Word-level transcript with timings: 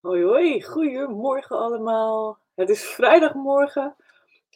Hoi 0.00 0.24
hoi, 0.24 0.62
goedemorgen 0.62 1.58
allemaal. 1.58 2.38
Het 2.54 2.68
is 2.68 2.84
vrijdagmorgen 2.84 3.96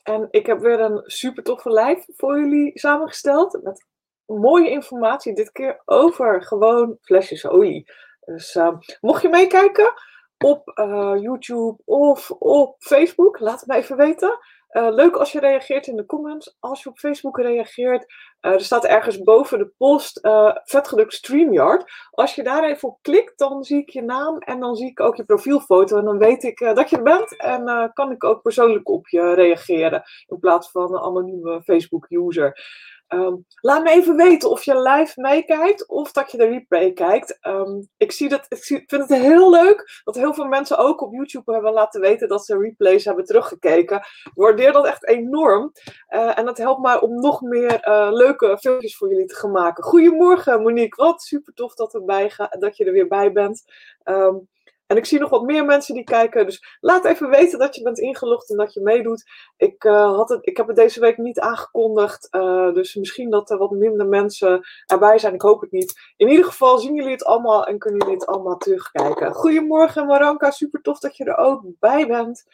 en 0.03 0.29
ik 0.31 0.47
heb 0.47 0.61
weer 0.61 0.81
een 0.81 1.03
super 1.05 1.43
toffe 1.43 1.71
live 1.73 2.13
voor 2.17 2.39
jullie 2.39 2.79
samengesteld 2.79 3.63
met 3.63 3.87
mooie 4.27 4.71
informatie, 4.71 5.35
dit 5.35 5.53
keer 5.53 5.83
over 5.85 6.43
gewoon 6.43 6.99
flesjes 7.01 7.47
olie. 7.47 7.93
Dus 8.21 8.55
uh, 8.55 8.79
mocht 9.01 9.23
je 9.23 9.29
meekijken 9.29 9.93
op 10.39 10.73
uh, 10.75 11.13
YouTube 11.21 11.77
of 11.85 12.31
op 12.31 12.77
Facebook, 12.79 13.39
laat 13.39 13.61
het 13.61 13.69
me 13.69 13.75
even 13.75 13.97
weten. 13.97 14.39
Uh, 14.77 14.89
leuk 14.91 15.17
als 15.17 15.33
je 15.33 15.41
reageert 15.41 15.87
in 15.87 15.97
de 15.97 16.07
comments. 16.07 16.57
Als 16.61 16.83
je 16.83 16.89
op 16.89 16.99
Facebook 16.99 17.39
reageert, 17.39 18.13
uh, 18.41 18.53
er 18.53 18.61
staat 18.61 18.85
ergens 18.85 19.23
boven 19.23 19.59
de 19.59 19.73
post 19.79 20.25
uh, 20.25 20.57
vetgedrukt 20.65 21.13
StreamYard. 21.13 21.85
Als 22.11 22.35
je 22.35 22.43
daar 22.43 22.65
even 22.65 22.89
op 22.89 22.99
klikt, 23.03 23.39
dan 23.39 23.65
zie 23.65 23.79
ik 23.79 23.89
je 23.89 24.03
naam 24.03 24.39
en 24.39 24.61
dan 24.61 24.77
zie 24.77 24.91
ik 24.91 25.01
ook 25.01 25.17
je 25.17 25.25
profielfoto. 25.25 25.99
En 25.99 26.05
dan 26.05 26.19
weet 26.19 26.43
ik 26.43 26.59
dat 26.59 26.91
je 26.91 26.97
er 26.97 27.03
bent 27.03 27.37
en 27.37 27.91
kan 27.93 28.11
ik 28.11 28.25
ook 28.25 28.43
persoonlijk 28.43 28.89
op 28.89 29.09
je 29.09 29.35
reageren. 29.35 30.03
In 30.27 30.39
plaats 30.39 30.71
van 30.71 30.95
een 30.95 31.03
anonieme 31.03 31.63
Facebook-user. 31.63 32.59
Um, 33.09 33.47
laat 33.61 33.83
me 33.83 33.91
even 33.91 34.17
weten 34.17 34.51
of 34.51 34.65
je 34.65 34.81
live 34.81 35.21
meekijkt 35.21 35.89
of 35.89 36.13
dat 36.13 36.31
je 36.31 36.37
de 36.37 36.47
replay 36.47 36.93
kijkt. 36.93 37.39
Um, 37.47 37.89
ik, 37.97 38.13
zie 38.13 38.29
dat, 38.29 38.47
ik 38.49 38.65
vind 38.65 38.91
het 38.91 39.09
heel 39.09 39.51
leuk 39.51 40.01
dat 40.05 40.15
heel 40.15 40.35
veel 40.35 40.47
mensen 40.47 40.79
ook 40.79 41.01
op 41.01 41.15
YouTube 41.15 41.53
hebben 41.53 41.73
laten 41.73 42.01
weten 42.01 42.29
dat 42.29 42.45
ze 42.45 42.59
replays 42.59 43.05
hebben 43.05 43.25
teruggekeken. 43.25 43.97
Ik 43.97 44.33
waardeer 44.35 44.73
dat 44.73 44.87
echt 44.87 45.07
enorm. 45.07 45.73
Uh, 46.09 46.39
en 46.39 46.45
dat 46.45 46.59
helpt 46.59 46.83
mij 46.83 47.01
om 47.01 47.21
nog 47.21 47.41
meer 47.41 47.89
uh, 47.89 48.09
leuke 48.11 48.59
filmpjes 48.61 48.97
voor 48.97 49.09
jullie 49.09 49.27
te 49.27 49.37
gaan 49.37 49.53
maken. 49.53 49.85
Goedemorgen 49.85 50.63
Monique, 50.63 51.05
wat 51.05 51.23
super 51.23 51.55
tof 51.55 51.75
dat, 51.75 51.95
erbij 51.95 52.31
ga, 52.31 52.47
dat 52.59 52.77
je 52.77 52.85
er 52.85 52.93
weer 52.93 53.09
bij 53.09 53.33
bent. 53.33 53.65
Um, 54.05 54.49
en 54.95 55.01
ik 55.01 55.07
zie 55.07 55.19
nog 55.19 55.31
wat 55.31 55.43
meer 55.43 55.65
mensen 55.65 55.95
die 55.95 56.05
kijken. 56.05 56.47
Dus 56.47 56.77
laat 56.81 57.05
even 57.05 57.29
weten 57.31 57.59
dat 57.59 57.75
je 57.75 57.83
bent 57.83 57.99
ingelogd 57.99 58.51
en 58.51 58.57
dat 58.57 58.73
je 58.73 58.81
meedoet. 58.81 59.25
Ik, 59.57 59.85
uh, 59.85 60.15
had 60.17 60.29
het, 60.29 60.47
ik 60.47 60.57
heb 60.57 60.67
het 60.67 60.77
deze 60.77 61.01
week 61.01 61.19
niet 61.19 61.41
aangekondigd. 61.41 62.29
Uh, 62.31 62.73
dus 62.73 62.95
misschien 62.95 63.31
dat 63.31 63.51
er 63.51 63.59
wat 63.59 63.71
minder 63.71 64.07
mensen 64.07 64.67
erbij 64.87 65.19
zijn. 65.19 65.35
Ik 65.35 65.43
hoop 65.43 65.61
het 65.61 65.71
niet. 65.71 65.95
In 66.17 66.29
ieder 66.29 66.45
geval 66.45 66.79
zien 66.79 66.95
jullie 66.95 67.11
het 67.11 67.25
allemaal 67.25 67.67
en 67.67 67.79
kunnen 67.79 68.01
jullie 68.01 68.15
het 68.15 68.27
allemaal 68.27 68.57
terugkijken. 68.57 69.35
Goedemorgen 69.35 70.07
Maranka. 70.07 70.51
Super 70.51 70.81
tof 70.81 70.99
dat 70.99 71.17
je 71.17 71.25
er 71.25 71.37
ook 71.37 71.63
bij 71.79 72.07
bent. 72.07 72.45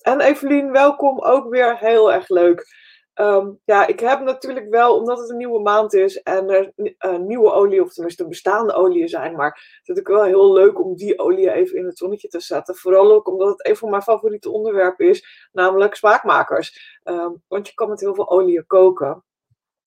En 0.00 0.20
Evelien, 0.20 0.72
welkom. 0.72 1.20
Ook 1.20 1.48
weer 1.50 1.78
heel 1.78 2.12
erg 2.12 2.28
leuk. 2.28 2.66
Um, 3.14 3.60
ja, 3.64 3.86
ik 3.86 4.00
heb 4.00 4.20
natuurlijk 4.20 4.68
wel, 4.68 4.96
omdat 4.96 5.18
het 5.18 5.30
een 5.30 5.36
nieuwe 5.36 5.60
maand 5.60 5.94
is 5.94 6.22
en 6.22 6.50
er 6.50 6.72
uh, 6.76 7.18
nieuwe 7.18 7.52
olie, 7.52 7.82
of 7.82 7.92
tenminste 7.92 8.28
bestaande 8.28 8.72
oliën 8.72 9.08
zijn, 9.08 9.36
maar 9.36 9.48
het 9.48 9.56
is 9.56 9.88
natuurlijk 9.88 10.14
wel 10.16 10.24
heel 10.24 10.52
leuk 10.52 10.84
om 10.84 10.96
die 10.96 11.18
olie 11.18 11.50
even 11.50 11.76
in 11.76 11.84
het 11.84 11.98
zonnetje 11.98 12.28
te 12.28 12.40
zetten. 12.40 12.76
Vooral 12.76 13.12
ook 13.12 13.28
omdat 13.28 13.48
het 13.48 13.66
een 13.66 13.76
van 13.76 13.90
mijn 13.90 14.02
favoriete 14.02 14.50
onderwerpen 14.50 15.08
is, 15.08 15.48
namelijk 15.52 15.94
smaakmakers. 15.94 17.00
Um, 17.04 17.42
want 17.48 17.68
je 17.68 17.74
kan 17.74 17.88
met 17.88 18.00
heel 18.00 18.14
veel 18.14 18.30
olie 18.30 18.66
koken. 18.66 19.24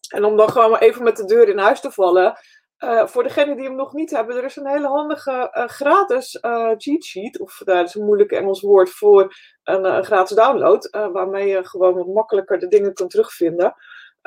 En 0.10 0.26
om 0.26 0.38
dan 0.38 0.50
gewoon 0.50 0.78
even 0.78 1.04
met 1.04 1.18
de 1.18 1.26
deur 1.26 1.50
in 1.50 1.58
huis 1.58 1.82
te 1.82 1.92
vallen, 1.92 2.38
uh, 2.80 3.08
voor 3.08 3.24
degenen 3.24 3.56
die 3.56 3.66
hem 3.66 3.76
nog 3.76 3.94
niet 3.94 4.12
hebben, 4.12 4.36
er 4.36 4.44
is 4.44 4.56
een 4.56 4.68
hele 4.68 4.88
handige 4.88 5.52
uh, 5.58 5.68
gratis 5.68 6.40
uh, 6.42 6.72
cheat 6.78 7.04
sheet, 7.04 7.40
of 7.40 7.62
dat 7.64 7.88
is 7.88 7.96
een 7.96 8.06
moeilijk 8.06 8.32
Engels 8.32 8.62
woord 8.62 8.90
voor 8.90 9.36
een, 9.64 9.86
een 9.86 10.04
gratis 10.04 10.36
download, 10.36 10.90
waarmee 10.90 11.48
je 11.48 11.66
gewoon 11.66 11.94
wat 11.94 12.08
makkelijker 12.08 12.60
de 12.60 12.68
dingen 12.68 12.94
kunt 12.94 13.10
terugvinden. 13.10 13.76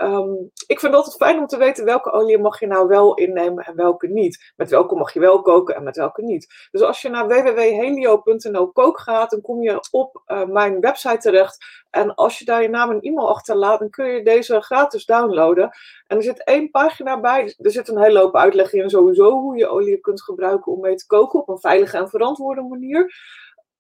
Um, 0.03 0.51
ik 0.67 0.81
vind 0.81 0.93
het 0.93 0.95
altijd 0.95 1.17
fijn 1.17 1.39
om 1.39 1.47
te 1.47 1.57
weten 1.57 1.85
welke 1.85 2.13
olie 2.13 2.39
mag 2.39 2.61
je 2.61 2.67
nou 2.67 2.89
wel 2.89 3.15
innemen 3.15 3.65
en 3.65 3.77
welke 3.77 4.07
niet. 4.07 4.53
Met 4.57 4.71
welke 4.71 4.95
mag 4.95 5.13
je 5.13 5.21
wel 5.21 5.43
koken 5.43 5.75
en 5.75 5.83
met 5.83 5.97
welke 5.97 6.23
niet. 6.23 6.69
Dus 6.71 6.83
als 6.83 7.03
je 7.03 7.09
naar 7.09 7.27
www.helio.nl 7.27 8.73
kook 8.73 8.99
gaat, 8.99 9.31
dan 9.31 9.41
kom 9.41 9.63
je 9.63 9.89
op 9.91 10.23
uh, 10.27 10.45
mijn 10.45 10.81
website 10.81 11.19
terecht. 11.19 11.65
En 11.91 12.15
als 12.15 12.39
je 12.39 12.45
daar 12.45 12.63
je 12.63 12.69
naam 12.69 12.91
en 12.91 13.01
e-mail 13.01 13.29
achterlaat, 13.29 13.79
dan 13.79 13.91
kun 13.91 14.07
je 14.07 14.23
deze 14.23 14.61
gratis 14.61 15.05
downloaden. 15.05 15.71
En 16.07 16.17
er 16.17 16.23
zit 16.23 16.45
één 16.45 16.71
pagina 16.71 17.21
bij. 17.21 17.55
Er 17.59 17.71
zit 17.71 17.89
een 17.89 18.03
hele 18.03 18.19
hoop 18.19 18.37
uitleg 18.37 18.73
in 18.73 18.91
sowieso 18.91 19.31
hoe 19.31 19.57
je 19.57 19.69
olie 19.69 20.01
kunt 20.01 20.23
gebruiken 20.23 20.73
om 20.73 20.81
mee 20.81 20.95
te 20.95 21.07
koken 21.07 21.41
op 21.41 21.49
een 21.49 21.61
veilige 21.61 21.97
en 21.97 22.09
verantwoorde 22.09 22.63
manier. 22.63 23.15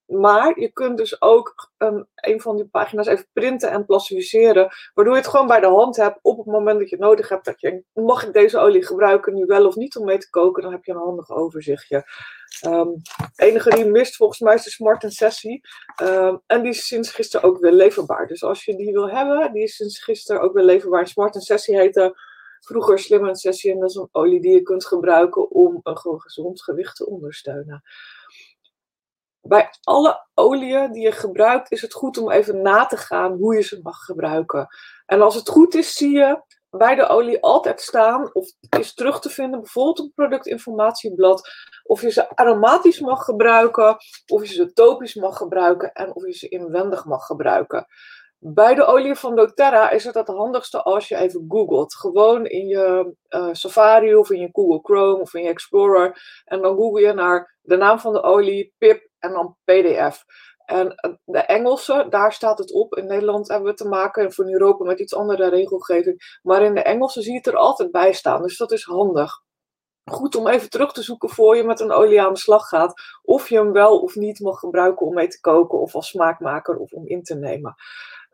Maar 0.08 0.60
je 0.60 0.72
kunt 0.72 0.96
dus 0.96 1.22
ook 1.22 1.70
um, 1.78 2.06
een 2.14 2.41
van 2.41 2.56
die 2.56 2.66
pagina's 2.66 3.06
even 3.06 3.26
printen 3.32 3.70
en 3.70 3.86
plastificeren. 3.86 4.69
Waardoor 4.94 5.14
je 5.14 5.20
het 5.20 5.30
gewoon 5.30 5.46
bij 5.46 5.60
de 5.60 5.66
hand 5.66 5.96
hebt 5.96 6.19
op 6.22 6.36
het 6.36 6.46
moment 6.46 6.78
dat 6.78 6.88
je 6.88 6.96
het 6.96 7.04
nodig 7.04 7.28
hebt. 7.28 7.44
Dat 7.44 7.60
je, 7.60 7.82
mag 7.92 8.26
ik 8.26 8.32
deze 8.32 8.58
olie 8.58 8.86
gebruiken 8.86 9.34
nu 9.34 9.44
wel 9.44 9.66
of 9.66 9.76
niet 9.76 9.96
om 9.96 10.04
mee 10.04 10.19
te 10.19 10.30
koken? 10.30 10.62
Dan 10.62 10.72
heb 10.72 10.84
je 10.84 10.92
een 10.92 10.98
handig 10.98 11.30
overzichtje. 11.30 12.06
Um, 12.66 13.02
enige 13.36 13.70
die 13.70 13.84
mist 13.84 14.16
volgens 14.16 14.41
mij 14.41 14.54
is 14.54 14.64
de 14.64 14.70
Smart 14.70 15.04
Sessie. 15.08 15.60
Um, 16.02 16.40
en 16.46 16.62
die 16.62 16.70
is 16.70 16.86
sinds 16.86 17.10
gisteren 17.10 17.48
ook 17.48 17.58
weer 17.58 17.72
leverbaar. 17.72 18.26
Dus 18.26 18.42
als 18.44 18.64
je 18.64 18.76
die 18.76 18.92
wil 18.92 19.10
hebben, 19.10 19.52
die 19.52 19.62
is 19.62 19.76
sinds 19.76 20.02
gisteren 20.02 20.42
ook 20.42 20.52
weer 20.52 20.64
leverbaar. 20.64 21.06
Smart 21.06 21.42
Sessie 21.42 21.78
heette 21.78 22.16
vroeger 22.60 22.98
Slim 22.98 23.34
Sessie. 23.34 23.72
En 23.72 23.80
dat 23.80 23.90
is 23.90 23.96
een 23.96 24.08
olie 24.12 24.40
die 24.40 24.52
je 24.52 24.62
kunt 24.62 24.86
gebruiken 24.86 25.50
om 25.50 25.80
een 25.82 26.20
gezond 26.20 26.62
gewicht 26.62 26.96
te 26.96 27.06
ondersteunen 27.06 27.82
bij 29.48 29.69
alle 29.82 30.26
oliën 30.34 30.92
die 30.92 31.03
je 31.03 31.12
gebruikt, 31.12 31.72
is 31.72 31.82
het 31.82 31.92
goed 31.92 32.19
om 32.19 32.31
even 32.31 32.62
na 32.62 32.86
te 32.86 32.97
gaan 32.97 33.32
hoe 33.32 33.54
je 33.54 33.62
ze 33.62 33.81
mag 33.82 33.97
gebruiken. 34.04 34.69
En 35.06 35.22
als 35.22 35.34
het 35.34 35.48
goed 35.48 35.75
is, 35.75 35.94
zie 35.94 36.16
je 36.16 36.42
bij 36.70 36.94
de 36.94 37.09
olie 37.09 37.42
altijd 37.42 37.81
staan, 37.81 38.34
of 38.34 38.48
is 38.78 38.94
terug 38.94 39.20
te 39.20 39.31
vinden, 39.31 39.60
bijvoorbeeld 39.60 40.00
op 40.00 40.14
productinformatieblad, 40.14 41.50
of 41.82 42.03
je 42.03 42.10
ze 42.10 42.37
aromatisch 42.37 43.00
mag 43.00 43.25
gebruiken, 43.25 43.97
of 44.26 44.47
je 44.47 44.54
ze 44.54 44.72
topisch 44.72 45.14
mag 45.14 45.37
gebruiken 45.37 45.92
en 45.92 46.14
of 46.14 46.26
je 46.26 46.32
ze 46.32 46.48
inwendig 46.48 47.04
mag 47.04 47.26
gebruiken. 47.26 47.87
Bij 48.41 48.75
de 48.75 48.84
olie 48.84 49.15
van 49.15 49.37
doTERRA 49.37 49.91
is 49.91 50.04
het 50.04 50.15
het 50.15 50.28
handigste 50.28 50.82
als 50.82 51.09
je 51.09 51.16
even 51.16 51.44
googelt. 51.49 51.94
Gewoon 51.94 52.47
in 52.47 52.66
je 52.66 53.15
uh, 53.28 53.49
Safari 53.53 54.15
of 54.15 54.31
in 54.31 54.41
je 54.41 54.49
Google 54.53 54.78
Chrome 54.82 55.21
of 55.21 55.34
in 55.34 55.43
je 55.43 55.49
Explorer. 55.49 56.43
En 56.44 56.62
dan 56.62 56.76
google 56.76 57.00
je 57.00 57.12
naar 57.12 57.59
de 57.62 57.76
naam 57.76 57.99
van 57.99 58.12
de 58.12 58.22
olie, 58.22 58.75
PIP 58.78 59.09
en 59.19 59.32
dan 59.32 59.56
PDF. 59.65 60.25
En 60.65 60.94
eh, 60.94 61.12
de 61.25 61.38
Engelse, 61.38 62.06
daar 62.10 62.32
staat 62.32 62.59
het 62.59 62.72
op. 62.72 62.94
In 62.94 63.06
Nederland 63.06 63.49
hebben 63.49 63.71
we 63.71 63.76
te 63.76 63.88
maken 63.88 64.32
voor 64.32 64.50
Europa 64.50 64.84
met 64.84 65.00
iets 65.00 65.15
andere 65.15 65.49
regelgeving. 65.49 66.38
Maar 66.43 66.62
in 66.62 66.75
de 66.75 66.82
Engelse 66.82 67.22
zie 67.22 67.32
je 67.32 67.38
het 67.38 67.47
er 67.47 67.56
altijd 67.56 67.91
bij 67.91 68.12
staan. 68.12 68.43
Dus 68.43 68.56
dat 68.56 68.72
is 68.72 68.84
handig. 68.84 69.32
Goed 70.05 70.37
om 70.37 70.49
even 70.49 70.70
terug 70.70 70.93
te 70.93 71.03
zoeken 71.03 71.28
voor 71.28 71.56
je 71.56 71.65
met 71.65 71.81
een 71.81 71.93
olie 71.93 72.22
aan 72.22 72.32
de 72.32 72.38
slag 72.38 72.69
gaat. 72.69 73.03
Of 73.22 73.49
je 73.49 73.56
hem 73.56 73.72
wel 73.72 74.00
of 74.00 74.15
niet 74.15 74.41
mag 74.41 74.59
gebruiken 74.59 75.06
om 75.06 75.15
mee 75.15 75.28
te 75.28 75.41
koken 75.41 75.78
of 75.78 75.94
als 75.94 76.09
smaakmaker 76.09 76.76
of 76.76 76.93
om 76.93 77.06
in 77.06 77.22
te 77.22 77.34
nemen. 77.34 77.75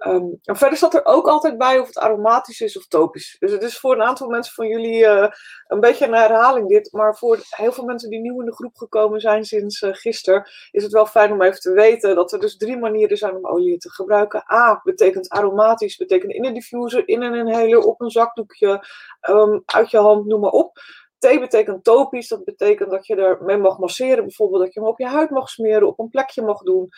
Um, 0.06 0.38
en 0.42 0.56
verder 0.56 0.76
staat 0.76 0.94
er 0.94 1.04
ook 1.04 1.28
altijd 1.28 1.58
bij 1.58 1.78
of 1.78 1.86
het 1.86 1.98
aromatisch 1.98 2.60
is 2.60 2.76
of 2.76 2.86
topisch. 2.86 3.36
Dus 3.38 3.52
het 3.52 3.62
is 3.62 3.78
voor 3.78 3.94
een 3.94 4.02
aantal 4.02 4.28
mensen 4.28 4.54
van 4.54 4.68
jullie 4.68 5.04
uh, 5.04 5.28
een 5.66 5.80
beetje 5.80 6.06
een 6.06 6.14
herhaling 6.14 6.68
dit. 6.68 6.92
Maar 6.92 7.16
voor 7.16 7.38
heel 7.48 7.72
veel 7.72 7.84
mensen 7.84 8.10
die 8.10 8.20
nieuw 8.20 8.40
in 8.40 8.46
de 8.46 8.54
groep 8.54 8.76
gekomen 8.76 9.20
zijn 9.20 9.44
sinds 9.44 9.82
uh, 9.82 9.90
gisteren, 9.92 10.50
is 10.70 10.82
het 10.82 10.92
wel 10.92 11.06
fijn 11.06 11.32
om 11.32 11.42
even 11.42 11.60
te 11.60 11.72
weten 11.72 12.14
dat 12.14 12.32
er 12.32 12.40
dus 12.40 12.56
drie 12.56 12.78
manieren 12.78 13.16
zijn 13.16 13.36
om 13.36 13.46
olie 13.46 13.78
te 13.78 13.90
gebruiken. 13.90 14.44
A 14.52 14.80
betekent 14.82 15.28
aromatisch, 15.28 15.96
betekent 15.96 16.32
in 16.32 16.44
een 16.44 16.54
diffuser, 16.54 17.08
in 17.08 17.22
een 17.22 17.34
inhaler, 17.34 17.78
op 17.78 18.00
een 18.00 18.10
zakdoekje, 18.10 18.84
um, 19.28 19.62
uit 19.66 19.90
je 19.90 19.98
hand, 19.98 20.26
noem 20.26 20.40
maar 20.40 20.50
op. 20.50 20.78
T 21.18 21.40
betekent 21.40 21.84
topisch, 21.84 22.28
dat 22.28 22.44
betekent 22.44 22.90
dat 22.90 23.06
je 23.06 23.16
er 23.16 23.42
mee 23.44 23.56
mag 23.56 23.78
masseren, 23.78 24.24
bijvoorbeeld 24.24 24.62
dat 24.62 24.74
je 24.74 24.80
hem 24.80 24.88
op 24.88 24.98
je 24.98 25.06
huid 25.06 25.30
mag 25.30 25.48
smeren, 25.48 25.88
op 25.88 25.98
een 25.98 26.08
plekje 26.08 26.42
mag 26.42 26.62
doen. 26.62 26.88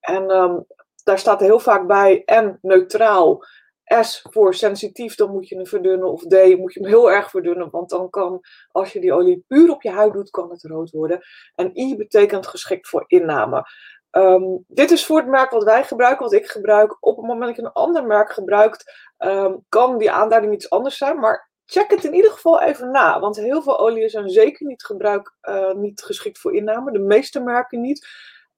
En 0.00 0.30
um, 0.30 0.66
daar 1.04 1.18
staat 1.18 1.40
heel 1.40 1.60
vaak 1.60 1.86
bij 1.86 2.22
en 2.24 2.58
neutraal. 2.62 3.44
S 4.00 4.24
voor 4.30 4.54
sensitief, 4.54 5.14
dan 5.14 5.30
moet 5.30 5.48
je 5.48 5.54
hem 5.54 5.66
verdunnen. 5.66 6.12
Of 6.12 6.22
D 6.22 6.56
moet 6.58 6.72
je 6.72 6.80
hem 6.80 6.88
heel 6.88 7.10
erg 7.10 7.30
verdunnen, 7.30 7.70
want 7.70 7.90
dan 7.90 8.10
kan, 8.10 8.40
als 8.70 8.92
je 8.92 9.00
die 9.00 9.12
olie 9.12 9.44
puur 9.48 9.70
op 9.70 9.82
je 9.82 9.90
huid 9.90 10.12
doet, 10.12 10.30
kan 10.30 10.50
het 10.50 10.62
rood 10.62 10.90
worden. 10.90 11.20
En 11.54 11.78
I 11.78 11.96
betekent 11.96 12.46
geschikt 12.46 12.88
voor 12.88 13.04
inname. 13.06 13.64
Um, 14.10 14.64
dit 14.68 14.90
is 14.90 15.06
voor 15.06 15.16
het 15.16 15.26
merk 15.26 15.50
wat 15.50 15.64
wij 15.64 15.84
gebruiken, 15.84 16.24
wat 16.24 16.32
ik 16.32 16.46
gebruik. 16.46 16.96
Op 17.00 17.16
het 17.16 17.26
moment 17.26 17.46
dat 17.46 17.56
je 17.56 17.62
een 17.62 17.72
ander 17.72 18.04
merk 18.04 18.32
gebruikt, 18.32 19.12
um, 19.18 19.64
kan 19.68 19.98
die 19.98 20.10
aanduiding 20.10 20.54
iets 20.54 20.70
anders 20.70 20.96
zijn. 20.96 21.18
Maar 21.18 21.50
check 21.66 21.90
het 21.90 22.04
in 22.04 22.14
ieder 22.14 22.30
geval 22.30 22.60
even 22.60 22.90
na. 22.90 23.20
Want 23.20 23.36
heel 23.36 23.62
veel 23.62 23.78
oliën 23.78 24.08
zijn 24.08 24.30
zeker 24.30 24.66
niet, 24.66 24.84
gebruik, 24.84 25.34
uh, 25.42 25.72
niet 25.72 26.02
geschikt 26.02 26.38
voor 26.38 26.54
inname. 26.54 26.92
De 26.92 26.98
meeste 26.98 27.40
merken 27.40 27.80
niet. 27.80 28.06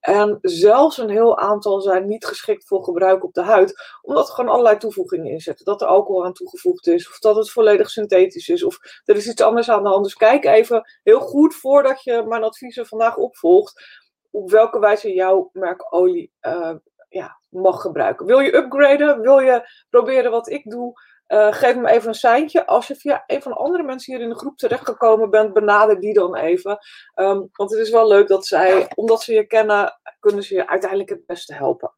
En 0.05 0.39
zelfs 0.43 0.99
een 0.99 1.11
heel 1.11 1.39
aantal 1.39 1.81
zijn 1.81 2.07
niet 2.07 2.25
geschikt 2.25 2.67
voor 2.67 2.85
gebruik 2.85 3.25
op 3.25 3.35
de 3.35 3.43
huid, 3.43 3.99
omdat 4.03 4.29
er 4.29 4.35
gewoon 4.35 4.51
allerlei 4.51 4.77
toevoegingen 4.77 5.31
in 5.31 5.41
zitten. 5.41 5.65
Dat 5.65 5.81
er 5.81 5.87
alcohol 5.87 6.25
aan 6.25 6.33
toegevoegd 6.33 6.87
is, 6.87 7.09
of 7.09 7.19
dat 7.19 7.37
het 7.37 7.51
volledig 7.51 7.91
synthetisch 7.91 8.49
is, 8.49 8.65
of 8.65 8.79
er 9.05 9.17
is 9.17 9.29
iets 9.29 9.43
anders 9.43 9.71
aan 9.71 9.83
de 9.83 9.89
hand. 9.89 10.05
Dus 10.05 10.15
kijk 10.15 10.45
even 10.45 10.91
heel 11.03 11.21
goed 11.21 11.55
voordat 11.55 12.03
je 12.03 12.25
mijn 12.27 12.45
adviezen 12.45 12.87
vandaag 12.87 13.17
opvolgt, 13.17 14.03
op 14.31 14.51
welke 14.51 14.79
wijze 14.79 15.13
jouw 15.13 15.51
merk 15.53 15.95
olie 15.95 16.33
uh, 16.43 16.75
ja, 17.09 17.41
mag 17.49 17.81
gebruiken. 17.81 18.27
Wil 18.27 18.39
je 18.39 18.57
upgraden? 18.57 19.21
Wil 19.21 19.39
je 19.39 19.85
proberen 19.91 20.31
wat 20.31 20.49
ik 20.49 20.71
doe? 20.71 20.93
Uh, 21.29 21.53
geef 21.53 21.77
me 21.77 21.91
even 21.91 22.09
een 22.09 22.15
seintje. 22.15 22.67
Als 22.67 22.87
je 22.87 22.97
via 22.97 23.25
een 23.27 23.43
van 23.43 23.53
de 23.53 23.59
andere 23.59 23.83
mensen 23.83 24.15
hier 24.15 24.23
in 24.23 24.29
de 24.29 24.39
groep 24.39 24.57
terechtgekomen 24.57 25.31
bent, 25.31 25.53
benader 25.53 26.01
die 26.01 26.15
dan 26.15 26.37
even. 26.37 26.79
Um, 27.15 27.49
want 27.53 27.71
het 27.71 27.81
is 27.81 27.91
wel 27.91 28.09
leuk 28.09 28.29
dat 28.29 28.47
zij, 28.47 28.89
omdat 28.95 29.23
ze 29.23 29.35
je 29.35 29.47
kennen, 29.47 29.99
kunnen 30.21 30.43
ze 30.43 30.55
je 30.55 30.69
uiteindelijk 30.69 31.11
het 31.11 31.27
beste 31.27 31.55
helpen. 31.55 31.95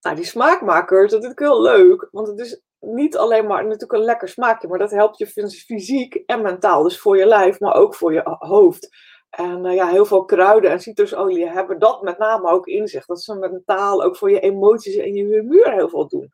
Nou, 0.00 0.16
die 0.16 0.24
smaakmakers, 0.24 1.10
dat 1.10 1.24
is 1.24 1.32
heel 1.34 1.62
leuk. 1.62 2.08
Want 2.10 2.28
het 2.28 2.38
is 2.38 2.62
niet 2.80 3.16
alleen 3.16 3.46
maar 3.46 3.62
natuurlijk 3.62 3.92
een 3.92 4.04
lekker 4.04 4.28
smaakje, 4.28 4.68
maar 4.68 4.78
dat 4.78 4.90
helpt 4.90 5.18
je 5.18 5.50
fysiek 5.50 6.14
en 6.14 6.42
mentaal. 6.42 6.82
Dus 6.82 7.00
voor 7.00 7.18
je 7.18 7.26
lijf, 7.26 7.60
maar 7.60 7.74
ook 7.74 7.94
voor 7.94 8.12
je 8.12 8.22
hoofd. 8.38 8.88
En 9.30 9.64
uh, 9.64 9.74
ja, 9.74 9.88
heel 9.88 10.04
veel 10.04 10.24
kruiden 10.24 10.70
en 10.70 10.80
citrusolie 10.80 11.48
hebben 11.48 11.78
dat 11.78 12.02
met 12.02 12.18
name 12.18 12.50
ook 12.50 12.66
in 12.66 12.88
zich. 12.88 13.06
Dat 13.06 13.22
ze 13.22 13.34
mentaal 13.34 14.02
ook 14.02 14.16
voor 14.16 14.30
je 14.30 14.40
emoties 14.40 14.96
en 14.96 15.14
je 15.14 15.24
humeur 15.24 15.72
heel 15.72 15.88
veel 15.88 16.08
doen. 16.08 16.32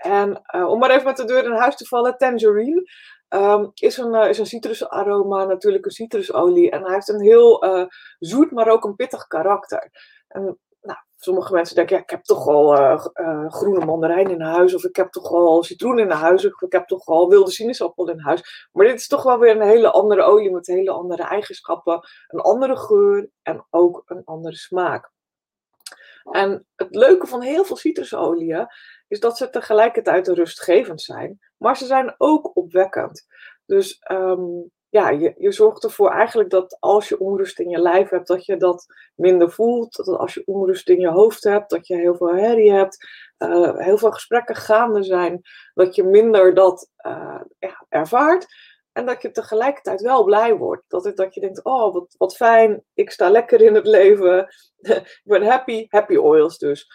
En 0.00 0.42
uh, 0.54 0.68
om 0.68 0.78
maar 0.78 0.90
even 0.90 1.04
met 1.04 1.16
de 1.16 1.24
deur 1.24 1.44
in 1.44 1.52
huis 1.52 1.76
te 1.76 1.86
vallen, 1.86 2.16
tangerine 2.16 2.90
um, 3.28 3.70
is, 3.74 3.96
een, 3.96 4.14
uh, 4.14 4.28
is 4.28 4.38
een 4.38 4.46
citrusaroma, 4.46 5.44
natuurlijk 5.44 5.84
een 5.84 5.90
citrusolie. 5.90 6.70
En 6.70 6.82
hij 6.82 6.94
heeft 6.94 7.08
een 7.08 7.20
heel 7.20 7.64
zoet, 8.18 8.50
maar 8.50 8.68
ook 8.68 8.84
een 8.84 8.96
pittig 8.96 9.26
karakter. 9.26 9.90
En 10.28 10.58
nou, 10.82 10.98
sommige 11.16 11.52
mensen 11.52 11.74
denken, 11.76 11.96
ja, 11.96 12.02
ik 12.02 12.10
heb 12.10 12.24
toch 12.24 12.46
al 12.46 12.98
groene 13.48 13.84
mandarijn 13.84 14.30
in 14.30 14.40
huis. 14.40 14.74
Of 14.74 14.84
ik 14.84 14.96
heb 14.96 15.10
toch 15.10 15.30
al 15.30 15.62
citroen 15.62 15.98
in 15.98 16.10
huis. 16.10 16.46
Of 16.46 16.62
ik 16.62 16.72
heb 16.72 16.86
toch 16.86 17.06
al 17.06 17.28
wilde 17.28 17.50
sinaasappel 17.50 18.08
in 18.08 18.20
huis. 18.20 18.68
Maar 18.72 18.86
dit 18.86 19.00
is 19.00 19.06
toch 19.06 19.22
wel 19.22 19.38
weer 19.38 19.56
een 19.56 19.68
hele 19.68 19.90
andere 19.90 20.22
olie 20.22 20.50
met 20.50 20.66
hele 20.66 20.90
andere 20.90 21.22
eigenschappen. 21.22 22.00
Een 22.28 22.40
andere 22.40 22.76
geur 22.76 23.30
en 23.42 23.66
ook 23.70 24.02
een 24.06 24.22
andere 24.24 24.56
smaak. 24.56 25.10
En 26.30 26.66
het 26.76 26.94
leuke 26.94 27.26
van 27.26 27.42
heel 27.42 27.64
veel 27.64 27.76
citrusolieën 27.76 28.66
is 29.10 29.20
dat 29.20 29.36
ze 29.36 29.50
tegelijkertijd 29.50 30.28
rustgevend 30.28 31.00
zijn, 31.00 31.38
maar 31.56 31.76
ze 31.76 31.86
zijn 31.86 32.14
ook 32.18 32.56
opwekkend. 32.56 33.26
Dus 33.66 34.02
um, 34.10 34.70
ja, 34.88 35.10
je, 35.10 35.34
je 35.38 35.52
zorgt 35.52 35.84
ervoor 35.84 36.10
eigenlijk 36.10 36.50
dat 36.50 36.76
als 36.80 37.08
je 37.08 37.20
onrust 37.20 37.58
in 37.58 37.68
je 37.68 37.78
lijf 37.78 38.08
hebt, 38.08 38.26
dat 38.26 38.44
je 38.44 38.56
dat 38.56 38.86
minder 39.14 39.50
voelt. 39.50 39.96
Dat 39.96 40.08
als 40.08 40.34
je 40.34 40.42
onrust 40.46 40.88
in 40.88 41.00
je 41.00 41.08
hoofd 41.08 41.44
hebt, 41.44 41.70
dat 41.70 41.86
je 41.86 41.96
heel 41.96 42.16
veel 42.16 42.34
herrie 42.34 42.72
hebt, 42.72 43.08
uh, 43.38 43.76
heel 43.76 43.98
veel 43.98 44.10
gesprekken 44.10 44.56
gaande 44.56 45.02
zijn, 45.02 45.40
dat 45.74 45.94
je 45.94 46.04
minder 46.04 46.54
dat 46.54 46.90
ja, 47.58 47.86
ervaart. 47.88 48.46
En 48.92 49.06
dat 49.06 49.22
je 49.22 49.30
tegelijkertijd 49.30 50.00
wel 50.00 50.24
blij 50.24 50.56
wordt. 50.56 50.84
Dat, 50.88 51.04
het, 51.04 51.16
dat 51.16 51.34
je 51.34 51.40
denkt, 51.40 51.64
oh 51.64 51.92
wat, 51.92 52.14
wat 52.18 52.36
fijn, 52.36 52.84
ik 52.94 53.10
sta 53.10 53.30
lekker 53.30 53.60
in 53.60 53.74
het 53.74 53.86
leven. 53.86 54.38
ik 54.96 55.20
ben 55.22 55.42
happy, 55.42 55.86
happy 55.88 56.16
oils 56.16 56.58
dus. 56.58 56.88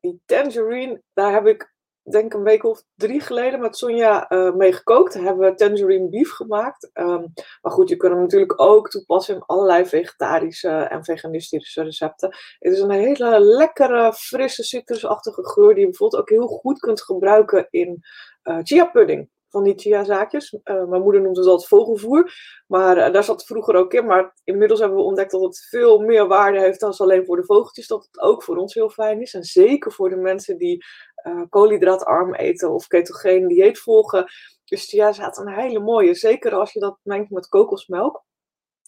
Die 0.00 0.22
tangerine, 0.26 1.02
daar 1.12 1.32
heb 1.32 1.46
ik 1.46 1.76
denk 2.10 2.34
een 2.34 2.42
week 2.42 2.64
of 2.64 2.82
drie 2.94 3.20
geleden 3.20 3.60
met 3.60 3.76
Sonja 3.76 4.32
uh, 4.32 4.54
mee 4.54 4.72
gekookt. 4.72 5.14
Daar 5.14 5.22
hebben 5.22 5.50
we 5.50 5.54
tangerine 5.54 6.08
beef 6.08 6.30
gemaakt. 6.30 6.90
Um, 6.94 7.32
maar 7.62 7.72
goed, 7.72 7.88
je 7.88 7.96
kunt 7.96 8.12
hem 8.12 8.20
natuurlijk 8.20 8.60
ook 8.60 8.90
toepassen 8.90 9.34
in 9.34 9.42
allerlei 9.46 9.86
vegetarische 9.86 10.68
en 10.68 11.04
veganistische 11.04 11.82
recepten. 11.82 12.36
Het 12.58 12.72
is 12.72 12.80
een 12.80 12.90
hele 12.90 13.40
lekkere, 13.40 14.12
frisse, 14.12 14.62
citrusachtige 14.62 15.48
geur 15.48 15.68
die 15.68 15.80
je 15.80 15.88
bijvoorbeeld 15.88 16.22
ook 16.22 16.28
heel 16.28 16.46
goed 16.46 16.78
kunt 16.78 17.02
gebruiken 17.02 17.66
in 17.70 18.02
uh, 18.44 18.58
chia 18.62 18.84
pudding 18.84 19.28
van 19.48 19.62
die 19.62 19.78
chiazaadjes. 19.78 20.52
Uh, 20.52 20.84
mijn 20.84 21.02
moeder 21.02 21.20
noemt 21.20 21.36
het 21.36 21.46
altijd 21.46 21.68
vogelvoer. 21.68 22.32
Maar 22.66 22.96
uh, 22.96 23.12
daar 23.12 23.24
zat 23.24 23.46
vroeger 23.46 23.74
ook 23.74 23.92
in. 23.92 24.06
Maar 24.06 24.34
inmiddels 24.44 24.80
hebben 24.80 24.98
we 24.98 25.04
ontdekt 25.04 25.30
dat 25.30 25.42
het 25.42 25.66
veel 25.68 26.00
meer 26.00 26.26
waarde 26.26 26.60
heeft 26.60 26.80
dan 26.80 26.96
alleen 26.96 27.24
voor 27.24 27.36
de 27.36 27.44
vogeltjes. 27.44 27.86
Dat 27.86 28.08
het 28.10 28.20
ook 28.20 28.42
voor 28.42 28.56
ons 28.56 28.74
heel 28.74 28.90
fijn 28.90 29.20
is. 29.20 29.34
En 29.34 29.44
zeker 29.44 29.92
voor 29.92 30.08
de 30.08 30.16
mensen 30.16 30.58
die 30.58 30.84
uh, 31.26 31.42
koolhydraatarm 31.48 32.34
eten 32.34 32.70
of 32.70 32.86
ketogeen 32.86 33.48
dieet 33.48 33.78
volgen. 33.78 34.26
Dus 34.64 34.88
chiazaad 34.88 35.38
een 35.38 35.52
hele 35.52 35.80
mooie. 35.80 36.14
Zeker 36.14 36.54
als 36.54 36.72
je 36.72 36.80
dat 36.80 36.98
mengt 37.02 37.30
met 37.30 37.48
kokosmelk. 37.48 38.24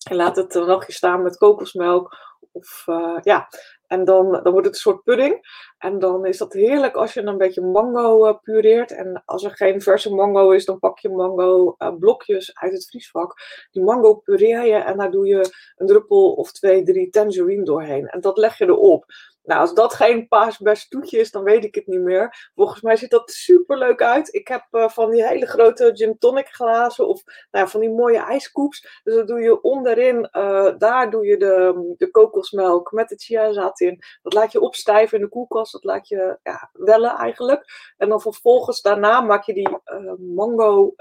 En 0.08 0.16
laat 0.16 0.36
het 0.36 0.54
een 0.54 0.66
nachtje 0.66 0.92
staan 0.92 1.22
met 1.22 1.36
kokosmelk. 1.36 2.16
Of 2.52 2.84
ja, 3.22 3.48
en 3.90 4.04
dan, 4.04 4.32
dan 4.32 4.52
wordt 4.52 4.66
het 4.66 4.74
een 4.74 4.80
soort 4.80 5.02
pudding. 5.02 5.40
En 5.78 5.98
dan 5.98 6.26
is 6.26 6.38
dat 6.38 6.52
heerlijk 6.52 6.94
als 6.94 7.14
je 7.14 7.22
een 7.22 7.38
beetje 7.38 7.60
mango 7.60 8.26
uh, 8.26 8.34
pureert. 8.42 8.90
En 8.90 9.22
als 9.24 9.44
er 9.44 9.50
geen 9.50 9.80
verse 9.82 10.14
mango 10.14 10.50
is, 10.50 10.64
dan 10.64 10.78
pak 10.78 10.98
je 10.98 11.08
mango 11.08 11.74
uh, 11.78 11.92
blokjes 11.98 12.54
uit 12.54 12.72
het 12.72 12.86
vriesvak. 12.88 13.34
Die 13.70 13.82
mango 13.82 14.14
pureer 14.14 14.66
je 14.66 14.74
en 14.74 14.96
daar 14.96 15.10
doe 15.10 15.26
je 15.26 15.50
een 15.76 15.86
druppel 15.86 16.32
of 16.32 16.52
twee, 16.52 16.82
drie 16.82 17.10
tangerine 17.10 17.64
doorheen. 17.64 18.06
En 18.06 18.20
dat 18.20 18.38
leg 18.38 18.58
je 18.58 18.64
erop. 18.64 19.04
Nou, 19.42 19.60
als 19.60 19.74
dat 19.74 19.94
geen 19.94 20.28
paasbest 20.28 20.90
toetje 20.90 21.18
is, 21.18 21.30
dan 21.30 21.42
weet 21.42 21.64
ik 21.64 21.74
het 21.74 21.86
niet 21.86 22.00
meer. 22.00 22.50
Volgens 22.54 22.80
mij 22.80 22.96
ziet 22.96 23.10
dat 23.10 23.30
super 23.30 23.78
leuk 23.78 24.02
uit. 24.02 24.34
Ik 24.34 24.48
heb 24.48 24.66
uh, 24.70 24.88
van 24.88 25.10
die 25.10 25.26
hele 25.26 25.46
grote 25.46 25.90
gin 25.94 26.18
tonic 26.18 26.48
glazen 26.48 27.08
of 27.08 27.22
nou 27.50 27.68
van 27.68 27.80
die 27.80 27.90
mooie 27.90 28.18
ijskoops. 28.18 29.00
Dus 29.02 29.14
dat 29.14 29.28
doe 29.28 29.40
je 29.40 29.62
onderin, 29.62 30.28
uh, 30.32 30.78
daar 30.78 31.10
doe 31.10 31.26
je 31.26 31.36
de, 31.36 31.94
de 31.96 32.10
kokosmelk 32.10 32.92
met 32.92 33.08
de 33.08 33.16
chiazaad 33.16 33.80
in. 33.80 33.98
Dat 34.22 34.32
laat 34.32 34.52
je 34.52 34.60
opstijven 34.60 35.18
in 35.18 35.24
de 35.24 35.30
koelkast, 35.30 35.72
dat 35.72 35.84
laat 35.84 36.08
je 36.08 36.38
ja, 36.42 36.70
wellen 36.72 37.16
eigenlijk. 37.16 37.92
En 37.96 38.08
dan 38.08 38.20
vervolgens 38.20 38.82
daarna 38.82 39.20
maak 39.20 39.44
je 39.44 39.54
die 39.54 39.68
uh, 39.68 40.12
mango 40.18 40.94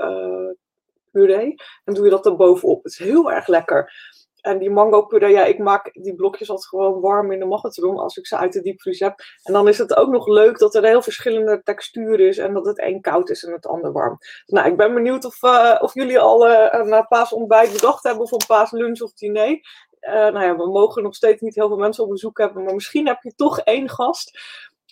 puree 1.12 1.56
en 1.84 1.94
doe 1.94 2.04
je 2.04 2.10
dat 2.10 2.26
er 2.26 2.36
bovenop. 2.36 2.84
Het 2.84 2.92
is 2.92 3.00
heel 3.00 3.32
erg 3.32 3.48
lekker. 3.48 3.92
En 4.42 4.58
die 4.58 4.70
mango 4.70 5.02
puree, 5.02 5.32
ja, 5.32 5.46
ik 5.46 5.60
maak 5.60 5.94
die 5.94 6.16
blokjes 6.16 6.50
altijd 6.50 6.68
gewoon 6.68 7.02
warm 7.02 7.32
in 7.32 7.40
de 7.40 7.46
magnetron 7.46 8.00
als 8.00 8.18
ik 8.18 8.28
ze 8.28 8.38
uit 8.38 8.54
de 8.54 8.62
diepvries 8.62 9.00
heb. 9.00 9.20
En 9.44 9.54
dan 9.54 9.68
is 9.68 9.78
het 9.78 9.96
ook 9.96 10.10
nog 10.10 10.28
leuk 10.28 10.58
dat 10.58 10.76
er 10.76 10.84
heel 10.84 11.02
verschillende 11.02 11.62
textuur 11.64 12.20
is 12.20 12.38
en 12.38 12.54
dat 12.54 12.66
het 12.66 12.82
een 12.82 13.02
koud 13.02 13.30
is 13.30 13.44
en 13.44 13.52
het 13.52 13.68
ander 13.68 13.92
warm. 13.92 14.18
Nou, 14.46 14.68
ik 14.68 14.78
ben 14.78 14.94
benieuwd 14.94 15.26
of, 15.26 15.44
uh, 15.44 15.78
of 15.80 15.94
jullie 15.94 16.20
al 16.20 16.50
uh, 16.50 16.68
een 16.72 17.06
paasontbijt 17.08 17.72
bedacht 17.72 18.04
hebben 18.04 18.24
of 18.24 18.32
een 18.32 18.48
paaslunch 18.48 19.02
of 19.02 19.14
diner. 19.14 19.60
Uh, 20.02 20.14
nou 20.14 20.42
ja, 20.42 20.56
we 20.56 20.70
mogen 20.70 21.04
nog 21.04 21.16
steeds 21.16 21.42
niet 21.42 21.56
heel 21.56 21.68
veel 21.68 21.78
mensen 21.78 22.04
op 22.04 22.10
bezoek 22.10 22.38
hebben, 22.38 22.64
maar 22.64 22.74
misschien 22.74 23.08
heb 23.08 23.22
je 23.22 23.36
toch 23.36 23.60
één 23.60 23.90
gast. 23.90 24.40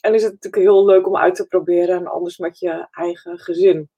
En 0.02 0.14
is 0.14 0.24
het 0.24 0.34
natuurlijk 0.34 0.64
heel 0.64 0.86
leuk 0.86 1.08
om 1.08 1.18
uit 1.18 1.36
te 1.36 1.48
proberen 1.48 1.96
en 1.96 2.08
anders 2.08 2.38
met 2.38 2.60
je 2.60 2.88
eigen 2.92 3.40
gezin. 3.40 3.90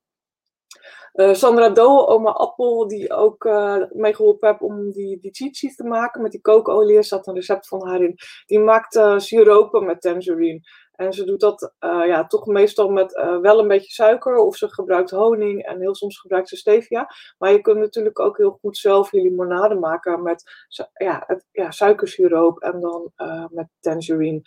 Uh, 1.13 1.33
Sandra 1.33 1.69
Doe, 1.69 2.07
oma 2.07 2.31
Appel, 2.31 2.88
die 2.88 3.13
ook 3.13 3.44
uh, 3.45 3.83
meegeholpen 3.92 4.48
heb 4.48 4.62
om 4.62 4.92
die, 4.92 5.19
die 5.19 5.51
cheat 5.51 5.75
te 5.75 5.83
maken 5.83 6.21
met 6.21 6.31
die 6.31 6.42
kookolie. 6.42 6.98
Er 6.98 7.04
zat 7.04 7.27
een 7.27 7.36
recept 7.36 7.68
van 7.68 7.88
haar 7.88 8.01
in. 8.01 8.16
Die 8.45 8.60
maakt 8.60 8.95
uh, 8.95 9.19
siropen 9.19 9.86
met 9.86 10.01
tangerine. 10.01 10.62
En 10.92 11.13
ze 11.13 11.24
doet 11.24 11.39
dat 11.39 11.74
ja, 11.80 12.27
toch 12.27 12.45
meestal 12.45 12.89
met 12.89 13.12
wel 13.42 13.60
een 13.60 13.68
beetje 13.68 13.92
suiker. 13.92 14.36
Of 14.36 14.56
ze 14.56 14.74
gebruikt 14.74 15.10
honing 15.10 15.66
en 15.66 15.80
heel 15.80 15.95
soms 15.95 16.19
gebruikt 16.19 16.50
ze 16.50 16.56
stevia. 16.56 17.07
Maar 17.38 17.51
je 17.51 17.62
kunt 17.62 17.80
natuurlijk 17.80 18.19
ook 18.19 18.38
heel 18.38 18.57
goed 18.62 18.77
zelf 18.77 19.12
je 19.12 19.21
limonade 19.21 19.75
maken 19.75 20.24
met 20.24 20.68
ja, 20.94 21.24
het, 21.27 21.45
ja, 21.51 21.71
suikersiroop 21.71 22.59
en 22.59 22.80
dan 22.80 23.11
met 23.52 23.68
tangerine. 23.80 24.42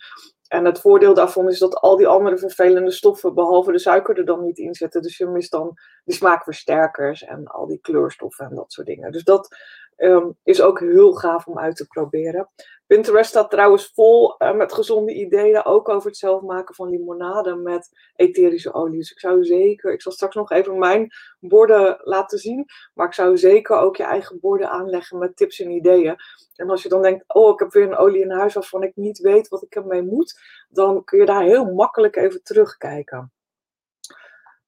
En 0.53 0.65
het 0.65 0.79
voordeel 0.79 1.13
daarvan 1.13 1.49
is 1.49 1.59
dat 1.59 1.75
al 1.75 1.97
die 1.97 2.07
andere 2.07 2.37
vervelende 2.37 2.91
stoffen, 2.91 3.33
behalve 3.33 3.71
de 3.71 3.79
suiker, 3.79 4.17
er 4.17 4.25
dan 4.25 4.43
niet 4.43 4.57
in 4.57 4.73
zitten. 4.73 5.01
Dus 5.01 5.17
je 5.17 5.25
mist 5.25 5.51
dan 5.51 5.77
die 6.03 6.15
smaakversterkers 6.15 7.23
en 7.23 7.47
al 7.47 7.67
die 7.67 7.79
kleurstoffen 7.79 8.45
en 8.45 8.55
dat 8.55 8.71
soort 8.71 8.87
dingen. 8.87 9.11
Dus 9.11 9.23
dat 9.23 9.57
um, 9.97 10.37
is 10.43 10.61
ook 10.61 10.79
heel 10.79 11.13
gaaf 11.13 11.47
om 11.47 11.59
uit 11.59 11.75
te 11.75 11.87
proberen. 11.87 12.49
Pinterest 12.87 13.29
staat 13.29 13.49
trouwens 13.49 13.91
vol 13.93 14.35
uh, 14.39 14.55
met 14.55 14.73
gezonde 14.73 15.13
ideeën, 15.13 15.65
ook 15.65 15.89
over 15.89 16.07
het 16.07 16.17
zelf 16.17 16.41
maken 16.41 16.75
van 16.75 16.89
limonade 16.89 17.55
met 17.55 17.89
etherische 18.15 18.73
olie. 18.73 18.97
Dus 18.97 19.11
ik 19.11 19.19
zou 19.19 19.43
zeker, 19.43 19.93
ik 19.93 20.01
zal 20.01 20.11
straks 20.11 20.35
nog 20.35 20.51
even 20.51 20.77
mijn 20.77 21.11
borden 21.39 21.99
laten 22.03 22.37
zien, 22.37 22.65
maar 22.93 23.07
ik 23.07 23.13
zou 23.13 23.37
zeker 23.37 23.77
ook 23.77 23.95
je 23.95 24.03
eigen 24.03 24.39
borden 24.39 24.69
aanleggen 24.69 25.17
met 25.17 25.35
tips 25.35 25.59
en 25.59 25.71
ideeën. 25.71 26.15
En 26.55 26.69
als 26.69 26.83
je 26.83 26.89
dan 26.89 27.01
denkt, 27.01 27.23
oh, 27.27 27.53
ik 27.53 27.59
heb 27.59 27.71
weer 27.71 27.87
een 27.87 27.97
olie 27.97 28.21
in 28.21 28.31
huis 28.31 28.53
waarvan 28.53 28.83
ik 28.83 28.95
niet 28.95 29.19
weet 29.19 29.47
wat 29.47 29.63
ik 29.63 29.75
ermee 29.75 30.01
moet, 30.01 30.39
dan 30.69 31.03
kun 31.03 31.19
je 31.19 31.25
daar 31.25 31.43
heel 31.43 31.73
makkelijk 31.73 32.15
even 32.15 32.43
terugkijken. 32.43 33.31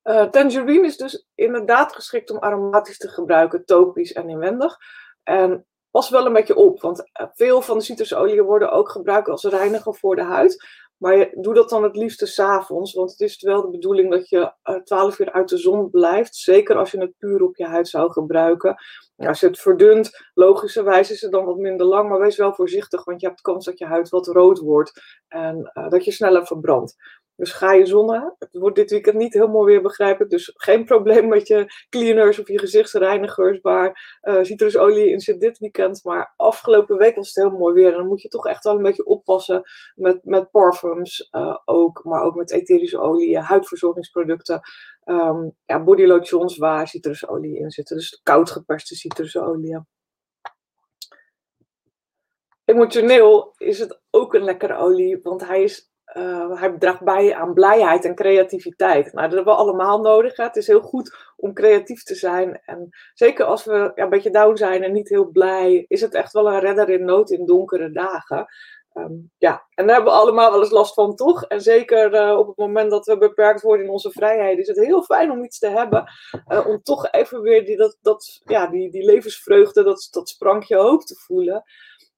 Uh, 0.03 0.23
tangerine 0.23 0.85
is 0.85 0.97
dus 0.97 1.27
inderdaad 1.35 1.93
geschikt 1.93 2.31
om 2.31 2.37
aromatisch 2.37 2.97
te 2.97 3.07
gebruiken, 3.07 3.65
topisch 3.65 4.13
en 4.13 4.29
inwendig. 4.29 4.77
En 5.25 5.65
pas 5.91 6.09
wel 6.09 6.25
een 6.25 6.33
beetje 6.33 6.55
op, 6.55 6.81
want 6.81 7.09
eh, 7.11 7.27
veel 7.33 7.61
van 7.61 7.77
de 7.77 7.83
citrusolieën 7.83 8.43
worden 8.43 8.71
ook 8.71 8.89
gebruikt 8.89 9.29
als 9.29 9.43
reiniger 9.43 9.95
voor 9.95 10.15
de 10.15 10.23
huid. 10.23 10.83
Maar 10.97 11.29
doe 11.33 11.53
dat 11.53 11.69
dan 11.69 11.83
het 11.83 11.95
liefst 11.95 12.27
s'avonds, 12.27 12.93
want 12.93 13.11
het 13.11 13.19
is 13.19 13.41
wel 13.41 13.61
de 13.61 13.69
bedoeling 13.69 14.11
dat 14.11 14.29
je 14.29 14.53
12 14.83 15.19
uur 15.19 15.31
uit 15.31 15.49
de 15.49 15.57
zon 15.57 15.89
blijft. 15.89 16.35
Zeker 16.35 16.75
als 16.75 16.91
je 16.91 16.99
het 16.99 17.17
puur 17.17 17.43
op 17.43 17.55
je 17.55 17.65
huid 17.65 17.87
zou 17.87 18.11
gebruiken. 18.11 18.75
Als 19.15 19.39
je 19.39 19.47
het 19.47 19.59
verdunt, 19.59 20.29
logischerwijs 20.33 21.11
is 21.11 21.21
het 21.21 21.31
dan 21.31 21.45
wat 21.45 21.57
minder 21.57 21.85
lang, 21.85 22.09
maar 22.09 22.19
wees 22.19 22.37
wel 22.37 22.53
voorzichtig, 22.53 23.03
want 23.03 23.21
je 23.21 23.27
hebt 23.27 23.41
kans 23.41 23.65
dat 23.65 23.77
je 23.77 23.85
huid 23.85 24.09
wat 24.09 24.27
rood 24.27 24.59
wordt 24.59 25.01
en 25.27 25.71
uh, 25.73 25.89
dat 25.89 26.05
je 26.05 26.11
sneller 26.11 26.45
verbrandt. 26.45 26.95
Dus 27.35 27.51
ga 27.51 27.73
je 27.73 27.85
zonnen. 27.85 28.35
Het 28.39 28.49
wordt 28.51 28.75
dit 28.75 28.91
weekend 28.91 29.15
niet 29.15 29.33
mooi 29.33 29.71
weer, 29.71 29.81
begrijp 29.81 30.21
ik. 30.21 30.29
Dus 30.29 30.51
geen 30.55 30.85
probleem 30.85 31.27
met 31.27 31.47
je 31.47 31.85
cleaners 31.89 32.39
of 32.39 32.47
je 32.47 32.59
gezichtsreinigers 32.59 33.59
waar 33.61 34.19
uh, 34.21 34.43
citrusolie 34.43 35.09
in 35.09 35.19
zit 35.19 35.39
dit 35.39 35.57
weekend. 35.57 36.03
Maar 36.03 36.33
afgelopen 36.35 36.97
week 36.97 37.15
was 37.15 37.33
het 37.33 37.43
heel 37.43 37.57
mooi 37.57 37.73
weer. 37.73 37.91
En 37.91 37.97
dan 37.97 38.07
moet 38.07 38.21
je 38.21 38.27
toch 38.27 38.47
echt 38.47 38.63
wel 38.63 38.75
een 38.75 38.83
beetje 38.83 39.05
oppassen 39.05 39.63
met, 39.95 40.19
met 40.23 40.51
parfums 40.51 41.29
uh, 41.31 41.57
ook. 41.65 42.03
Maar 42.03 42.23
ook 42.23 42.35
met 42.35 42.51
etherische 42.51 42.99
olie, 42.99 43.39
huidverzorgingsproducten. 43.39 44.61
Um, 45.05 45.55
ja, 45.65 45.83
bodylotions 45.83 46.57
waar 46.57 46.87
citrusolie 46.87 47.57
in 47.57 47.71
zit. 47.71 47.87
Dus 47.87 48.19
koud 48.23 48.51
geperste 48.51 48.95
citrusolie. 48.95 49.79
Emotioneel 52.65 53.53
is 53.57 53.79
het 53.79 54.01
ook 54.09 54.33
een 54.33 54.43
lekkere 54.43 54.75
olie, 54.75 55.19
want 55.21 55.47
hij 55.47 55.63
is 55.63 55.93
uh, 56.17 56.59
hij 56.59 56.75
draagt 56.79 57.03
bij 57.03 57.35
aan 57.35 57.53
blijheid 57.53 58.05
en 58.05 58.15
creativiteit. 58.15 59.13
Nou, 59.13 59.27
dat 59.27 59.35
hebben 59.35 59.53
we 59.53 59.59
allemaal 59.59 60.01
nodig. 60.01 60.37
Hè. 60.37 60.43
Het 60.43 60.55
is 60.55 60.67
heel 60.67 60.81
goed 60.81 61.15
om 61.35 61.53
creatief 61.53 62.03
te 62.03 62.15
zijn. 62.15 62.61
En 62.65 62.89
zeker 63.13 63.45
als 63.45 63.65
we 63.65 63.91
ja, 63.95 64.03
een 64.03 64.09
beetje 64.09 64.31
down 64.31 64.55
zijn 64.55 64.83
en 64.83 64.93
niet 64.93 65.09
heel 65.09 65.25
blij, 65.25 65.85
is 65.87 66.01
het 66.01 66.13
echt 66.13 66.33
wel 66.33 66.47
een 66.47 66.59
redder 66.59 66.89
in 66.89 67.05
nood 67.05 67.29
in 67.29 67.45
donkere 67.45 67.91
dagen. 67.91 68.47
Um, 68.97 69.31
ja, 69.37 69.65
en 69.73 69.85
daar 69.85 69.95
hebben 69.95 70.13
we 70.13 70.19
allemaal 70.19 70.51
wel 70.51 70.59
eens 70.59 70.71
last 70.71 70.93
van, 70.93 71.15
toch? 71.15 71.43
En 71.43 71.61
zeker 71.61 72.13
uh, 72.13 72.37
op 72.37 72.47
het 72.47 72.57
moment 72.57 72.91
dat 72.91 73.05
we 73.05 73.17
beperkt 73.17 73.61
worden 73.61 73.85
in 73.85 73.91
onze 73.91 74.11
vrijheid, 74.11 74.57
is 74.57 74.67
het 74.67 74.79
heel 74.79 75.03
fijn 75.03 75.31
om 75.31 75.43
iets 75.43 75.59
te 75.59 75.67
hebben. 75.67 76.11
Uh, 76.47 76.67
om 76.67 76.81
toch 76.81 77.11
even 77.11 77.41
weer 77.41 77.65
die, 77.65 77.77
dat, 77.77 77.97
dat, 78.01 78.41
ja, 78.45 78.67
die, 78.67 78.91
die 78.91 79.05
levensvreugde, 79.05 79.83
dat, 79.83 80.07
dat 80.11 80.29
sprankje 80.29 80.75
hoop 80.75 81.01
te 81.01 81.15
voelen. 81.15 81.63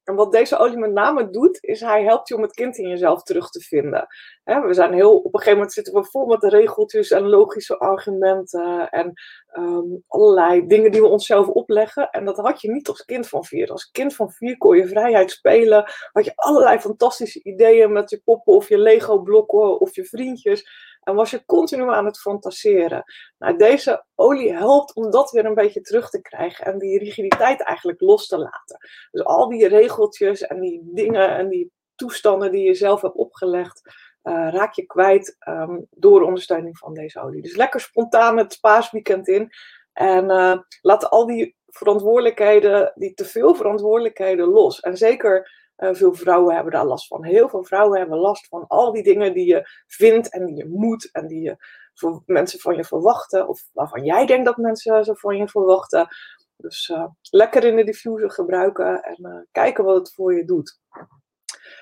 En 0.07 0.15
wat 0.15 0.31
deze 0.31 0.57
olie 0.57 0.77
met 0.77 0.91
name 0.91 1.29
doet, 1.29 1.57
is 1.61 1.79
hij 1.79 2.03
helpt 2.03 2.27
je 2.27 2.35
om 2.35 2.41
het 2.41 2.53
kind 2.53 2.77
in 2.77 2.89
jezelf 2.89 3.23
terug 3.23 3.49
te 3.49 3.59
vinden. 3.59 4.07
we 4.43 4.73
zijn 4.73 4.93
heel, 4.93 5.17
op 5.17 5.33
een 5.33 5.39
gegeven 5.39 5.53
moment 5.53 5.73
zitten 5.73 5.93
we 5.93 6.03
vol 6.03 6.25
met 6.25 6.43
regeltjes 6.43 7.11
en 7.11 7.29
logische 7.29 7.77
argumenten 7.79 8.89
en 8.89 9.13
ehm, 9.47 9.85
allerlei 10.07 10.67
dingen 10.67 10.91
die 10.91 11.01
we 11.01 11.07
onszelf 11.07 11.47
opleggen. 11.47 12.09
En 12.09 12.25
dat 12.25 12.37
had 12.37 12.61
je 12.61 12.71
niet 12.71 12.87
als 12.87 13.05
kind 13.05 13.27
van 13.27 13.43
vier. 13.43 13.71
Als 13.71 13.91
kind 13.91 14.15
van 14.15 14.31
vier 14.31 14.57
kon 14.57 14.77
je 14.77 14.87
vrijheid 14.87 15.31
spelen, 15.31 15.91
had 16.11 16.25
je 16.25 16.35
allerlei 16.35 16.79
fantastische 16.79 17.43
ideeën 17.43 17.91
met 17.91 18.09
je 18.09 18.21
poppen 18.23 18.53
of 18.53 18.69
je 18.69 18.77
Lego-blokken 18.77 19.79
of 19.79 19.95
je 19.95 20.05
vriendjes. 20.05 20.69
En 21.07 21.15
was 21.15 21.31
je 21.31 21.45
continu 21.45 21.89
aan 21.89 22.05
het 22.05 22.19
fantaseren. 22.19 23.03
Nou, 23.37 23.57
deze 23.57 24.05
olie 24.15 24.53
helpt 24.53 24.95
om 24.95 25.11
dat 25.11 25.31
weer 25.31 25.45
een 25.45 25.53
beetje 25.53 25.81
terug 25.81 26.09
te 26.09 26.21
krijgen 26.21 26.65
en 26.65 26.77
die 26.77 26.99
rigiditeit 26.99 27.61
eigenlijk 27.61 28.01
los 28.01 28.27
te 28.27 28.37
laten. 28.37 28.77
Dus 29.11 29.23
al 29.23 29.49
die 29.49 29.67
regeltjes 29.67 30.41
en 30.41 30.59
die 30.59 30.81
dingen 30.83 31.35
en 31.35 31.49
die 31.49 31.71
toestanden 31.95 32.51
die 32.51 32.65
je 32.65 32.73
zelf 32.73 33.01
hebt 33.01 33.15
opgelegd, 33.15 33.81
uh, 34.23 34.47
raak 34.51 34.73
je 34.73 34.85
kwijt 34.85 35.35
um, 35.49 35.87
door 35.89 36.21
ondersteuning 36.21 36.77
van 36.77 36.93
deze 36.93 37.21
olie. 37.21 37.41
Dus 37.41 37.55
lekker 37.55 37.79
spontaan 37.79 38.37
het 38.37 38.57
paasweekend 38.61 39.27
in. 39.27 39.49
En 39.93 40.23
uh, 40.29 40.57
laat 40.81 41.09
al 41.09 41.25
die 41.25 41.55
verantwoordelijkheden, 41.65 42.91
die 42.95 43.13
te 43.13 43.25
veel 43.25 43.55
verantwoordelijkheden 43.55 44.47
los. 44.47 44.79
En 44.79 44.97
zeker 44.97 45.66
uh, 45.77 45.93
veel 45.93 46.13
vrouwen 46.13 46.55
hebben 46.55 46.73
daar 46.73 46.85
last 46.85 47.07
van. 47.07 47.25
Heel 47.25 47.49
veel 47.49 47.63
vrouwen 47.63 47.99
hebben 47.99 48.17
last 48.17 48.47
van 48.47 48.67
al 48.67 48.91
die 48.91 49.03
dingen 49.03 49.33
die 49.33 49.45
je 49.45 49.69
vindt 49.87 50.29
en 50.29 50.45
die 50.45 50.55
je 50.55 50.67
moet 50.67 51.09
en 51.11 51.27
die 51.27 51.41
je 51.41 51.55
voor 51.93 52.23
mensen 52.25 52.59
van 52.59 52.75
je 52.75 52.83
verwachten. 52.83 53.47
Of 53.47 53.63
waarvan 53.73 54.03
jij 54.03 54.25
denkt 54.25 54.45
dat 54.45 54.57
mensen 54.57 55.05
ze 55.05 55.15
van 55.15 55.37
je 55.37 55.47
verwachten. 55.47 56.07
Dus 56.55 56.89
uh, 56.89 57.05
lekker 57.21 57.63
in 57.63 57.75
de 57.75 57.83
diffuser 57.83 58.31
gebruiken 58.31 59.03
en 59.03 59.17
uh, 59.19 59.37
kijken 59.51 59.83
wat 59.83 59.95
het 59.95 60.13
voor 60.13 60.35
je 60.35 60.45
doet. 60.45 60.79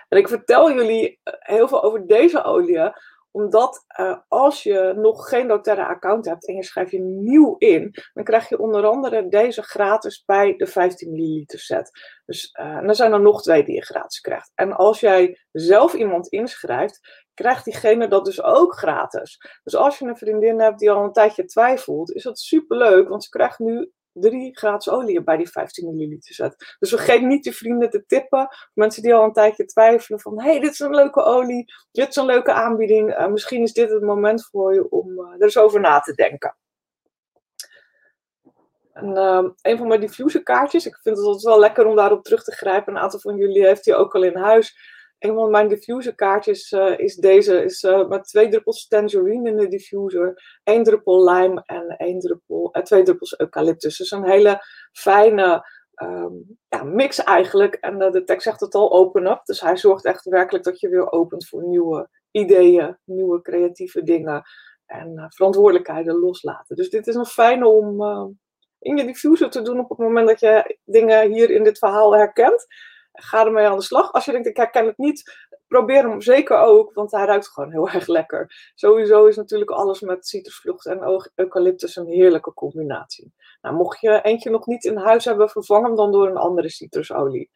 En 0.08 0.18
ik 0.18 0.28
vertel 0.28 0.72
jullie 0.72 1.20
heel 1.24 1.68
veel 1.68 1.84
over 1.84 2.08
deze 2.08 2.44
olie, 2.44 2.92
omdat 3.36 3.86
uh, 4.00 4.18
als 4.28 4.64
je 4.64 4.94
nog 4.96 5.30
geen 5.30 5.48
doTERRA 5.48 5.88
account 5.88 6.26
hebt 6.26 6.48
en 6.48 6.56
je 6.56 6.64
schrijft 6.64 6.92
je 6.92 7.00
nieuw 7.00 7.56
in, 7.58 7.94
dan 8.14 8.24
krijg 8.24 8.50
je 8.50 8.60
onder 8.60 8.86
andere 8.86 9.28
deze 9.28 9.62
gratis 9.62 10.24
bij 10.26 10.54
de 10.58 10.68
15 10.68 11.12
milliliter 11.12 11.60
set. 11.60 11.92
Dus 12.26 12.50
uh, 12.60 12.66
en 12.66 12.88
er 12.88 12.96
zijn 12.96 13.14
er 13.14 13.22
nog 13.22 13.42
twee 13.42 13.64
die 13.64 13.76
je 13.76 13.86
gratis 13.86 14.20
krijgt. 14.20 14.52
En 14.56 14.74
als 14.74 15.00
jij 15.00 15.40
zelf 15.52 15.94
iemand 15.94 16.28
inschrijft, 16.28 17.26
krijgt 17.34 17.66
diegene 17.66 18.08
dat 18.08 18.26
dus 18.26 18.42
ook 18.42 18.78
gratis. 18.78 19.38
Dus 19.64 19.76
als 19.76 20.00
je 20.00 20.06
een 20.06 20.18
vriendin 20.18 20.60
hebt 20.60 20.80
die 20.80 20.92
al 20.92 21.04
een 21.04 21.14
tijdje 21.14 21.46
twijfelt, 21.46 22.12
is 22.12 22.24
dat 22.24 22.40
superleuk, 22.40 23.10
want 23.10 23.24
ze 23.24 23.30
krijgt 23.30 23.60
nu 23.60 23.92
drie 24.20 24.58
gratis 24.58 24.94
olie 24.94 25.24
bij 25.24 25.38
die 25.38 25.50
15 25.50 25.86
milliliter 25.86 26.34
zet. 26.34 26.76
Dus 26.80 26.90
vergeet 26.90 27.22
niet 27.22 27.46
je 27.46 27.54
vrienden 27.54 27.90
te 27.90 28.06
tippen. 28.06 28.48
Mensen 28.74 29.02
die 29.02 29.14
al 29.14 29.24
een 29.24 29.34
tijdje 29.34 29.66
twijfelen 29.66 30.20
van... 30.20 30.42
hey, 30.42 30.60
dit 30.60 30.72
is 30.72 30.80
een 30.80 30.96
leuke 30.96 31.24
olie. 31.24 31.74
Dit 31.92 32.08
is 32.08 32.16
een 32.16 32.26
leuke 32.26 32.54
aanbieding. 32.54 33.10
Uh, 33.10 33.28
misschien 33.28 33.62
is 33.62 33.74
dit 33.74 33.90
het 33.90 34.04
moment 34.04 34.48
voor 34.48 34.74
je 34.74 34.90
om 34.90 35.10
uh, 35.10 35.34
er 35.34 35.42
eens 35.42 35.58
over 35.58 35.80
na 35.80 36.00
te 36.00 36.14
denken. 36.14 36.58
En, 38.94 39.10
uh, 39.10 39.44
een 39.62 39.78
van 39.78 39.88
mijn 39.88 40.02
diffuser 40.02 40.44
kaartjes. 40.44 40.86
Ik 40.86 41.00
vind 41.04 41.18
het 41.18 41.26
altijd 41.26 41.44
wel 41.44 41.60
lekker 41.60 41.86
om 41.86 41.96
daarop 41.96 42.24
terug 42.24 42.44
te 42.44 42.52
grijpen. 42.52 42.96
Een 42.96 43.02
aantal 43.02 43.20
van 43.20 43.38
jullie 43.38 43.66
heeft 43.66 43.84
die 43.84 43.96
ook 43.96 44.16
al 44.16 44.24
in 44.24 44.36
huis. 44.36 44.78
Een 45.20 45.34
van 45.34 45.52
mijn 45.52 45.68
diffuser 45.68 46.16
kaartjes 46.16 46.72
uh, 46.72 47.00
is 47.00 47.16
deze. 47.16 47.64
Is 47.64 47.84
uh, 47.84 48.08
met 48.08 48.24
twee 48.24 48.48
druppels 48.48 48.88
tangerine 48.88 49.50
in 49.50 49.58
de 49.58 49.68
diffuser. 49.68 50.60
één 50.64 50.84
druppel 50.84 51.30
lime 51.30 51.64
en 51.66 51.88
één 51.88 52.20
druppel, 52.20 52.70
uh, 52.72 52.84
twee 52.84 53.04
druppels 53.04 53.40
eucalyptus. 53.40 53.98
Dus 53.98 54.12
een 54.12 54.30
hele 54.30 54.60
fijne 54.92 55.70
um, 55.96 56.58
ja, 56.68 56.84
mix 56.84 57.24
eigenlijk. 57.24 57.76
En 57.76 57.98
de 58.12 58.24
tekst 58.24 58.44
zegt 58.44 58.60
het 58.60 58.76
al, 58.76 58.92
open 58.92 59.26
up. 59.26 59.46
Dus 59.46 59.62
hij 59.62 59.78
zorgt 59.78 60.06
echt 60.06 60.26
werkelijk 60.26 60.64
dat 60.64 60.80
je 60.80 60.90
weer 60.90 61.12
opent 61.12 61.48
voor 61.48 61.68
nieuwe 61.68 62.10
ideeën. 62.32 62.98
Nieuwe 63.04 63.42
creatieve 63.42 64.04
dingen. 64.04 64.44
En 64.86 65.26
verantwoordelijkheden 65.30 66.20
loslaten. 66.20 66.76
Dus 66.76 66.90
dit 66.90 67.08
is 67.08 67.16
een 67.16 67.26
fijne 67.26 67.68
om 67.68 68.02
in 68.80 68.98
je 68.98 69.06
diffuser 69.06 69.50
te 69.50 69.62
doen 69.62 69.80
op 69.80 69.90
het 69.90 69.98
moment 69.98 70.28
dat 70.28 70.40
je 70.40 70.78
dingen 70.84 71.32
hier 71.32 71.50
in 71.50 71.64
dit 71.64 71.78
verhaal 71.78 72.16
herkent 72.16 72.68
ga 73.16 73.46
ermee 73.46 73.68
aan 73.68 73.78
de 73.78 73.84
slag. 73.84 74.12
Als 74.12 74.26
je 74.26 74.32
denkt, 74.32 74.48
ik 74.48 74.58
herken 74.58 74.86
het 74.86 74.98
niet, 74.98 75.48
probeer 75.68 76.10
hem 76.10 76.22
zeker 76.22 76.58
ook, 76.58 76.94
want 76.94 77.12
hij 77.12 77.26
ruikt 77.26 77.48
gewoon 77.48 77.72
heel 77.72 77.90
erg 77.90 78.08
lekker. 78.08 78.72
Sowieso 78.76 79.26
is 79.26 79.36
natuurlijk 79.36 79.72
alles 79.72 80.02
met 80.02 80.28
citrusvlucht 80.28 80.86
en 80.86 81.30
eucalyptus 81.36 81.96
een 81.96 82.08
heerlijke 82.08 82.54
combinatie. 82.54 83.34
Nou, 83.62 83.76
mocht 83.76 84.00
je 84.00 84.22
eentje 84.22 84.50
nog 84.50 84.66
niet 84.66 84.84
in 84.84 84.98
huis 84.98 85.26
hebben, 85.26 85.50
vervang 85.50 85.86
hem 85.86 85.96
dan 85.96 86.12
door 86.12 86.28
een 86.28 86.38
andere 86.38 86.70
citrusolie. 86.70 87.52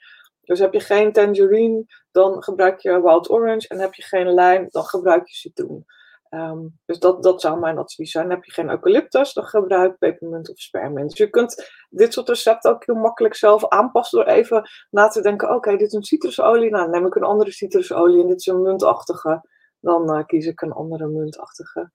Dus 0.50 0.60
heb 0.60 0.74
je 0.74 0.80
geen 0.80 1.12
tangerine, 1.12 1.86
dan 2.12 2.44
gebruik 2.44 2.80
je 2.80 3.02
wild 3.02 3.30
orange. 3.30 3.68
En 3.68 3.80
heb 3.80 3.94
je 3.94 4.04
geen 4.04 4.34
lime, 4.34 4.68
dan 4.70 4.84
gebruik 4.84 5.28
je 5.28 5.36
citroen. 5.36 5.86
Um, 6.30 6.80
dus 6.86 7.00
dat, 7.00 7.24
dat 7.24 7.42
zou 7.42 7.60
mijn 7.60 7.78
advies 7.78 8.12
zijn. 8.12 8.30
Heb 8.30 8.44
je 8.44 8.52
geen 8.52 8.70
eucalyptus, 8.70 9.34
dan 9.34 9.44
gebruik 9.44 9.98
pepermunt 9.98 10.50
of 10.50 10.60
spermint. 10.60 11.10
Dus 11.10 11.18
je 11.18 11.30
kunt 11.30 11.70
dit 11.90 12.14
soort 12.14 12.30
recepten 12.30 12.72
ook 12.72 12.86
heel 12.86 12.96
makkelijk 12.96 13.36
zelf 13.36 13.68
aanpassen 13.68 14.20
door 14.20 14.28
even 14.28 14.70
na 14.90 15.08
te 15.08 15.22
denken: 15.22 15.56
oké, 15.56 15.72
dit 15.78 15.88
is 15.88 15.94
een 15.94 16.04
citrusolie, 16.04 16.72
nou 16.72 16.90
neem 16.90 17.06
ik 17.06 17.16
een 17.16 17.24
andere 17.24 17.52
citrusolie 17.52 18.22
en 18.22 18.28
dit 18.28 18.40
is 18.40 18.46
een 18.46 18.62
muntachtige. 18.62 19.42
Dan 19.80 20.16
uh, 20.18 20.26
kies 20.26 20.46
ik 20.46 20.62
een 20.62 20.72
andere 20.72 21.08
muntachtige. 21.08 21.92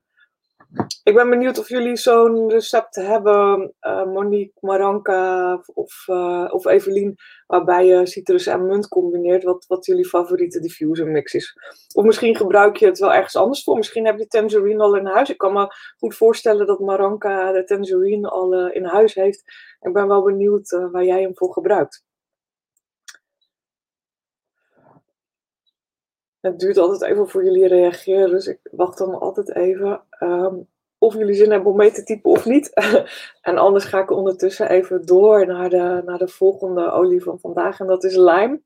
Ik 1.02 1.14
ben 1.14 1.30
benieuwd 1.30 1.58
of 1.58 1.68
jullie 1.68 1.96
zo'n 1.96 2.50
recept 2.50 2.94
hebben, 2.94 3.74
uh, 3.80 4.04
Monique, 4.04 4.58
Maranka 4.60 5.62
of, 5.74 6.04
uh, 6.06 6.48
of 6.50 6.66
Evelien, 6.66 7.14
waarbij 7.46 7.86
je 7.86 8.06
citrus 8.06 8.46
en 8.46 8.66
munt 8.66 8.88
combineert, 8.88 9.42
wat, 9.44 9.64
wat 9.66 9.86
jullie 9.86 10.08
favoriete 10.08 10.60
diffuser 10.60 11.06
mix 11.06 11.34
is. 11.34 11.56
Of 11.94 12.04
misschien 12.04 12.36
gebruik 12.36 12.76
je 12.76 12.86
het 12.86 12.98
wel 12.98 13.12
ergens 13.12 13.36
anders 13.36 13.62
voor. 13.62 13.76
Misschien 13.76 14.06
heb 14.06 14.18
je 14.18 14.26
tangerine 14.26 14.82
al 14.82 14.96
in 14.96 15.06
huis. 15.06 15.30
Ik 15.30 15.38
kan 15.38 15.52
me 15.52 15.66
goed 15.96 16.16
voorstellen 16.16 16.66
dat 16.66 16.78
Maranka 16.78 17.52
de 17.52 17.64
tangerine 17.64 18.28
al 18.28 18.54
uh, 18.54 18.74
in 18.74 18.84
huis 18.84 19.14
heeft. 19.14 19.42
Ik 19.80 19.92
ben 19.92 20.08
wel 20.08 20.22
benieuwd 20.22 20.70
waar 20.90 21.04
jij 21.04 21.22
hem 21.22 21.36
voor 21.36 21.52
gebruikt. 21.52 22.03
Het 26.44 26.58
duurt 26.58 26.78
altijd 26.78 27.10
even 27.10 27.28
voor 27.28 27.44
jullie 27.44 27.66
reageren, 27.66 28.30
dus 28.30 28.46
ik 28.46 28.58
wacht 28.70 28.98
dan 28.98 29.20
altijd 29.20 29.54
even. 29.54 30.02
Um, 30.20 30.68
of 30.98 31.14
jullie 31.14 31.34
zin 31.34 31.50
hebben 31.50 31.70
om 31.70 31.76
mee 31.76 31.90
te 31.90 32.04
typen 32.04 32.30
of 32.30 32.44
niet. 32.44 32.72
en 33.48 33.58
anders 33.58 33.84
ga 33.84 34.00
ik 34.00 34.10
ondertussen 34.10 34.70
even 34.70 35.06
door 35.06 35.46
naar 35.46 35.70
de, 35.70 36.02
naar 36.04 36.18
de 36.18 36.28
volgende 36.28 36.90
olie 36.90 37.22
van 37.22 37.38
vandaag. 37.38 37.80
En 37.80 37.86
dat 37.86 38.04
is 38.04 38.16
lime. 38.16 38.60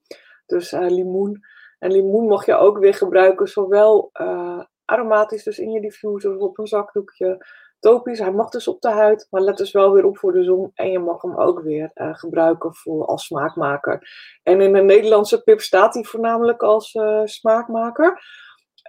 Dus 0.47 0.73
uh, 0.73 0.88
limoen. 0.88 1.40
En 1.78 1.92
limoen 1.92 2.26
mag 2.26 2.47
je 2.47 2.54
ook 2.54 2.78
weer 2.78 2.94
gebruiken, 2.94 3.49
zowel 3.49 4.11
uh, 4.20 4.62
aromatisch, 4.85 5.42
dus 5.42 5.58
in 5.58 5.70
je 5.70 5.80
diffuser 5.80 6.37
of 6.37 6.40
op 6.40 6.58
een 6.58 6.66
zakdoekje 6.66 7.47
topisch. 7.80 8.18
Hij 8.18 8.32
mag 8.32 8.50
dus 8.50 8.68
op 8.68 8.80
de 8.80 8.90
huid, 8.90 9.26
maar 9.30 9.40
let 9.40 9.56
dus 9.56 9.73
wel 9.73 9.92
weer 9.92 10.04
op 10.04 10.18
voor 10.18 10.32
de 10.32 10.44
zon. 10.44 10.70
En 10.75 10.90
je 10.90 10.99
mag 10.99 11.23
hem 11.23 11.37
ook 11.37 11.61
weer 11.61 11.90
uh, 11.94 12.14
gebruiken 12.14 12.75
voor, 12.75 13.06
als 13.06 13.25
smaakmaker. 13.25 14.08
En 14.42 14.61
in 14.61 14.73
de 14.73 14.82
Nederlandse 14.82 15.42
pip 15.42 15.61
staat 15.61 15.94
hij 15.94 16.04
voornamelijk 16.04 16.62
als 16.62 16.94
uh, 16.94 17.20
smaakmaker. 17.25 18.23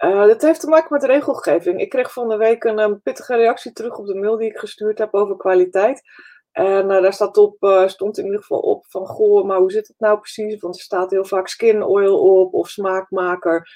Uh, 0.04 0.26
dat 0.26 0.42
heeft 0.42 0.60
te 0.60 0.68
maken 0.68 0.92
met 0.92 1.04
regelgeving. 1.04 1.80
Ik 1.80 1.88
kreeg 1.88 2.12
van 2.12 2.28
de 2.28 2.36
week 2.36 2.64
een, 2.64 2.78
een, 2.78 3.02
pittige 3.02 3.36
reactie 3.36 3.72
terug 3.72 3.98
op 3.98 4.06
de 4.06 4.14
mail 4.14 4.36
die 4.36 4.50
ik 4.50 4.58
gestuurd 4.58 4.98
heb 4.98 5.14
over 5.14 5.36
kwaliteit. 5.36 6.02
En 6.50 6.88
daar 6.88 7.12
staat 7.12 7.36
op, 7.36 7.84
stond 7.86 8.18
in 8.18 8.24
ieder 8.24 8.40
geval 8.40 8.58
op 8.58 8.84
van, 8.88 9.06
goh, 9.06 9.46
maar 9.46 9.58
hoe 9.58 9.70
zit 9.70 9.88
het 9.88 9.98
nou 9.98 10.18
precies? 10.18 10.60
Want 10.60 10.74
er 10.74 10.82
staat 10.82 11.10
heel 11.10 11.24
vaak 11.24 11.48
skin 11.48 11.82
oil 11.82 12.40
op 12.40 12.54
of 12.54 12.68
smaakmaker. 12.68 13.68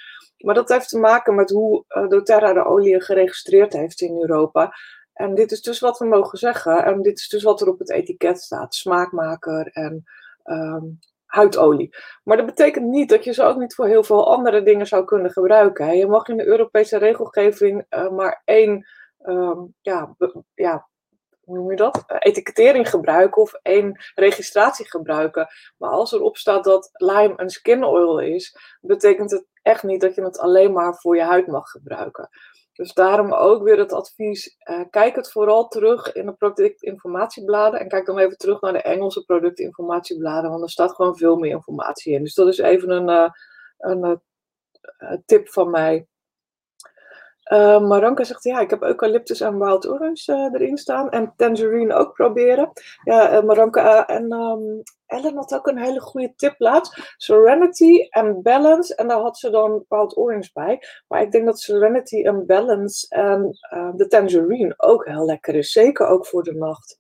Maar 0.45 0.55
dat 0.55 0.69
heeft 0.69 0.89
te 0.89 0.99
maken 0.99 1.35
met 1.35 1.51
hoe 1.51 1.85
doTERRA 2.09 2.53
de 2.53 2.65
olie 2.65 3.03
geregistreerd 3.03 3.73
heeft 3.73 4.01
in 4.01 4.21
Europa. 4.21 4.73
En 5.15 5.35
dit 5.35 5.53
is 5.53 5.63
dus 5.63 5.81
wat 5.81 5.99
we 5.99 6.07
mogen 6.07 6.39
zeggen. 6.39 6.85
En 6.85 7.03
dit 7.03 7.19
is 7.19 7.29
dus 7.29 7.43
wat 7.43 7.61
er 7.61 7.69
op 7.69 7.79
het 7.79 7.91
etiket 7.91 8.41
staat. 8.41 8.75
Smaakmaker 8.75 9.67
en 9.73 10.05
ehm, 10.43 10.85
huidolie. 11.35 11.97
Maar 12.25 12.37
dat 12.37 12.47
betekent 12.47 12.85
niet 12.85 13.09
dat 13.09 13.25
je 13.25 13.33
ze 13.33 13.43
ook 13.43 13.59
niet 13.59 13.75
voor 13.75 13.87
heel 13.87 14.05
veel 14.05 14.33
andere 14.35 14.63
dingen 14.63 14.87
zou 14.87 15.05
kunnen 15.05 15.31
gebruiken. 15.31 15.97
Je 15.97 16.07
mag 16.07 16.29
in 16.29 16.37
de 16.37 16.47
Europese 16.47 16.99
regelgeving 16.99 17.87
uh, 17.91 18.11
maar 18.11 18.43
één, 18.45 18.87
um, 19.27 19.75
ja, 19.81 20.15
ja, 20.55 20.89
hoe 21.41 21.57
noem 21.57 21.71
je 21.71 21.77
dat? 21.77 22.05
Uh, 22.09 22.17
etikettering 22.21 22.91
gebruiken 22.91 23.43
of 23.43 23.53
één 23.53 24.01
registratie 24.15 24.91
gebruiken. 24.91 25.49
Maar 25.77 25.91
als 25.91 26.13
erop 26.13 26.37
staat 26.37 26.65
dat 26.65 26.91
lime 26.93 27.33
een 27.37 27.51
skin 27.51 27.85
oil 27.85 28.19
is, 28.19 28.57
betekent 28.81 29.31
het 29.31 29.47
echt 29.63 29.83
niet 29.83 30.01
dat 30.01 30.15
je 30.15 30.23
het 30.23 30.39
alleen 30.39 30.73
maar 30.73 30.95
voor 30.95 31.17
je 31.17 31.23
huid 31.23 31.47
mag 31.47 31.71
gebruiken. 31.71 32.29
Dus 32.75 32.93
daarom 32.93 33.33
ook 33.33 33.63
weer 33.63 33.79
het 33.79 33.93
advies, 33.93 34.57
uh, 34.71 34.81
kijk 34.91 35.17
het 35.17 35.33
vooral 35.33 35.69
terug 35.69 36.13
in 36.13 36.27
de 36.27 36.33
productinformatiebladen 36.33 37.81
en 37.81 37.89
kijk 37.89 38.07
dan 38.07 38.19
even 38.19 38.39
terug 38.39 38.61
naar 38.61 38.73
de 38.73 38.83
Engelse 38.83 39.25
productinformatiebladen, 39.25 40.51
want 40.51 40.63
er 40.63 40.71
staat 40.71 40.95
gewoon 40.95 41.17
veel 41.17 41.37
meer 41.37 41.51
informatie 41.51 42.15
in. 42.15 42.23
Dus 42.23 42.35
dat 42.35 42.49
is 42.49 42.59
even 42.59 42.91
een, 42.91 43.09
uh, 43.09 43.31
een 43.79 44.21
uh, 44.99 45.17
tip 45.27 45.49
van 45.49 45.71
mij. 45.71 46.07
Uh, 47.53 47.81
Maranka 47.81 48.25
zegt, 48.25 48.45
ja, 48.45 48.61
ik 48.61 48.71
heb 48.71 48.83
eucalyptus 48.83 49.41
en 49.41 49.59
wild 49.59 49.89
orange 49.89 50.33
uh, 50.33 50.61
erin 50.61 50.77
staan. 50.77 51.11
En 51.11 51.33
tangerine 51.37 51.95
ook 51.95 52.13
proberen. 52.13 52.71
Ja, 53.03 53.37
uh, 53.37 53.43
Maranka 53.43 54.07
en 54.07 54.33
um, 54.33 54.83
Ellen 55.07 55.37
had 55.37 55.55
ook 55.55 55.67
een 55.67 55.79
hele 55.79 56.01
goede 56.01 56.33
tip 56.37 56.55
laatst. 56.59 57.15
Serenity 57.17 58.07
en 58.11 58.43
Balance. 58.43 58.95
En 58.95 59.09
daar 59.09 59.21
had 59.21 59.39
ze 59.39 59.51
dan 59.51 59.85
wild 59.89 60.17
orange 60.17 60.51
bij. 60.53 60.83
Maar 61.09 61.23
ik 61.23 61.31
denk 61.31 61.45
dat 61.45 61.61
Serenity 61.61 62.23
en 62.23 62.47
Balance 62.47 63.07
en 63.09 63.59
de 63.97 64.07
tangerine 64.07 64.75
ook 64.77 65.07
heel 65.07 65.25
lekker 65.25 65.55
is. 65.55 65.73
Zeker 65.73 66.07
ook 66.07 66.27
voor 66.27 66.43
de 66.43 66.55
nacht. 66.55 66.97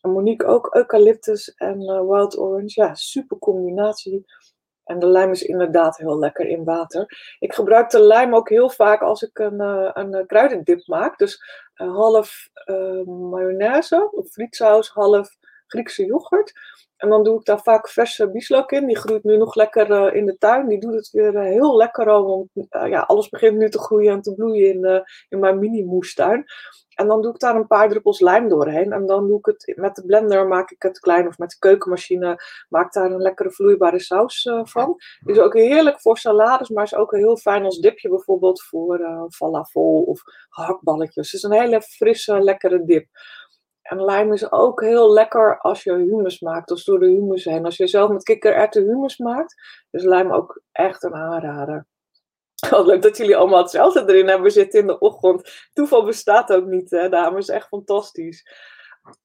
En 0.00 0.10
Monique 0.10 0.46
ook 0.46 0.74
eucalyptus 0.74 1.54
en 1.54 1.78
wild 2.08 2.38
orange. 2.38 2.80
Ja, 2.80 2.94
super 2.94 3.38
combinatie. 3.38 4.24
En 4.88 4.98
de 4.98 5.06
lijm 5.06 5.30
is 5.30 5.42
inderdaad 5.42 5.96
heel 5.96 6.18
lekker 6.18 6.46
in 6.46 6.64
water. 6.64 7.34
Ik 7.38 7.54
gebruik 7.54 7.90
de 7.90 8.00
lijm 8.00 8.34
ook 8.34 8.48
heel 8.48 8.70
vaak 8.70 9.00
als 9.00 9.22
ik 9.22 9.38
een, 9.38 9.60
uh, 9.60 9.90
een 9.92 10.26
kruidendip 10.26 10.86
maak. 10.86 11.18
Dus 11.18 11.42
uh, 11.76 11.94
half 11.94 12.48
mayonaise 13.06 14.10
of 14.12 14.28
frietsaus, 14.28 14.88
half 14.88 15.36
Griekse 15.66 16.04
yoghurt. 16.04 16.52
En 16.96 17.08
dan 17.08 17.24
doe 17.24 17.38
ik 17.38 17.44
daar 17.44 17.62
vaak 17.62 17.88
verse 17.88 18.30
bieslook 18.30 18.72
in. 18.72 18.86
Die 18.86 18.98
groeit 18.98 19.24
nu 19.24 19.36
nog 19.36 19.54
lekker 19.54 20.14
in 20.14 20.26
de 20.26 20.38
tuin. 20.38 20.68
Die 20.68 20.80
doet 20.80 20.94
het 20.94 21.10
weer 21.10 21.40
heel 21.40 21.76
lekker 21.76 22.06
Want 22.06 22.48
ja, 22.68 23.00
alles 23.00 23.28
begint 23.28 23.56
nu 23.56 23.70
te 23.70 23.78
groeien 23.78 24.12
en 24.12 24.20
te 24.22 24.34
bloeien 24.34 24.68
in, 24.68 25.04
in 25.28 25.38
mijn 25.38 25.58
mini 25.58 25.84
moestuin. 25.84 26.44
En 26.98 27.06
dan 27.06 27.22
doe 27.22 27.32
ik 27.32 27.40
daar 27.40 27.54
een 27.54 27.66
paar 27.66 27.88
druppels 27.88 28.20
lijm 28.20 28.48
doorheen. 28.48 28.92
En 28.92 29.06
dan 29.06 29.26
doe 29.26 29.38
ik 29.38 29.46
het 29.46 29.72
met 29.76 29.94
de 29.94 30.04
blender, 30.06 30.46
maak 30.46 30.70
ik 30.70 30.82
het 30.82 30.98
klein 30.98 31.26
of 31.26 31.38
met 31.38 31.50
de 31.50 31.58
keukenmachine, 31.58 32.42
maak 32.68 32.92
daar 32.92 33.10
een 33.10 33.22
lekkere 33.22 33.50
vloeibare 33.50 33.98
saus 33.98 34.44
uh, 34.44 34.60
van. 34.64 34.96
Is 35.24 35.38
ook 35.38 35.54
heerlijk 35.54 36.00
voor 36.00 36.18
salades, 36.18 36.68
maar 36.68 36.84
is 36.84 36.94
ook 36.94 37.12
heel 37.12 37.36
fijn 37.36 37.64
als 37.64 37.78
dipje 37.78 38.08
bijvoorbeeld 38.08 38.62
voor 38.62 39.00
uh, 39.00 39.22
falafel 39.28 40.02
of 40.06 40.22
hakballetjes. 40.48 41.32
Het 41.32 41.42
is 41.42 41.42
een 41.42 41.60
hele 41.60 41.82
frisse, 41.82 42.40
lekkere 42.40 42.84
dip. 42.84 43.06
En 43.82 44.04
lijm 44.04 44.32
is 44.32 44.52
ook 44.52 44.80
heel 44.80 45.12
lekker 45.12 45.58
als 45.58 45.82
je 45.82 45.92
hummus 45.92 46.40
maakt, 46.40 46.70
als 46.70 46.84
door 46.84 46.98
de 46.98 47.06
hummus 47.06 47.44
heen. 47.44 47.64
Als 47.64 47.76
je 47.76 47.86
zelf 47.86 48.10
met 48.10 48.22
kikkererwten 48.22 48.84
hummus 48.84 49.18
maakt, 49.18 49.54
is 49.90 50.02
lijm 50.02 50.32
ook 50.32 50.62
echt 50.72 51.02
een 51.02 51.14
aanrader. 51.14 51.86
Wat 52.70 52.86
leuk 52.86 53.02
dat 53.02 53.16
jullie 53.16 53.36
allemaal 53.36 53.62
hetzelfde 53.62 54.04
erin 54.06 54.28
hebben 54.28 54.50
zitten 54.50 54.80
in 54.80 54.86
de 54.86 54.98
ochtend. 54.98 55.68
Toeval 55.72 56.04
bestaat 56.04 56.52
ook 56.52 56.64
niet, 56.64 56.90
hè, 56.90 57.08
dames. 57.08 57.48
Echt 57.48 57.68
fantastisch. 57.68 58.42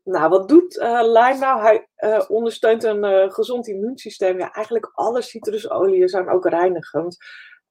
Nou, 0.04 0.30
wat 0.30 0.50
doet 0.50 0.76
uh, 0.76 1.40
nou? 1.40 1.62
Hij 1.62 1.88
uh, 1.98 2.24
ondersteunt 2.28 2.84
een 2.84 3.04
uh, 3.04 3.32
gezond 3.32 3.68
immuunsysteem. 3.68 4.40
Ja, 4.40 4.52
eigenlijk 4.52 4.92
alle 4.94 5.22
citrusolieën 5.22 6.08
zijn 6.08 6.30
ook 6.30 6.50
reinigend 6.50 7.18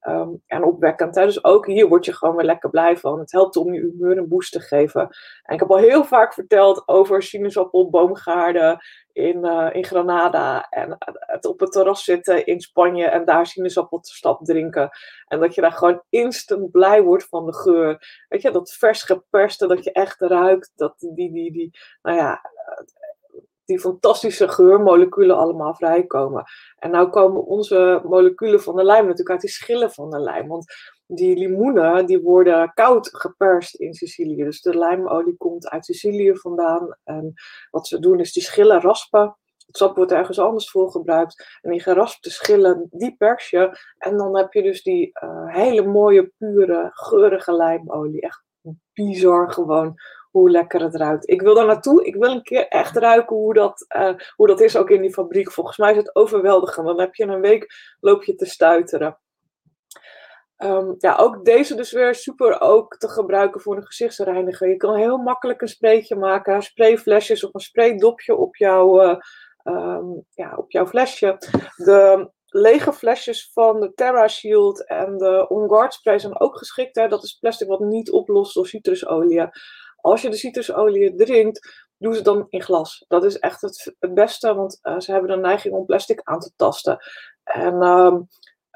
um, 0.08 0.42
en 0.46 0.64
opwekkend. 0.64 1.14
Hè? 1.14 1.24
Dus 1.24 1.44
ook 1.44 1.66
hier 1.66 1.88
word 1.88 2.04
je 2.04 2.12
gewoon 2.12 2.36
weer 2.36 2.44
lekker 2.44 2.70
blij 2.70 2.96
van. 2.96 3.18
Het 3.18 3.32
helpt 3.32 3.56
om 3.56 3.74
je 3.74 3.80
humeur 3.80 4.18
een 4.18 4.28
boost 4.28 4.52
te 4.52 4.60
geven. 4.60 5.00
En 5.42 5.54
ik 5.54 5.60
heb 5.60 5.70
al 5.70 5.76
heel 5.76 6.04
vaak 6.04 6.34
verteld 6.34 6.82
over 6.88 7.22
sinaasappelboomgaarden 7.22 8.78
in, 9.12 9.46
uh, 9.46 9.68
in 9.72 9.84
Granada. 9.84 10.66
En 10.68 10.96
het 11.18 11.46
op 11.46 11.60
het 11.60 11.72
terras 11.72 12.04
zitten 12.04 12.46
in 12.46 12.60
Spanje 12.60 13.06
en 13.06 13.24
daar 13.24 13.46
sinaasappelstap 13.46 14.44
drinken. 14.44 14.90
En 15.26 15.40
dat 15.40 15.54
je 15.54 15.60
daar 15.60 15.72
gewoon 15.72 16.02
instant 16.08 16.70
blij 16.70 17.02
wordt 17.02 17.24
van 17.24 17.46
de 17.46 17.54
geur. 17.54 18.24
Weet 18.28 18.42
je, 18.42 18.50
dat 18.50 18.72
vers 18.72 19.02
geperste, 19.02 19.66
dat 19.66 19.84
je 19.84 19.92
echt 19.92 20.20
ruikt. 20.20 20.72
Dat 20.76 20.94
die, 20.98 21.32
die, 21.32 21.52
die, 21.52 21.78
nou 22.02 22.16
ja, 22.16 22.40
die 23.64 23.80
fantastische 23.80 24.48
geurmoleculen 24.48 25.36
allemaal 25.36 25.74
vrijkomen. 25.74 26.44
En 26.76 26.90
nou 26.90 27.08
komen 27.08 27.44
onze 27.44 28.00
moleculen 28.04 28.62
van 28.62 28.76
de 28.76 28.84
lijm 28.84 29.02
natuurlijk 29.02 29.30
uit 29.30 29.40
die 29.40 29.50
schillen 29.50 29.90
van 29.90 30.10
de 30.10 30.18
lijm. 30.18 30.48
Want 30.48 30.64
die 31.06 31.36
limoenen 31.36 32.06
die 32.06 32.20
worden 32.20 32.72
koud 32.74 33.08
geperst 33.12 33.74
in 33.74 33.94
Sicilië. 33.94 34.44
Dus 34.44 34.60
de 34.60 34.78
lijmolie 34.78 35.36
komt 35.36 35.68
uit 35.68 35.84
Sicilië 35.84 36.36
vandaan. 36.36 36.96
En 37.04 37.32
wat 37.70 37.86
ze 37.86 37.98
doen 37.98 38.20
is 38.20 38.32
die 38.32 38.42
schillen 38.42 38.80
raspen. 38.80 39.36
Het 39.66 39.76
sap 39.76 39.96
wordt 39.96 40.12
ergens 40.12 40.38
anders 40.38 40.70
voor 40.70 40.90
gebruikt. 40.90 41.58
En 41.60 41.70
die 41.70 41.80
geraspte 41.80 42.30
schillen, 42.30 42.86
die 42.90 43.16
pers 43.16 43.50
je. 43.50 43.78
En 43.98 44.16
dan 44.16 44.36
heb 44.36 44.52
je 44.52 44.62
dus 44.62 44.82
die 44.82 45.10
uh, 45.24 45.54
hele 45.54 45.86
mooie, 45.86 46.32
pure, 46.38 46.90
geurige 46.92 47.52
lijmolie. 47.52 48.20
Echt 48.20 48.42
bizar 48.92 49.52
gewoon 49.52 49.94
hoe 50.32 50.50
lekker 50.50 50.80
het 50.80 50.96
ruikt. 50.96 51.30
Ik 51.30 51.42
wil 51.42 51.54
daar 51.54 51.66
naartoe. 51.66 52.04
Ik 52.04 52.14
wil 52.14 52.30
een 52.30 52.42
keer 52.42 52.68
echt 52.68 52.96
ruiken 52.96 53.36
hoe 53.36 53.54
dat, 53.54 53.86
uh, 53.96 54.14
hoe 54.36 54.46
dat 54.46 54.60
is 54.60 54.76
ook 54.76 54.90
in 54.90 55.00
die 55.00 55.12
fabriek. 55.12 55.52
Volgens 55.52 55.76
mij 55.76 55.90
is 55.90 55.96
het 55.96 56.16
overweldigend. 56.16 56.86
Dan 56.86 57.00
heb 57.00 57.14
je 57.14 57.24
een 57.24 57.40
week, 57.40 57.74
loop 58.00 58.24
je 58.24 58.34
te 58.34 58.44
stuiteren. 58.44 59.18
Um, 60.56 60.94
ja, 60.98 61.16
ook 61.16 61.44
deze 61.44 61.74
dus 61.74 61.92
weer 61.92 62.14
super 62.14 62.60
ook 62.60 62.96
te 62.96 63.08
gebruiken 63.08 63.60
voor 63.60 63.76
een 63.76 63.86
gezichtsreiniger. 63.86 64.68
Je 64.68 64.76
kan 64.76 64.96
heel 64.96 65.16
makkelijk 65.16 65.60
een 65.60 65.68
spraytje 65.68 66.16
maken, 66.16 66.62
sprayflesjes 66.62 67.44
of 67.44 67.54
een 67.54 67.60
spraydopje 67.60 68.36
op, 68.36 68.56
jouw, 68.56 69.02
uh, 69.02 69.16
um, 69.64 70.24
ja, 70.30 70.54
op 70.56 70.70
jouw 70.70 70.86
flesje. 70.86 71.36
De 71.76 72.30
lege 72.46 72.92
flesjes 72.92 73.50
van 73.52 73.80
de 73.80 73.92
Terra 73.94 74.28
Shield 74.28 74.86
en 74.86 75.18
de 75.18 75.48
On 75.48 75.68
Guard 75.68 75.94
spray 75.94 76.18
zijn 76.18 76.40
ook 76.40 76.58
geschikt. 76.58 76.94
Dat 76.94 77.22
is 77.22 77.38
plastic 77.40 77.68
wat 77.68 77.80
niet 77.80 78.10
oplost 78.10 78.54
door 78.54 78.66
citrusolie 78.66 79.42
als 80.02 80.22
je 80.22 80.30
de 80.30 80.36
citrusolie 80.36 81.14
drinkt, 81.14 81.86
doe 81.98 82.14
ze 82.14 82.22
dan 82.22 82.46
in 82.48 82.62
glas. 82.62 83.04
Dat 83.08 83.24
is 83.24 83.38
echt 83.38 83.60
het, 83.60 83.94
beste, 84.14 84.54
want 84.54 84.78
uh, 84.82 84.98
ze 84.98 85.12
hebben 85.12 85.30
de 85.30 85.36
neiging 85.36 85.74
om 85.74 85.84
plastic 85.84 86.20
aan 86.22 86.40
te 86.40 86.52
tasten. 86.56 86.98
En 87.44 87.74
uh, 87.74 88.16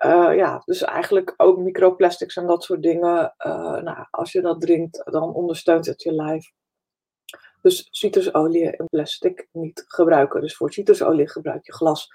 uh, 0.05 0.37
ja, 0.37 0.63
dus 0.65 0.83
eigenlijk 0.83 1.35
ook 1.37 1.59
microplastics 1.59 2.37
en 2.37 2.47
dat 2.47 2.65
soort 2.65 2.83
dingen. 2.83 3.35
Uh, 3.47 3.77
nou, 3.77 4.07
als 4.11 4.33
je 4.33 4.41
dat 4.41 4.61
drinkt, 4.61 5.03
dan 5.05 5.35
ondersteunt 5.35 5.87
het 5.87 6.03
je 6.03 6.13
lijf. 6.13 6.53
Dus 7.63 7.89
citrusolie 7.91 8.77
en 8.77 8.87
plastic 8.87 9.49
niet 9.53 9.85
gebruiken. 9.87 10.41
Dus 10.41 10.57
voor 10.57 10.73
citrusolie 10.73 11.29
gebruik 11.29 11.67
je 11.67 11.73
glas. 11.73 12.09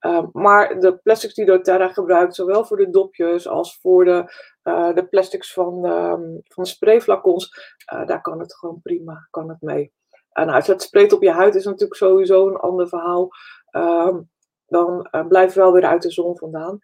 Uh, 0.00 0.26
maar 0.32 0.80
de 0.80 0.96
plastics 0.96 1.34
die 1.34 1.44
doTERRA 1.44 1.88
gebruikt, 1.88 2.34
zowel 2.34 2.64
voor 2.64 2.76
de 2.76 2.90
dopjes 2.90 3.48
als 3.48 3.78
voor 3.80 4.04
de, 4.04 4.32
uh, 4.68 4.94
de 4.94 5.06
plastics 5.06 5.52
van, 5.52 5.84
um, 5.84 6.40
van 6.44 6.66
sprayflacons, 6.66 7.74
uh, 7.92 8.06
daar 8.06 8.20
kan 8.20 8.40
het 8.40 8.54
gewoon 8.54 8.80
prima 8.82 9.26
kan 9.30 9.48
het 9.48 9.60
mee. 9.60 9.92
En 10.32 10.44
nou, 10.44 10.56
als 10.56 10.66
je 10.66 10.72
het 10.72 10.82
spreekt 10.82 11.12
op 11.12 11.22
je 11.22 11.30
huid 11.30 11.54
is 11.54 11.64
natuurlijk 11.64 11.94
sowieso 11.94 12.48
een 12.48 12.56
ander 12.56 12.88
verhaal. 12.88 13.28
Um, 13.76 14.30
dan 14.66 15.08
blijf 15.28 15.54
je 15.54 15.60
wel 15.60 15.72
weer 15.72 15.84
uit 15.84 16.02
de 16.02 16.10
zon 16.10 16.36
vandaan. 16.36 16.78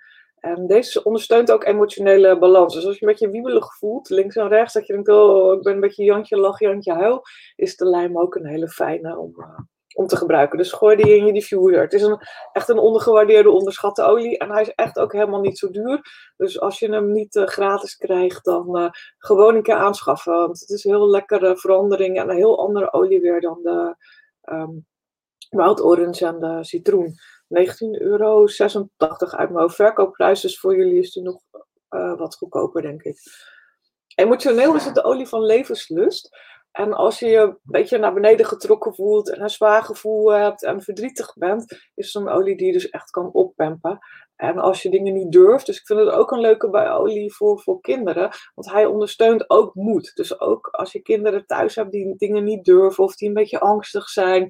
En 0.45 0.67
deze 0.67 1.05
ondersteunt 1.05 1.53
ook 1.53 1.65
emotionele 1.65 2.39
balans. 2.39 2.75
Dus 2.75 2.87
als 2.87 2.99
je 2.99 3.07
een 3.07 3.13
beetje 3.13 3.31
wiebelig 3.31 3.77
voelt, 3.77 4.09
links 4.09 4.37
en 4.37 4.49
rechts, 4.49 4.73
dat 4.73 4.87
je 4.87 4.93
denkt, 4.93 5.09
oh, 5.09 5.55
ik 5.57 5.63
ben 5.63 5.75
een 5.75 5.81
beetje 5.81 6.05
Jantje 6.05 6.37
lach, 6.37 6.59
Jantje 6.59 6.93
huil, 6.93 7.23
is 7.57 7.77
de 7.77 7.87
lijm 7.87 8.19
ook 8.19 8.35
een 8.35 8.47
hele 8.47 8.69
fijne 8.69 9.19
om, 9.19 9.35
om 9.95 10.07
te 10.07 10.17
gebruiken. 10.17 10.59
Dus 10.59 10.73
gooi 10.73 10.97
die 10.97 11.17
in 11.17 11.27
je 11.27 11.33
diffuser. 11.33 11.81
Het 11.81 11.93
is 11.93 12.03
een, 12.03 12.19
echt 12.53 12.69
een 12.69 12.79
ondergewaardeerde, 12.79 13.51
onderschatte 13.51 14.03
olie. 14.03 14.39
En 14.39 14.51
hij 14.51 14.63
is 14.63 14.75
echt 14.75 14.99
ook 14.99 15.13
helemaal 15.13 15.41
niet 15.41 15.59
zo 15.59 15.71
duur. 15.71 16.01
Dus 16.37 16.61
als 16.61 16.79
je 16.79 16.91
hem 16.91 17.13
niet 17.13 17.35
uh, 17.35 17.47
gratis 17.47 17.97
krijgt, 17.97 18.45
dan 18.45 18.79
uh, 18.79 18.91
gewoon 19.19 19.55
een 19.55 19.63
keer 19.63 19.75
aanschaffen. 19.75 20.33
Want 20.33 20.61
het 20.61 20.71
is 20.71 20.85
een 20.85 20.95
heel 20.95 21.11
lekkere 21.11 21.57
verandering 21.57 22.19
en 22.19 22.29
een 22.29 22.37
heel 22.37 22.59
andere 22.59 22.93
olie 22.93 23.21
weer 23.21 23.41
dan 23.41 23.59
de 23.63 23.97
um, 24.53 24.87
en 25.51 26.41
de 26.41 26.59
citroen. 26.61 27.15
19,86 27.59 27.77
euro 27.91 28.47
uit 29.31 29.51
mijn 29.51 29.71
Verkoopprijs, 29.71 30.41
dus 30.41 30.59
voor 30.59 30.77
jullie 30.77 30.99
is 30.99 31.15
het 31.15 31.25
nog 31.25 31.41
uh, 31.91 32.19
wat 32.19 32.37
goedkoper, 32.37 32.83
denk 32.83 33.03
ik. 33.03 33.19
Emotioneel 34.15 34.75
is 34.75 34.85
het 34.85 34.95
de 34.95 35.03
olie 35.03 35.29
van 35.29 35.45
levenslust. 35.45 36.37
En 36.75 36.93
als 36.93 37.19
je 37.19 37.27
je 37.27 37.39
een 37.39 37.59
beetje 37.63 37.99
naar 37.99 38.15
beneden 38.15 38.47
getrokken 38.47 38.95
voelt 38.95 39.31
en 39.31 39.43
een 39.43 39.51
zwaar 39.51 39.83
gevoel 39.83 40.33
hebt 40.33 40.65
en 40.65 40.83
verdrietig 40.83 41.35
bent, 41.35 41.91
is 41.95 42.13
het 42.13 42.23
een 42.23 42.29
olie 42.29 42.57
die 42.57 42.67
je 42.67 42.73
dus 42.73 42.89
echt 42.89 43.11
kan 43.11 43.33
oppempen. 43.33 43.99
En 44.37 44.59
als 44.59 44.83
je 44.83 44.91
dingen 44.91 45.15
niet 45.15 45.33
durft, 45.33 45.67
dus 45.67 45.79
ik 45.79 45.87
vind 45.87 46.01
het 46.01 46.09
ook 46.09 46.31
een 46.31 46.41
leuke 46.41 46.89
olie 46.91 47.35
voor, 47.35 47.61
voor 47.61 47.81
kinderen, 47.81 48.31
want 48.55 48.71
hij 48.71 48.87
ondersteunt 48.87 49.51
ook 49.51 49.75
moed. 49.75 50.11
Dus 50.15 50.41
ook 50.41 50.67
als 50.67 50.93
je 50.93 51.03
kinderen 51.03 51.47
thuis 51.47 51.75
hebt 51.75 51.93
die 51.93 52.17
dingen 52.17 52.45
niet 52.45 52.65
durven 52.65 53.05
of 53.05 53.17
die 53.17 53.29
een 53.29 53.35
beetje 53.35 53.61
angstig 53.61 54.09
zijn, 54.09 54.49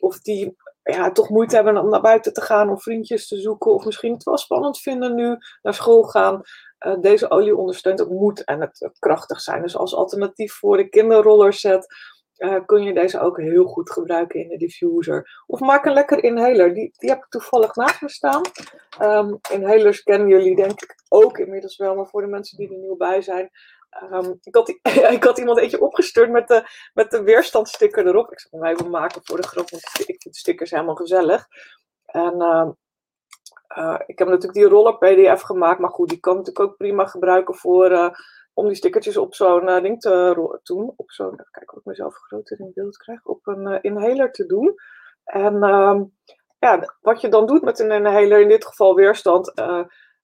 of 0.00 0.20
die 0.20 0.56
ja, 0.82 1.12
toch 1.12 1.28
moeite 1.28 1.54
hebben 1.54 1.76
om 1.76 1.90
naar 1.90 2.00
buiten 2.00 2.32
te 2.32 2.40
gaan 2.40 2.70
of 2.70 2.82
vriendjes 2.82 3.28
te 3.28 3.40
zoeken, 3.40 3.74
of 3.74 3.84
misschien 3.84 4.12
het 4.12 4.22
wel 4.22 4.38
spannend 4.38 4.78
vinden 4.78 5.14
nu 5.14 5.36
naar 5.62 5.74
school 5.74 6.02
gaan. 6.02 6.42
Uh, 6.86 7.00
deze 7.00 7.30
olie 7.30 7.56
ondersteunt 7.56 8.00
ook 8.02 8.10
moed 8.10 8.44
en 8.44 8.60
het, 8.60 8.90
krachtig 8.98 9.40
zijn. 9.40 9.62
Dus 9.62 9.76
als 9.76 9.94
alternatief 9.94 10.52
voor 10.52 10.76
de 10.76 10.88
kinderroller 10.88 11.52
set 11.52 11.86
uh, 12.36 12.56
kun 12.66 12.82
je 12.82 12.94
deze 12.94 13.20
ook 13.20 13.40
heel 13.40 13.64
goed 13.64 13.90
gebruiken 13.90 14.40
in 14.40 14.48
de 14.48 14.56
diffuser. 14.56 15.42
Of 15.46 15.60
maak 15.60 15.84
een 15.84 15.92
lekker 15.92 16.24
inhaler. 16.24 16.74
Die, 16.74 16.92
die 16.96 17.10
heb 17.10 17.18
ik 17.18 17.28
toevallig 17.28 17.74
naast 17.74 18.02
me 18.02 18.08
staan. 18.08 18.42
Um, 19.00 19.38
inhalers 19.50 20.02
kennen 20.02 20.28
jullie 20.28 20.56
denk 20.56 20.82
ik 20.82 20.94
ook 21.08 21.38
inmiddels 21.38 21.76
wel, 21.76 21.94
maar 21.94 22.06
voor 22.06 22.20
de 22.20 22.26
mensen 22.26 22.58
die 22.58 22.68
er 22.72 22.78
nieuw 22.78 22.96
bij 22.96 23.22
zijn. 23.22 23.50
Um, 24.12 24.38
ik, 24.42 24.54
had, 24.54 24.68
ik 25.16 25.24
had 25.24 25.38
iemand 25.38 25.58
eentje 25.58 25.80
opgestuurd 25.80 26.30
met 26.30 26.48
de, 26.48 26.62
met 26.94 27.10
de 27.10 27.22
weerstandsticker 27.22 28.06
erop. 28.06 28.32
Ik 28.32 28.40
zal 28.40 28.60
hem 28.60 28.70
even 28.70 28.90
maken 28.90 29.20
voor 29.24 29.40
de 29.40 29.46
grap, 29.46 29.70
want 29.70 29.82
ik 30.06 30.22
vind 30.22 30.36
stickers 30.36 30.70
helemaal 30.70 30.94
gezellig. 30.94 31.46
En 32.06 32.34
uh, 32.34 32.68
uh, 33.78 33.98
ik 34.06 34.18
heb 34.18 34.28
natuurlijk 34.28 34.54
die 34.54 34.68
roller 34.68 34.98
PDF 34.98 35.40
gemaakt, 35.40 35.80
maar 35.80 35.90
goed, 35.90 36.08
die 36.08 36.20
kan 36.20 36.36
natuurlijk 36.36 36.68
ook 36.68 36.76
prima 36.76 37.06
gebruiken 37.06 37.54
voor, 37.54 37.90
uh, 37.90 38.08
om 38.54 38.66
die 38.66 38.76
stickertjes 38.76 39.16
op 39.16 39.34
zo'n 39.34 39.68
uh, 39.68 39.82
ding 39.82 40.00
te 40.00 40.58
doen. 40.62 40.92
Op 40.96 41.10
zo'n, 41.10 41.36
kijk 41.50 41.72
of 41.72 41.78
ik 41.78 41.84
mezelf 41.84 42.14
groter 42.14 42.60
in 42.60 42.72
beeld 42.74 42.96
krijg, 42.96 43.24
op 43.24 43.46
een 43.46 43.82
inhaler 43.82 44.32
te 44.32 44.46
doen. 44.46 44.74
En 45.24 45.62
ehm, 45.62 46.04
ja, 46.58 46.96
wat 47.00 47.20
je 47.20 47.28
dan 47.28 47.46
doet 47.46 47.62
met 47.62 47.78
een 47.78 47.90
inhaler, 47.90 48.40
in 48.40 48.48
dit 48.48 48.66
geval 48.66 48.94
weerstand, 48.94 49.52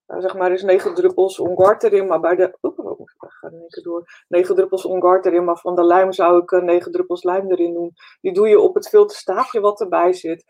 zeg 0.07 0.35
maar, 0.35 0.51
is 0.51 0.63
9 0.63 0.93
druppels 0.93 1.39
onguard 1.39 1.83
erin, 1.83 2.07
maar 2.07 2.19
bij 2.19 2.35
de, 2.35 2.57
oh, 2.61 2.99
ik 2.99 3.13
ga 3.17 3.49
keer 3.67 3.83
door, 3.83 4.23
9 4.27 4.55
druppels 4.55 4.85
onguard 4.85 5.25
erin, 5.25 5.43
maar 5.43 5.57
van 5.57 5.75
de 5.75 5.83
lijm 5.83 6.11
zou 6.11 6.41
ik 6.41 6.51
9 6.61 6.91
druppels 6.91 7.23
lijm 7.23 7.51
erin 7.51 7.73
doen. 7.73 7.93
Die 8.21 8.33
doe 8.33 8.47
je 8.47 8.59
op 8.59 8.75
het 8.75 8.89
filterstaafje 8.89 9.59
wat 9.59 9.81
erbij 9.81 10.13
zit. 10.13 10.45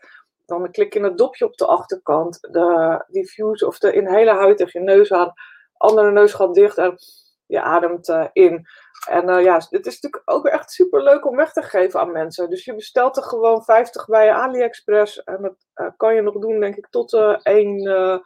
Dan 0.46 0.70
klik 0.70 0.92
je 0.92 1.00
het 1.00 1.18
dopje 1.18 1.44
op 1.44 1.56
de 1.56 1.66
achterkant, 1.66 2.38
de 2.40 3.04
diffuse 3.06 3.66
of 3.66 3.78
de 3.78 3.92
inhaler 3.92 4.34
huid 4.34 4.56
tegen 4.56 4.80
je 4.80 4.86
neus 4.86 5.12
aan, 5.12 5.32
andere 5.76 6.10
neus 6.10 6.32
gaat 6.32 6.54
dicht 6.54 6.78
en 6.78 6.96
je 7.46 7.62
ademt 7.62 8.08
uh, 8.08 8.26
in. 8.32 8.66
En 9.08 9.28
uh, 9.28 9.42
ja, 9.42 9.58
dit 9.70 9.86
is 9.86 10.00
natuurlijk 10.00 10.22
ook 10.24 10.46
echt 10.46 10.70
super 10.70 11.02
leuk 11.02 11.26
om 11.26 11.36
weg 11.36 11.52
te 11.52 11.62
geven 11.62 12.00
aan 12.00 12.12
mensen. 12.12 12.50
Dus 12.50 12.64
je 12.64 12.74
bestelt 12.74 13.16
er 13.16 13.22
gewoon 13.22 13.64
50 13.64 14.06
bij 14.06 14.32
AliExpress. 14.32 15.22
En 15.22 15.42
dat 15.42 15.56
uh, 15.74 15.90
kan 15.96 16.14
je 16.14 16.22
nog 16.22 16.38
doen, 16.38 16.60
denk 16.60 16.76
ik, 16.76 16.86
tot 16.90 17.12
1, 17.42 18.22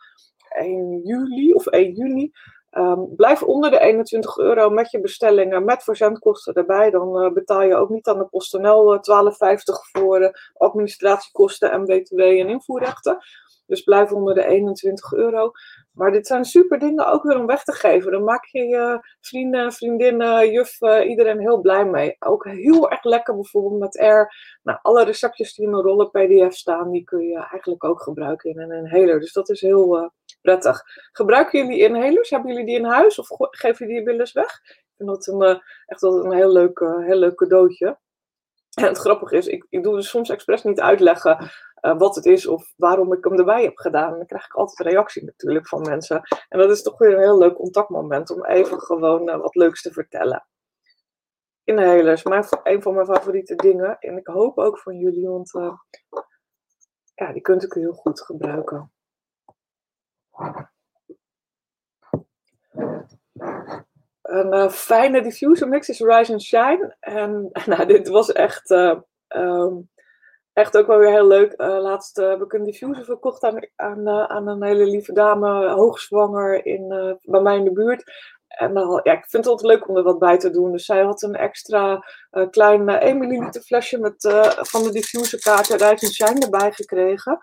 1 0.48 1.00
juli 1.02 1.52
of 1.52 1.66
1 1.66 1.92
juni. 1.92 2.32
Um, 2.70 3.14
blijf 3.16 3.42
onder 3.42 3.70
de 3.70 3.80
21 3.80 4.36
euro 4.36 4.70
met 4.70 4.90
je 4.90 5.00
bestellingen, 5.00 5.64
met 5.64 5.82
verzendkosten 5.82 6.54
erbij. 6.54 6.90
Dan 6.90 7.24
uh, 7.24 7.32
betaal 7.32 7.62
je 7.62 7.74
ook 7.74 7.88
niet 7.88 8.08
aan 8.08 8.18
de 8.18 8.24
PostNL 8.24 8.94
uh, 8.94 9.00
12,50 9.00 9.58
voor 9.92 10.20
uh, 10.20 10.28
administratiekosten 10.56 11.70
en 11.70 11.84
btw 11.84 12.18
en 12.18 12.48
invoerrechten. 12.48 13.18
Dus 13.66 13.82
blijf 13.82 14.12
onder 14.12 14.34
de 14.34 14.44
21 14.44 15.12
euro. 15.12 15.50
Maar 15.92 16.12
dit 16.12 16.26
zijn 16.26 16.44
super 16.44 16.78
dingen 16.78 17.06
ook 17.06 17.22
weer 17.22 17.38
om 17.38 17.46
weg 17.46 17.64
te 17.64 17.72
geven. 17.72 18.12
Dan 18.12 18.24
maak 18.24 18.44
je 18.44 18.66
je 18.66 19.00
vrienden, 19.20 19.72
vriendinnen, 19.72 20.50
juf, 20.50 20.80
iedereen 21.06 21.40
heel 21.40 21.60
blij 21.60 21.84
mee. 21.84 22.16
Ook 22.18 22.44
heel 22.44 22.90
erg 22.90 23.04
lekker 23.04 23.34
bijvoorbeeld 23.34 23.80
met 23.80 23.94
R. 23.94 24.34
Nou, 24.62 24.78
alle 24.82 25.04
receptjes 25.04 25.54
die 25.54 25.66
in 25.66 25.72
een 25.72 25.82
rollen 25.82 26.10
PDF 26.10 26.54
staan, 26.54 26.90
die 26.90 27.04
kun 27.04 27.26
je 27.26 27.46
eigenlijk 27.50 27.84
ook 27.84 28.02
gebruiken 28.02 28.50
in 28.50 28.58
een 28.60 28.72
inhaler. 28.72 29.20
Dus 29.20 29.32
dat 29.32 29.48
is 29.48 29.60
heel 29.60 30.12
prettig. 30.40 30.82
Gebruiken 31.12 31.58
jullie 31.58 31.82
inhalers? 31.82 32.30
Hebben 32.30 32.50
jullie 32.50 32.66
die 32.66 32.76
in 32.76 32.84
huis 32.84 33.18
of 33.18 33.28
geven 33.36 33.86
jullie 33.86 34.00
die 34.00 34.10
wel 34.10 34.20
eens 34.20 34.32
weg? 34.32 34.60
Ik 34.64 34.94
vind 34.96 35.08
dat 35.08 35.26
een, 35.26 35.42
uh, 35.42 35.60
echt 35.86 36.00
wel 36.00 36.24
een 36.24 36.32
heel 36.32 36.52
leuk, 36.52 36.78
heel 36.78 37.18
leuk 37.18 37.34
cadeautje. 37.34 37.98
En 38.74 38.84
het 38.84 38.98
grappige 38.98 39.36
is, 39.36 39.46
ik, 39.46 39.66
ik 39.68 39.82
doe 39.82 39.94
dus 39.94 40.08
soms 40.08 40.30
expres 40.30 40.62
niet 40.62 40.80
uitleggen 40.80 41.50
uh, 41.80 41.98
wat 41.98 42.14
het 42.14 42.26
is 42.26 42.46
of 42.46 42.72
waarom 42.76 43.12
ik 43.12 43.24
hem 43.24 43.38
erbij 43.38 43.62
heb 43.62 43.76
gedaan. 43.76 44.10
En 44.12 44.16
dan 44.16 44.26
krijg 44.26 44.44
ik 44.44 44.54
altijd 44.54 44.88
reactie 44.88 45.24
natuurlijk 45.24 45.68
van 45.68 45.82
mensen. 45.82 46.22
En 46.48 46.58
dat 46.58 46.70
is 46.70 46.82
toch 46.82 46.98
weer 46.98 47.12
een 47.12 47.20
heel 47.20 47.38
leuk 47.38 47.54
contactmoment 47.54 48.30
om 48.30 48.44
even 48.44 48.80
gewoon 48.80 49.24
wat 49.24 49.54
leuks 49.54 49.82
te 49.82 49.92
vertellen. 49.92 50.46
Inhalers, 51.64 52.22
mijn, 52.22 52.44
een 52.62 52.82
van 52.82 52.94
mijn 52.94 53.06
favoriete 53.06 53.54
dingen. 53.54 53.98
En 53.98 54.16
ik 54.16 54.26
hoop 54.26 54.58
ook 54.58 54.78
van 54.78 54.96
jullie, 54.96 55.28
want 55.28 55.50
ja, 57.14 57.32
die 57.32 57.42
kunt 57.42 57.62
ik 57.62 57.72
heel 57.72 57.92
goed 57.92 58.20
gebruiken. 58.20 58.92
Een 64.22 64.54
uh, 64.54 64.68
fijne 64.68 65.22
diffuser 65.22 65.68
mix 65.68 65.88
is 65.88 66.00
Rise 66.00 66.32
and 66.32 66.42
Shine. 66.42 66.96
En 67.00 67.50
nou, 67.66 67.86
dit 67.86 68.08
was 68.08 68.32
echt, 68.32 68.70
uh, 68.70 69.00
um, 69.28 69.90
echt 70.52 70.76
ook 70.76 70.86
wel 70.86 70.98
weer 70.98 71.10
heel 71.10 71.26
leuk. 71.26 71.54
Uh, 71.56 71.80
laatst 71.80 72.16
heb 72.16 72.42
ik 72.42 72.52
een 72.52 72.64
diffuser 72.64 73.04
verkocht 73.04 73.42
aan, 73.42 73.68
aan, 73.76 74.08
aan 74.08 74.48
een 74.48 74.62
hele 74.62 74.84
lieve 74.84 75.12
dame, 75.12 75.68
hoogzwanger, 75.68 76.66
in, 76.66 76.88
bij 77.22 77.40
mij 77.40 77.56
in 77.56 77.64
de 77.64 77.72
buurt. 77.72 78.12
En 78.58 78.72
ja, 79.02 79.12
ik 79.12 79.26
vind 79.28 79.44
het 79.44 79.46
altijd 79.46 79.72
leuk 79.72 79.88
om 79.88 79.96
er 79.96 80.02
wat 80.02 80.18
bij 80.18 80.38
te 80.38 80.50
doen. 80.50 80.72
Dus 80.72 80.84
zij 80.84 81.02
had 81.02 81.22
een 81.22 81.34
extra 81.34 82.04
klein 82.50 82.88
1 82.88 83.18
milliliter 83.18 83.62
flesje 83.62 83.98
met, 83.98 84.14
van 84.60 84.82
de 84.82 84.90
diffuser 84.92 85.40
kaart 85.40 85.66
Rise 85.68 85.84
and 85.86 86.12
Shine 86.12 86.44
erbij 86.44 86.72
gekregen. 86.72 87.38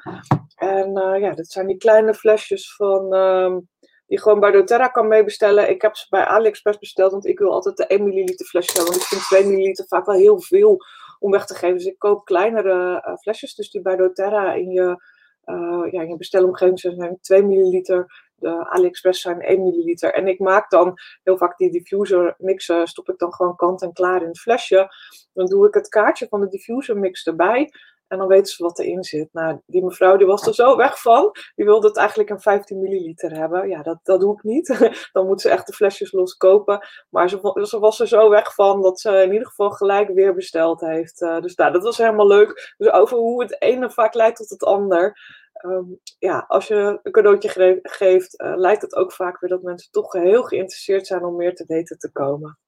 En 0.55 0.97
uh, 0.97 1.19
ja, 1.19 1.31
dat 1.31 1.47
zijn 1.47 1.67
die 1.67 1.77
kleine 1.77 2.13
flesjes 2.13 2.75
van, 2.75 3.13
um, 3.13 3.69
die 4.07 4.19
gewoon 4.19 4.39
bij 4.39 4.51
doTERRA 4.51 4.87
kan 4.87 5.07
meebestellen. 5.07 5.69
Ik 5.69 5.81
heb 5.81 5.95
ze 5.95 6.05
bij 6.09 6.25
AliExpress 6.25 6.79
besteld, 6.79 7.11
want 7.11 7.25
ik 7.25 7.39
wil 7.39 7.51
altijd 7.51 7.77
de 7.77 7.87
1 7.87 8.03
milliliter 8.03 8.45
flesje 8.45 8.71
hebben. 8.71 8.91
Want 8.91 9.01
ik 9.01 9.07
vind 9.07 9.21
2 9.21 9.45
milliliter 9.45 9.85
vaak 9.87 10.05
wel 10.05 10.15
heel 10.15 10.41
veel 10.41 10.77
om 11.19 11.31
weg 11.31 11.45
te 11.45 11.55
geven. 11.55 11.75
Dus 11.75 11.85
ik 11.85 11.99
koop 11.99 12.25
kleinere 12.25 13.03
uh, 13.07 13.15
flesjes, 13.15 13.55
dus 13.55 13.71
die 13.71 13.81
bij 13.81 13.95
doTERRA 13.95 14.53
in 14.53 14.71
je, 14.71 15.01
uh, 15.45 15.91
ja, 15.91 16.01
in 16.01 16.09
je 16.09 16.17
bestelomgeving 16.17 16.79
zijn 16.79 17.17
2 17.21 17.43
milliliter. 17.43 18.24
De 18.35 18.69
AliExpress 18.69 19.21
zijn 19.21 19.41
1 19.41 19.63
milliliter. 19.63 20.13
En 20.13 20.27
ik 20.27 20.39
maak 20.39 20.69
dan 20.69 20.93
heel 21.23 21.37
vaak 21.37 21.57
die 21.57 21.71
diffuser 21.71 22.35
mixen, 22.37 22.87
stop 22.87 23.09
ik 23.09 23.17
dan 23.17 23.33
gewoon 23.33 23.55
kant 23.55 23.81
en 23.81 23.93
klaar 23.93 24.21
in 24.21 24.27
het 24.27 24.39
flesje. 24.39 24.87
Dan 25.33 25.45
doe 25.45 25.67
ik 25.67 25.73
het 25.73 25.87
kaartje 25.87 26.27
van 26.27 26.41
de 26.41 26.47
diffuser 26.47 26.97
mix 26.97 27.25
erbij. 27.25 27.71
En 28.07 28.17
dan 28.17 28.27
weten 28.27 28.53
ze 28.53 28.63
wat 28.63 28.79
erin 28.79 29.03
zit. 29.03 29.29
Nou, 29.31 29.59
die 29.65 29.83
mevrouw 29.83 30.17
die 30.17 30.27
was 30.27 30.47
er 30.47 30.53
zo 30.53 30.75
weg 30.75 31.01
van. 31.01 31.31
Die 31.55 31.65
wilde 31.65 31.87
het 31.87 31.97
eigenlijk 31.97 32.29
een 32.29 32.39
15 32.39 32.81
milliliter 32.81 33.31
hebben. 33.37 33.69
Ja, 33.69 33.81
dat, 33.81 33.99
dat 34.03 34.19
doe 34.19 34.33
ik 34.33 34.43
niet. 34.43 34.67
dan 35.13 35.25
moet 35.25 35.41
ze 35.41 35.49
echt 35.49 35.67
de 35.67 35.73
flesjes 35.73 36.11
los 36.11 36.37
kopen. 36.37 36.87
Maar 37.09 37.29
ze, 37.29 37.39
was 37.79 37.99
er 37.99 38.07
zo 38.07 38.29
weg 38.29 38.53
van 38.53 38.81
dat 38.81 38.99
ze 38.99 39.21
in 39.21 39.31
ieder 39.31 39.47
geval 39.47 39.71
gelijk 39.71 40.09
weer 40.09 40.33
besteld 40.33 40.81
heeft. 40.81 41.21
Uh, 41.21 41.39
dus 41.41 41.55
nou, 41.55 41.71
dat 41.71 41.83
was 41.83 41.97
helemaal 41.97 42.27
leuk. 42.27 42.73
Dus 42.77 42.91
over 42.91 43.17
hoe 43.17 43.41
het 43.41 43.61
ene 43.61 43.91
vaak 43.91 44.13
leidt 44.13 44.37
tot 44.37 44.49
het 44.49 44.63
ander. 44.63 45.17
Um, 45.65 45.99
ja, 46.19 46.45
als 46.47 46.67
je 46.67 46.99
een 47.03 47.11
cadeautje 47.11 47.79
geeft, 47.83 48.41
uh, 48.41 48.53
leidt 48.55 48.81
het 48.81 48.95
ook 48.95 49.11
vaak 49.11 49.39
weer 49.39 49.49
dat 49.49 49.61
mensen 49.61 49.91
toch 49.91 50.13
heel 50.13 50.43
geïnteresseerd 50.43 51.07
zijn 51.07 51.23
om 51.23 51.35
meer 51.35 51.55
te 51.55 51.63
weten 51.67 51.97
te 51.97 52.11
komen. 52.11 52.59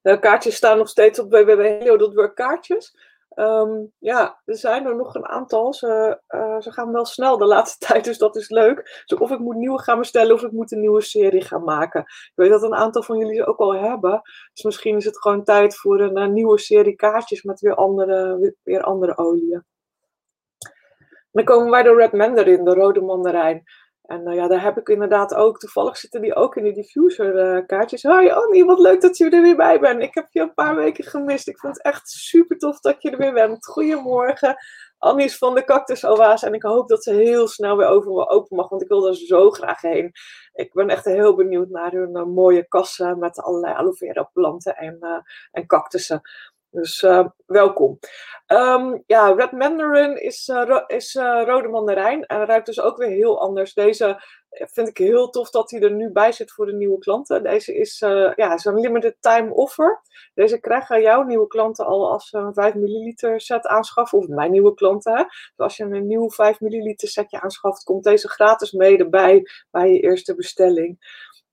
De 0.00 0.18
kaartjes 0.18 0.56
staan 0.56 0.78
nog 0.78 0.88
steeds 0.88 1.18
op 1.18 1.30
www.helio.work 1.30 2.34
kaartjes. 2.34 2.96
Um, 3.34 3.92
ja, 3.98 4.40
er 4.44 4.56
zijn 4.56 4.86
er 4.86 4.96
nog 4.96 5.14
een 5.14 5.26
aantal. 5.26 5.74
Ze, 5.74 6.20
uh, 6.28 6.60
ze 6.60 6.72
gaan 6.72 6.92
wel 6.92 7.04
snel 7.04 7.38
de 7.38 7.44
laatste 7.44 7.78
tijd, 7.86 8.04
dus 8.04 8.18
dat 8.18 8.36
is 8.36 8.48
leuk. 8.48 9.04
Dus 9.06 9.18
of 9.18 9.30
ik 9.30 9.38
moet 9.38 9.56
nieuwe 9.56 9.82
gaan 9.82 9.98
bestellen 9.98 10.34
of 10.34 10.42
ik 10.42 10.52
moet 10.52 10.72
een 10.72 10.80
nieuwe 10.80 11.00
serie 11.00 11.42
gaan 11.42 11.64
maken. 11.64 12.00
Ik 12.00 12.32
weet 12.34 12.50
dat 12.50 12.62
een 12.62 12.74
aantal 12.74 13.02
van 13.02 13.18
jullie 13.18 13.36
ze 13.36 13.46
ook 13.46 13.58
al 13.58 13.74
hebben. 13.74 14.20
Dus 14.52 14.62
misschien 14.62 14.96
is 14.96 15.04
het 15.04 15.20
gewoon 15.20 15.44
tijd 15.44 15.76
voor 15.76 16.00
een, 16.00 16.16
een 16.16 16.32
nieuwe 16.32 16.58
serie 16.58 16.96
kaartjes 16.96 17.42
met 17.42 17.60
weer 17.60 17.74
andere, 17.74 18.54
weer 18.62 18.82
andere 18.82 19.16
oliën. 19.16 19.64
Dan 21.30 21.44
komen 21.44 21.70
wij 21.70 21.82
de 21.82 21.94
Red 21.94 22.12
Mandarin, 22.12 22.64
de 22.64 22.74
rode 22.74 23.00
mandarijn. 23.00 23.64
En 24.08 24.22
nou 24.22 24.36
ja, 24.36 24.48
daar 24.48 24.62
heb 24.62 24.78
ik 24.78 24.88
inderdaad 24.88 25.34
ook, 25.34 25.58
toevallig 25.58 25.96
zitten 25.96 26.20
die 26.20 26.34
ook 26.34 26.56
in 26.56 26.64
de 26.64 26.72
diffuser 26.72 27.56
uh, 27.56 27.66
kaartjes. 27.66 28.02
Hoi 28.02 28.30
Annie, 28.30 28.64
wat 28.64 28.78
leuk 28.78 29.00
dat 29.00 29.16
je 29.16 29.30
er 29.30 29.42
weer 29.42 29.56
bij 29.56 29.80
bent. 29.80 30.02
Ik 30.02 30.14
heb 30.14 30.26
je 30.30 30.40
een 30.40 30.54
paar 30.54 30.76
weken 30.76 31.04
gemist. 31.04 31.48
Ik 31.48 31.58
vind 31.58 31.76
het 31.76 31.84
echt 31.84 32.08
super 32.08 32.58
tof 32.58 32.80
dat 32.80 33.02
je 33.02 33.10
er 33.10 33.18
weer 33.18 33.32
bent. 33.32 33.66
Goedemorgen. 33.66 34.56
Annie 34.98 35.24
is 35.24 35.38
van 35.38 35.54
de 35.54 35.64
Cactus 35.64 36.04
Oase 36.04 36.46
en 36.46 36.54
ik 36.54 36.62
hoop 36.62 36.88
dat 36.88 37.02
ze 37.02 37.12
heel 37.12 37.48
snel 37.48 37.76
weer 37.76 37.86
over, 37.86 38.28
open 38.28 38.56
mag, 38.56 38.68
want 38.68 38.82
ik 38.82 38.88
wil 38.88 39.06
er 39.06 39.16
zo 39.16 39.50
graag 39.50 39.80
heen. 39.80 40.12
Ik 40.52 40.72
ben 40.72 40.88
echt 40.88 41.04
heel 41.04 41.34
benieuwd 41.36 41.68
naar 41.68 41.92
hun 41.92 42.16
uh, 42.16 42.24
mooie 42.24 42.68
kassen 42.68 43.18
met 43.18 43.40
allerlei 43.40 43.74
aloe 43.74 43.96
vera 43.96 44.22
planten 44.22 44.76
en, 44.76 45.24
en 45.50 45.66
cactussen. 45.66 46.20
Dus 46.70 47.02
uh, 47.02 47.26
welkom. 47.46 47.98
Um, 48.46 49.02
ja, 49.06 49.32
Red 49.32 49.52
Mandarin 49.52 50.22
is, 50.22 50.48
uh, 50.48 50.80
is 50.86 51.14
uh, 51.14 51.42
rode 51.44 51.68
mandarijn 51.68 52.26
en 52.26 52.44
ruikt 52.44 52.66
dus 52.66 52.80
ook 52.80 52.96
weer 52.96 53.08
heel 53.08 53.40
anders. 53.40 53.74
Deze 53.74 54.22
vind 54.50 54.88
ik 54.88 54.98
heel 54.98 55.30
tof 55.30 55.50
dat 55.50 55.70
hij 55.70 55.80
er 55.80 55.92
nu 55.92 56.10
bij 56.10 56.32
zit 56.32 56.52
voor 56.52 56.66
de 56.66 56.72
nieuwe 56.72 56.98
klanten. 56.98 57.42
Deze 57.42 57.74
is, 57.74 57.98
ja, 58.34 58.54
is 58.54 58.64
een 58.64 58.80
limited 58.80 59.16
time 59.20 59.54
offer. 59.54 60.00
Deze 60.34 60.60
krijgen 60.60 61.02
jouw 61.02 61.22
nieuwe 61.22 61.46
klanten 61.46 61.86
al 61.86 62.10
als 62.10 62.28
ze 62.28 62.38
een 62.38 62.54
5 62.54 62.74
milliliter 62.74 63.40
set 63.40 63.66
aanschaffen. 63.66 64.18
Of 64.18 64.28
mijn 64.28 64.50
nieuwe 64.50 64.74
klanten. 64.74 65.16
Hè. 65.16 65.22
Dus 65.22 65.52
als 65.56 65.76
je 65.76 65.84
een 65.84 66.06
nieuw 66.06 66.30
5 66.30 66.60
milliliter 66.60 67.08
setje 67.08 67.40
aanschaft, 67.40 67.82
komt 67.82 68.04
deze 68.04 68.28
gratis 68.28 68.72
mee 68.72 68.98
erbij 68.98 69.42
bij 69.70 69.92
je 69.92 70.00
eerste 70.00 70.34
bestelling. 70.34 70.98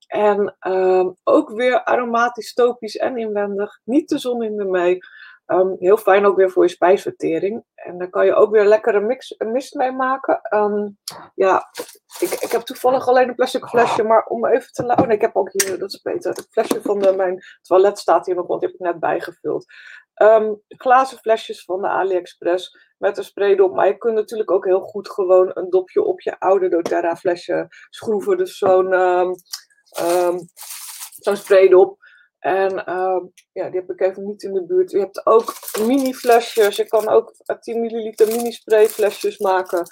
En 0.06 0.56
um, 0.60 1.16
ook 1.24 1.50
weer 1.50 1.84
aromatisch, 1.84 2.54
topisch 2.54 2.96
en 2.96 3.16
inwendig. 3.16 3.80
Niet 3.84 4.08
de 4.08 4.18
zon 4.18 4.42
in 4.42 4.56
de 4.56 4.64
mee. 4.64 4.98
Um, 5.46 5.76
heel 5.78 5.96
fijn 5.96 6.26
ook 6.26 6.36
weer 6.36 6.50
voor 6.50 6.62
je 6.62 6.68
spijsvertering. 6.70 7.64
En 7.74 7.98
daar 7.98 8.10
kan 8.10 8.26
je 8.26 8.34
ook 8.34 8.50
weer 8.50 8.64
lekkere 8.64 9.00
mix, 9.00 9.34
mist 9.38 9.74
mee 9.74 9.92
maken. 9.92 10.40
Um, 10.54 10.98
ja, 11.34 11.70
ik, 12.18 12.30
ik 12.30 12.50
heb 12.50 12.60
toevallig 12.60 13.08
alleen 13.08 13.28
een 13.28 13.34
plastic 13.34 13.66
flesje, 13.66 14.02
maar 14.02 14.24
om 14.24 14.46
even 14.46 14.72
te 14.72 14.84
laten. 14.84 15.10
ik 15.10 15.20
heb 15.20 15.36
ook 15.36 15.50
hier, 15.52 15.78
dat 15.78 15.92
is 15.92 16.02
beter, 16.02 16.30
het 16.30 16.48
flesje 16.50 16.82
van 16.82 17.16
mijn 17.16 17.42
toilet 17.62 17.98
staat 17.98 18.26
hier 18.26 18.34
nog, 18.34 18.46
want 18.46 18.60
die 18.60 18.68
heb 18.68 18.78
ik 18.80 18.86
net 18.86 19.00
bijgevuld. 19.00 19.64
Glazen 20.68 21.18
flesjes 21.18 21.64
van 21.64 21.82
de 21.82 21.88
AliExpress 21.88 22.94
met 22.98 23.18
een 23.18 23.24
spraydop. 23.24 23.74
Maar 23.74 23.86
je 23.86 23.98
kunt 23.98 24.14
natuurlijk 24.14 24.50
ook 24.50 24.64
heel 24.64 24.80
goed 24.80 25.10
gewoon 25.10 25.50
een 25.54 25.70
dopje 25.70 26.02
op 26.02 26.20
je 26.20 26.38
oude 26.38 26.68
doTERRA 26.68 27.16
flesje 27.16 27.66
schroeven. 27.90 28.36
Dus 28.36 28.58
zo'n 28.58 28.94
um, 30.00 30.48
zo'n 31.10 31.36
spraydop. 31.36 32.04
En 32.38 32.72
uh, 32.72 33.20
ja, 33.52 33.70
die 33.70 33.80
heb 33.80 33.90
ik 33.90 34.00
even 34.00 34.26
niet 34.26 34.42
in 34.42 34.52
de 34.52 34.64
buurt. 34.64 34.90
Je 34.90 34.98
hebt 34.98 35.26
ook 35.26 35.54
mini 35.86 36.14
flesjes. 36.14 36.76
Je 36.76 36.88
kan 36.88 37.08
ook 37.08 37.34
10 37.60 37.80
milliliter 37.80 38.26
mini 38.26 38.52
sprayflesjes 38.52 39.38
maken. 39.38 39.86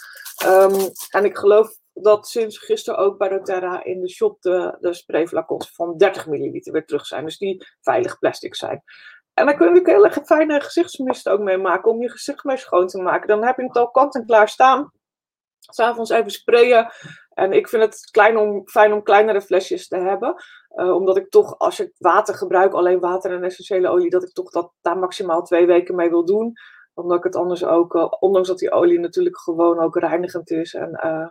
Um, 0.47 0.91
en 1.11 1.25
ik 1.25 1.37
geloof 1.37 1.79
dat 1.93 2.29
sinds 2.29 2.59
gisteren 2.59 2.99
ook 2.99 3.19
bij 3.19 3.29
doTERRA 3.29 3.85
in 3.85 4.01
de 4.01 4.09
shop 4.09 4.43
de, 4.43 4.77
de 4.81 4.95
sprayflacons 4.95 5.71
van 5.75 5.97
30 5.97 6.27
milliliter 6.27 6.73
weer 6.73 6.87
terug 6.87 7.07
zijn. 7.07 7.25
Dus 7.25 7.39
die 7.39 7.67
veilig 7.81 8.19
plastic 8.19 8.55
zijn. 8.55 8.83
En 9.35 9.47
dan 9.47 9.57
kun 9.57 9.67
je 9.67 9.73
natuurlijk 9.73 10.15
hele 10.15 10.27
fijne 10.27 10.61
gezichtsmist 10.61 11.29
ook 11.29 11.41
mee 11.41 11.57
maken 11.57 11.91
om 11.91 12.03
je 12.03 12.11
gezicht 12.11 12.45
mee 12.45 12.57
schoon 12.57 12.87
te 12.87 13.03
maken. 13.03 13.29
Dan 13.29 13.45
heb 13.45 13.57
je 13.57 13.63
het 13.63 13.77
al 13.77 13.91
kant 13.91 14.15
en 14.15 14.27
klaar 14.27 14.49
staan. 14.49 14.93
S'avonds 15.59 16.11
even 16.11 16.31
sprayen. 16.31 16.93
En 17.35 17.53
ik 17.53 17.69
vind 17.69 17.83
het 17.83 18.09
klein 18.11 18.37
om, 18.37 18.69
fijn 18.69 18.93
om 18.93 19.03
kleinere 19.03 19.43
flesjes 19.43 19.89
te 19.89 19.97
hebben. 19.97 20.35
Uh, 20.75 20.95
omdat 20.95 21.17
ik 21.17 21.31
toch, 21.31 21.59
als 21.59 21.81
ik 21.81 21.93
water 21.99 22.35
gebruik, 22.35 22.73
alleen 22.73 23.01
water 23.01 23.33
en 23.33 23.43
essentiële 23.43 23.89
olie, 23.89 24.11
dat 24.11 24.23
ik 24.23 24.33
toch 24.33 24.51
dat 24.51 24.73
daar 24.81 24.99
maximaal 24.99 25.43
twee 25.43 25.67
weken 25.67 25.95
mee 25.95 26.11
wil 26.11 26.25
doen. 26.25 26.53
Omdat 26.95 27.19
ik 27.19 27.25
het 27.25 27.37
anders 27.37 27.65
ook, 27.65 27.95
uh, 27.95 28.13
ondanks 28.19 28.49
dat 28.49 28.59
die 28.59 28.71
olie 28.71 28.99
natuurlijk 28.99 29.39
gewoon 29.39 29.81
ook 29.81 29.97
reinigend 29.97 30.51
is 30.51 30.75
en 30.75 31.01
uh, 31.05 31.29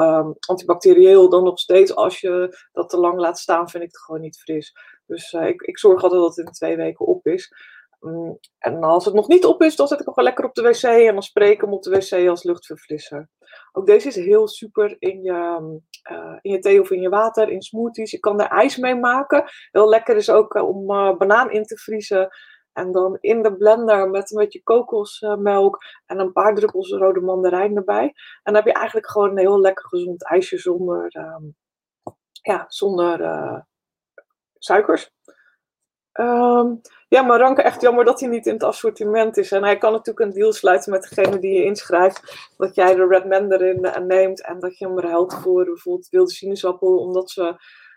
um, 0.00 0.34
antibacterieel, 0.48 1.28
dan 1.28 1.44
nog 1.44 1.58
steeds 1.58 1.94
als 1.94 2.20
je 2.20 2.58
dat 2.72 2.88
te 2.88 2.98
lang 2.98 3.18
laat 3.18 3.38
staan, 3.38 3.68
vind 3.68 3.82
ik 3.82 3.90
het 3.92 4.00
gewoon 4.00 4.20
niet 4.20 4.40
fris. 4.40 4.72
Dus 5.06 5.32
ik, 5.32 5.62
ik 5.62 5.78
zorg 5.78 6.02
altijd 6.02 6.20
dat 6.20 6.36
het 6.36 6.46
in 6.46 6.52
twee 6.52 6.76
weken 6.76 7.06
op 7.06 7.26
is. 7.26 7.52
Um, 8.00 8.38
en 8.58 8.82
als 8.82 9.04
het 9.04 9.14
nog 9.14 9.28
niet 9.28 9.44
op 9.44 9.62
is, 9.62 9.76
dan 9.76 9.88
zet 9.88 9.98
ik 9.98 10.04
hem 10.04 10.14
gewoon 10.14 10.28
lekker 10.28 10.44
op 10.44 10.54
de 10.54 10.62
wc 10.62 10.82
en 10.82 11.12
dan 11.12 11.22
spreek 11.22 11.52
ik 11.52 11.60
hem 11.60 11.72
op 11.72 11.82
de 11.82 11.90
wc 11.90 12.28
als 12.28 12.42
luchtverfrisser. 12.42 13.28
Ook 13.72 13.86
deze 13.86 14.08
is 14.08 14.16
heel 14.16 14.48
super 14.48 14.96
in 14.98 15.22
je, 15.22 15.32
uh, 16.10 16.36
in 16.40 16.50
je 16.52 16.58
thee 16.58 16.80
of 16.80 16.90
in 16.90 17.00
je 17.00 17.08
water, 17.08 17.48
in 17.48 17.62
smoothies. 17.62 18.10
Je 18.10 18.18
kan 18.18 18.40
er 18.40 18.48
ijs 18.48 18.76
mee 18.76 18.94
maken. 18.94 19.44
Heel 19.70 19.88
lekker 19.88 20.16
is 20.16 20.30
ook 20.30 20.54
uh, 20.54 20.68
om 20.68 20.90
uh, 20.90 21.16
banaan 21.16 21.50
in 21.50 21.64
te 21.64 21.76
vriezen. 21.76 22.28
En 22.72 22.92
dan 22.92 23.16
in 23.20 23.42
de 23.42 23.56
blender 23.56 24.10
met 24.10 24.30
een 24.30 24.38
beetje 24.38 24.62
kokosmelk 24.62 25.78
en 26.06 26.18
een 26.18 26.32
paar 26.32 26.54
druppels 26.54 26.90
rode 26.90 27.20
mandarijn 27.20 27.76
erbij. 27.76 28.02
En 28.02 28.12
dan 28.42 28.54
heb 28.54 28.64
je 28.64 28.72
eigenlijk 28.72 29.10
gewoon 29.10 29.30
een 29.30 29.38
heel 29.38 29.60
lekker 29.60 29.84
gezond 29.88 30.24
ijsje 30.24 30.58
zonder, 30.58 31.16
um, 31.16 31.56
ja, 32.42 32.64
zonder 32.68 33.18
suikers. 34.58 35.10
Um, 36.12 36.80
ja, 37.08 37.22
maar 37.22 37.38
Ranke, 37.38 37.62
echt 37.62 37.80
jammer 37.80 38.04
dat 38.04 38.20
hij 38.20 38.28
niet 38.28 38.46
in 38.46 38.52
het 38.52 38.62
assortiment 38.62 39.36
is. 39.36 39.52
En 39.52 39.62
hij 39.62 39.78
kan 39.78 39.92
natuurlijk 39.92 40.26
een 40.26 40.40
deal 40.40 40.52
sluiten 40.52 40.92
met 40.92 41.02
degene 41.02 41.38
die 41.38 41.52
je 41.52 41.64
inschrijft. 41.64 42.48
Dat 42.56 42.74
jij 42.74 42.94
de 42.94 43.06
Red 43.06 43.24
Mandarin 43.24 43.88
neemt 44.06 44.44
en 44.44 44.60
dat 44.60 44.78
je 44.78 44.86
hem 44.86 45.00
ruilt 45.00 45.34
voor 45.34 45.64
bijvoorbeeld 45.64 46.08
wilde 46.08 46.30
sinaasappel. 46.30 46.98
Omdat 46.98 47.30
ze 47.30 47.54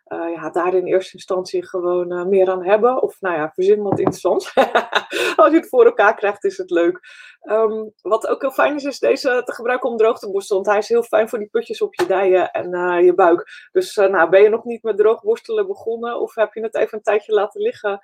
uh, 0.07 0.33
ja, 0.33 0.49
daar 0.49 0.73
in 0.73 0.85
eerste 0.85 1.13
instantie 1.13 1.67
gewoon 1.67 2.11
uh, 2.13 2.25
meer 2.25 2.49
aan 2.49 2.65
hebben. 2.65 3.01
Of 3.01 3.21
nou 3.21 3.35
ja, 3.35 3.51
verzin 3.53 3.81
wat 3.81 3.99
interessants. 3.99 4.53
Als 5.35 5.51
je 5.51 5.57
het 5.57 5.69
voor 5.69 5.85
elkaar 5.85 6.15
krijgt, 6.15 6.43
is 6.43 6.57
het 6.57 6.69
leuk. 6.69 6.99
Um, 7.43 7.93
wat 8.01 8.27
ook 8.27 8.41
heel 8.41 8.51
fijn 8.51 8.75
is, 8.75 8.83
is 8.83 8.99
deze 8.99 9.41
te 9.45 9.53
gebruiken 9.53 9.89
om 9.89 9.97
droog 9.97 10.19
te 10.19 10.31
borstelen. 10.31 10.63
Want 10.63 10.73
hij 10.73 10.83
is 10.83 10.89
heel 10.89 11.03
fijn 11.03 11.29
voor 11.29 11.39
die 11.39 11.47
putjes 11.47 11.81
op 11.81 11.95
je 11.95 12.05
dijen 12.05 12.51
en 12.51 12.73
uh, 12.73 13.05
je 13.05 13.13
buik. 13.13 13.69
Dus 13.71 13.95
nou, 13.95 14.29
ben 14.29 14.41
je 14.41 14.49
nog 14.49 14.63
niet 14.63 14.83
met 14.83 14.97
droog 14.97 15.21
borstelen 15.21 15.67
begonnen? 15.67 16.19
Of 16.19 16.35
heb 16.35 16.53
je 16.53 16.61
het 16.61 16.75
even 16.75 16.97
een 16.97 17.03
tijdje 17.03 17.33
laten 17.33 17.61
liggen? 17.61 18.01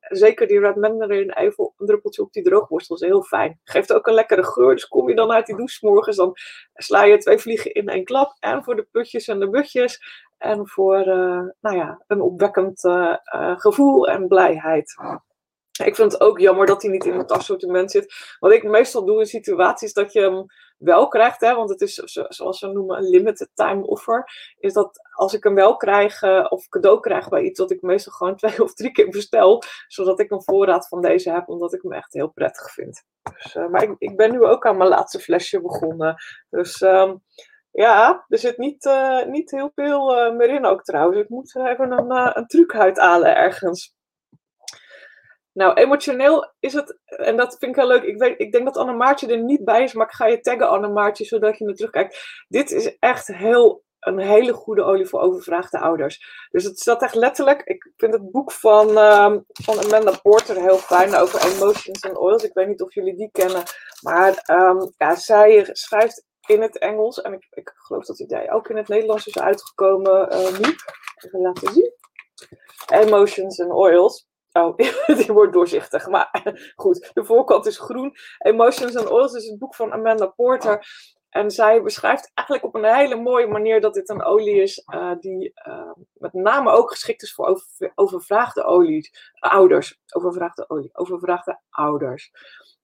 zeker 0.00 0.46
die 0.46 0.60
Red 0.60 0.76
Mandarin, 0.76 1.30
even 1.30 1.72
een 1.76 1.86
druppeltje 1.86 2.22
op 2.22 2.32
die 2.32 2.42
droogborstel 2.42 2.96
is 2.96 3.02
heel 3.02 3.22
fijn. 3.22 3.60
Geeft 3.64 3.92
ook 3.92 4.06
een 4.06 4.14
lekkere 4.14 4.44
geur. 4.44 4.74
Dus 4.74 4.88
kom 4.88 5.08
je 5.08 5.14
dan 5.14 5.32
uit 5.32 5.46
die 5.46 5.56
douche 5.56 5.86
morgens, 5.86 6.16
dan 6.16 6.36
sla 6.74 7.04
je 7.04 7.18
twee 7.18 7.38
vliegen 7.38 7.74
in 7.74 7.88
één 7.88 8.04
klap. 8.04 8.36
En 8.40 8.64
voor 8.64 8.76
de 8.76 8.86
putjes 8.92 9.28
en 9.28 9.40
de 9.40 9.50
butjes. 9.50 10.00
En 10.38 10.68
voor 10.68 10.98
uh, 10.98 11.42
nou 11.60 11.76
ja, 11.76 12.02
een 12.06 12.20
opwekkend 12.20 12.84
uh, 12.84 13.16
uh, 13.34 13.58
gevoel 13.58 14.08
en 14.08 14.28
blijheid. 14.28 14.94
Ik 15.84 15.94
vind 15.94 16.12
het 16.12 16.20
ook 16.20 16.38
jammer 16.38 16.66
dat 16.66 16.82
hij 16.82 16.90
niet 16.90 17.04
in 17.04 17.18
het 17.18 17.32
assortiment 17.32 17.90
zit. 17.90 18.36
Wat 18.38 18.52
ik 18.52 18.62
meestal 18.62 19.04
doe 19.04 19.20
in 19.20 19.26
situaties 19.26 19.92
dat 19.92 20.12
je 20.12 20.20
hem 20.20 20.44
wel 20.78 21.08
krijgt, 21.08 21.40
hè, 21.40 21.54
want 21.54 21.70
het 21.70 21.80
is 21.80 21.94
zoals 22.28 22.60
we 22.60 22.66
noemen 22.66 22.96
een 22.96 23.08
limited 23.08 23.50
time 23.54 23.86
offer, 23.86 24.24
is 24.58 24.72
dat 24.72 25.00
als 25.12 25.34
ik 25.34 25.44
hem 25.44 25.54
wel 25.54 25.76
krijg 25.76 26.22
of 26.50 26.68
cadeau 26.68 27.00
krijg 27.00 27.28
bij 27.28 27.42
iets, 27.42 27.58
dat 27.58 27.70
ik 27.70 27.82
meestal 27.82 28.12
gewoon 28.12 28.36
twee 28.46 28.62
of 28.62 28.74
drie 28.74 28.92
keer 28.92 29.08
bestel, 29.08 29.62
zodat 29.86 30.20
ik 30.20 30.30
een 30.30 30.42
voorraad 30.42 30.88
van 30.88 31.00
deze 31.00 31.30
heb, 31.30 31.48
omdat 31.48 31.74
ik 31.74 31.82
hem 31.82 31.92
echt 31.92 32.12
heel 32.12 32.28
prettig 32.28 32.72
vind. 32.72 33.02
Dus, 33.22 33.54
maar 33.54 33.82
ik, 33.82 33.94
ik, 33.98 34.16
ben 34.16 34.30
nu 34.30 34.44
ook 34.44 34.66
aan 34.66 34.76
mijn 34.76 34.90
laatste 34.90 35.18
flesje 35.18 35.60
begonnen. 35.60 36.16
Dus 36.50 36.80
um, 36.80 37.22
ja, 37.76 38.24
er 38.28 38.38
zit 38.38 38.58
niet, 38.58 38.84
uh, 38.84 39.24
niet 39.24 39.50
heel 39.50 39.70
veel 39.74 40.26
uh, 40.26 40.36
meer 40.36 40.48
in 40.48 40.64
ook 40.64 40.82
trouwens. 40.82 41.18
Ik 41.18 41.28
moet 41.28 41.56
even 41.56 41.90
een, 41.90 42.12
uh, 42.12 42.30
een 42.32 42.46
truc 42.46 42.74
uithalen 42.74 43.36
ergens. 43.36 43.94
Nou, 45.52 45.74
emotioneel 45.74 46.52
is 46.60 46.72
het, 46.72 46.98
en 47.04 47.36
dat 47.36 47.56
vind 47.58 47.70
ik 47.70 47.76
wel 47.76 47.86
leuk. 47.86 48.02
Ik, 48.02 48.18
weet, 48.18 48.40
ik 48.40 48.52
denk 48.52 48.64
dat 48.64 48.76
Anne 48.76 48.92
Maartje 48.92 49.26
er 49.26 49.42
niet 49.42 49.64
bij 49.64 49.82
is, 49.82 49.92
maar 49.92 50.06
ik 50.06 50.12
ga 50.12 50.26
je 50.26 50.40
taggen, 50.40 50.68
Anne 50.68 50.88
Maartje, 50.88 51.24
zodat 51.24 51.58
je 51.58 51.64
me 51.64 51.74
terugkijkt. 51.74 52.44
Dit 52.48 52.70
is 52.70 52.98
echt 52.98 53.26
heel, 53.26 53.84
een 54.00 54.18
hele 54.18 54.52
goede 54.52 54.82
olie 54.82 55.06
voor 55.06 55.20
overvraagde 55.20 55.78
ouders. 55.78 56.46
Dus 56.50 56.64
het 56.64 56.78
staat 56.78 57.02
echt 57.02 57.14
letterlijk. 57.14 57.62
Ik 57.62 57.92
vind 57.96 58.12
het 58.12 58.30
boek 58.30 58.52
van, 58.52 58.90
uh, 58.90 59.36
van 59.52 59.78
Amanda 59.84 60.18
Porter 60.22 60.56
heel 60.56 60.78
fijn 60.78 61.14
over 61.14 61.40
emotions 61.40 62.02
and 62.02 62.18
oils. 62.18 62.44
Ik 62.44 62.54
weet 62.54 62.68
niet 62.68 62.82
of 62.82 62.94
jullie 62.94 63.16
die 63.16 63.30
kennen, 63.32 63.62
maar 64.02 64.44
um, 64.50 64.92
ja, 64.96 65.14
zij 65.14 65.68
schrijft 65.72 66.24
in 66.46 66.62
het 66.62 66.78
Engels. 66.78 67.20
En 67.20 67.32
ik, 67.32 67.46
ik 67.50 67.72
geloof 67.76 68.04
dat 68.04 68.16
die 68.16 68.50
ook 68.50 68.68
in 68.68 68.76
het 68.76 68.88
Nederlands 68.88 69.26
is 69.26 69.38
uitgekomen 69.38 70.32
uh, 70.32 70.58
nu. 70.58 70.74
Zien. 71.72 71.92
Emotions 72.86 73.60
and 73.60 73.72
Oils. 73.72 74.26
Oh, 74.52 74.76
die 75.18 75.32
wordt 75.32 75.52
doorzichtig. 75.52 76.06
Maar 76.06 76.42
goed, 76.76 77.10
de 77.14 77.24
voorkant 77.24 77.66
is 77.66 77.78
groen. 77.78 78.16
Emotions 78.38 78.96
and 78.96 79.10
Oils 79.10 79.32
is 79.32 79.46
het 79.46 79.58
boek 79.58 79.74
van 79.74 79.92
Amanda 79.92 80.26
Porter. 80.26 80.86
En 81.30 81.50
zij 81.50 81.82
beschrijft 81.82 82.30
eigenlijk 82.34 82.66
op 82.66 82.74
een 82.74 82.94
hele 82.94 83.16
mooie 83.16 83.46
manier 83.46 83.80
dat 83.80 83.94
dit 83.94 84.08
een 84.08 84.22
olie 84.22 84.62
is 84.62 84.82
uh, 84.94 85.12
die 85.20 85.52
uh, 85.68 85.92
met 86.12 86.32
name 86.32 86.70
ook 86.70 86.90
geschikt 86.90 87.22
is 87.22 87.34
voor 87.34 87.46
over, 87.46 87.92
overvraagde 87.94 88.64
olies, 88.64 89.32
ouders. 89.38 90.00
Overvraagde 90.08 90.68
olie, 90.68 90.90
overvraagde 90.92 91.60
ouders. 91.70 92.30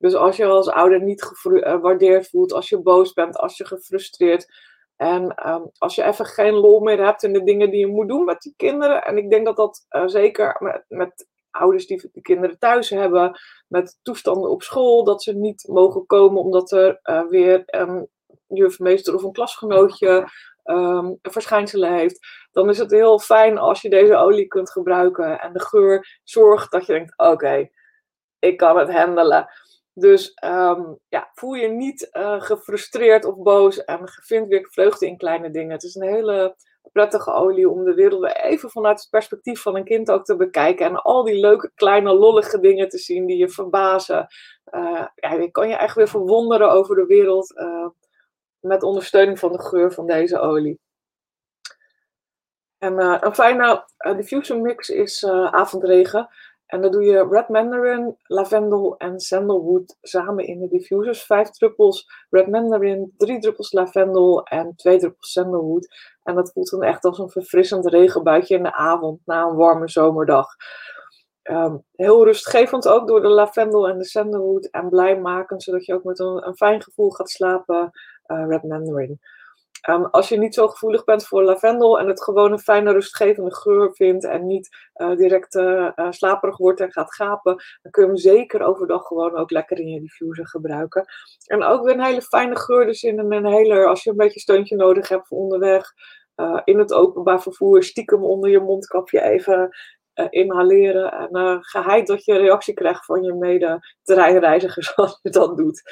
Dus 0.02 0.14
als 0.14 0.36
je 0.36 0.46
als 0.46 0.68
ouder 0.68 1.02
niet 1.02 1.22
gewaardeerd 1.22 2.28
voelt, 2.28 2.52
als 2.52 2.68
je 2.68 2.82
boos 2.82 3.12
bent, 3.12 3.36
als 3.36 3.56
je 3.56 3.66
gefrustreerd. 3.66 4.52
En 4.96 5.48
um, 5.48 5.70
als 5.78 5.94
je 5.94 6.02
even 6.02 6.26
geen 6.26 6.54
lol 6.54 6.80
meer 6.80 7.04
hebt 7.04 7.22
in 7.22 7.32
de 7.32 7.42
dingen 7.42 7.70
die 7.70 7.80
je 7.80 7.86
moet 7.86 8.08
doen 8.08 8.24
met 8.24 8.40
die 8.40 8.54
kinderen. 8.56 9.04
En 9.04 9.16
ik 9.16 9.30
denk 9.30 9.46
dat 9.46 9.56
dat 9.56 9.86
uh, 9.90 10.06
zeker 10.06 10.56
met, 10.58 10.84
met, 10.88 11.26
ouders 11.50 11.86
die 11.86 12.10
de 12.12 12.20
kinderen 12.20 12.58
thuis 12.58 12.90
hebben, 12.90 13.40
met 13.68 13.98
toestanden 14.02 14.50
op 14.50 14.62
school, 14.62 15.04
dat 15.04 15.22
ze 15.22 15.32
niet 15.32 15.68
mogen 15.68 16.06
komen 16.06 16.42
omdat 16.42 16.72
er 16.72 17.00
uh, 17.02 17.26
weer 17.28 17.62
een 17.66 18.08
jufmeester 18.46 19.14
of 19.14 19.22
een 19.22 19.32
klasgenootje 19.32 20.28
um, 20.64 21.18
verschijnselen 21.22 21.92
heeft. 21.94 22.26
Dan 22.50 22.68
is 22.68 22.78
het 22.78 22.90
heel 22.90 23.18
fijn 23.18 23.58
als 23.58 23.82
je 23.82 23.90
deze 23.90 24.16
olie 24.16 24.46
kunt 24.46 24.70
gebruiken. 24.70 25.40
En 25.40 25.52
de 25.52 25.60
geur 25.60 26.20
zorgt 26.24 26.70
dat 26.70 26.86
je 26.86 26.92
denkt: 26.92 27.18
oké, 27.18 27.68
ik 28.38 28.56
kan 28.56 28.78
het 28.78 28.92
handelen. 28.92 29.48
Dus 29.94 30.36
um, 30.44 30.98
ja, 31.08 31.30
voel 31.34 31.54
je 31.54 31.68
niet 31.68 32.08
uh, 32.12 32.40
gefrustreerd 32.40 33.24
of 33.24 33.36
boos 33.36 33.84
en 33.84 34.00
vind 34.04 34.48
weer 34.48 34.68
vreugde 34.70 35.06
in 35.06 35.16
kleine 35.16 35.50
dingen. 35.50 35.70
Het 35.70 35.82
is 35.82 35.94
een 35.94 36.08
hele 36.08 36.56
prettige 36.92 37.32
olie 37.32 37.68
om 37.68 37.84
de 37.84 37.94
wereld 37.94 38.20
weer 38.20 38.36
even 38.36 38.70
vanuit 38.70 39.00
het 39.00 39.10
perspectief 39.10 39.62
van 39.62 39.76
een 39.76 39.84
kind 39.84 40.10
ook 40.10 40.24
te 40.24 40.36
bekijken. 40.36 40.86
En 40.86 41.02
al 41.02 41.24
die 41.24 41.40
leuke, 41.40 41.70
kleine, 41.74 42.14
lollige 42.14 42.60
dingen 42.60 42.88
te 42.88 42.98
zien 42.98 43.26
die 43.26 43.36
je 43.36 43.48
verbazen. 43.48 44.26
Uh, 44.70 45.06
ja, 45.14 45.32
je 45.32 45.50
kan 45.50 45.68
je 45.68 45.76
echt 45.76 45.94
weer 45.94 46.08
verwonderen 46.08 46.70
over 46.70 46.96
de 46.96 47.06
wereld 47.06 47.52
uh, 47.56 47.88
met 48.60 48.82
ondersteuning 48.82 49.38
van 49.38 49.52
de 49.52 49.62
geur 49.62 49.92
van 49.92 50.06
deze 50.06 50.38
olie. 50.38 50.80
En 52.78 53.24
een 53.26 53.34
fijne 53.34 53.84
diffuser 54.16 54.60
mix 54.60 54.88
is 54.88 55.24
avondregen. 55.26 56.28
En 56.72 56.80
dan 56.80 56.90
doe 56.90 57.02
je 57.02 57.26
red 57.30 57.48
mandarin, 57.48 58.16
lavendel 58.22 58.96
en 58.96 59.20
sandalwood 59.20 59.96
samen 60.00 60.46
in 60.46 60.60
de 60.60 60.68
diffusers. 60.68 61.22
Vijf 61.22 61.50
druppels 61.50 62.06
red 62.30 62.46
mandarin, 62.46 63.14
drie 63.16 63.38
druppels 63.38 63.72
lavendel 63.72 64.42
en 64.42 64.72
twee 64.76 64.98
druppels 64.98 65.32
sandalwood. 65.32 65.88
En 66.22 66.34
dat 66.34 66.52
voelt 66.52 66.70
dan 66.70 66.82
echt 66.82 67.04
als 67.04 67.18
een 67.18 67.30
verfrissend 67.30 67.86
regenbuitje 67.86 68.56
in 68.56 68.62
de 68.62 68.72
avond 68.72 69.20
na 69.24 69.42
een 69.42 69.56
warme 69.56 69.88
zomerdag. 69.88 70.46
Um, 71.42 71.84
heel 71.92 72.24
rustgevend 72.24 72.88
ook 72.88 73.06
door 73.08 73.22
de 73.22 73.28
lavendel 73.28 73.88
en 73.88 73.98
de 73.98 74.04
sandalwood 74.04 74.66
en 74.66 74.88
blijmakend, 74.88 75.62
zodat 75.62 75.84
je 75.84 75.94
ook 75.94 76.04
met 76.04 76.18
een, 76.18 76.46
een 76.46 76.56
fijn 76.56 76.82
gevoel 76.82 77.10
gaat 77.10 77.30
slapen. 77.30 77.90
Uh, 78.26 78.46
red 78.48 78.62
mandarin. 78.62 79.20
Um, 79.90 80.04
als 80.04 80.28
je 80.28 80.38
niet 80.38 80.54
zo 80.54 80.68
gevoelig 80.68 81.04
bent 81.04 81.26
voor 81.26 81.42
lavendel 81.42 81.98
en 81.98 82.08
het 82.08 82.22
gewoon 82.22 82.52
een 82.52 82.58
fijne 82.58 82.92
rustgevende 82.92 83.54
geur 83.54 83.94
vindt 83.94 84.24
en 84.24 84.46
niet 84.46 84.68
uh, 84.96 85.16
direct 85.16 85.54
uh, 85.54 85.90
slaperig 86.10 86.56
wordt 86.56 86.80
en 86.80 86.92
gaat 86.92 87.14
gapen, 87.14 87.56
dan 87.82 87.92
kun 87.92 88.02
je 88.02 88.08
hem 88.08 88.18
zeker 88.18 88.62
overdag 88.62 89.06
gewoon 89.06 89.36
ook 89.36 89.50
lekker 89.50 89.78
in 89.78 89.88
je 89.88 90.00
diffuser 90.00 90.46
gebruiken. 90.46 91.04
En 91.46 91.64
ook 91.64 91.84
weer 91.84 91.94
een 91.94 92.04
hele 92.04 92.22
fijne 92.22 92.56
geur 92.56 92.86
dus 92.86 93.02
in 93.02 93.18
een 93.18 93.46
hele, 93.46 93.86
als 93.86 94.02
je 94.02 94.10
een 94.10 94.16
beetje 94.16 94.40
steuntje 94.40 94.76
nodig 94.76 95.08
hebt 95.08 95.26
voor 95.26 95.38
onderweg, 95.38 95.92
in 96.64 96.78
het 96.78 96.92
openbaar 96.92 97.42
vervoer, 97.42 97.82
stiekem 97.82 98.24
onder 98.24 98.50
je 98.50 98.60
mondkapje 98.60 99.22
even 99.22 99.76
inhaleren 100.30 101.12
en 101.12 101.58
geheid 101.60 102.06
dat 102.06 102.24
je 102.24 102.36
reactie 102.36 102.74
krijgt 102.74 103.04
van 103.04 103.22
je 103.22 103.34
mede 103.34 103.94
terreinreizigers 104.02 104.96
als 104.96 105.18
je 105.22 105.30
dat 105.30 105.56
doet. 105.56 105.82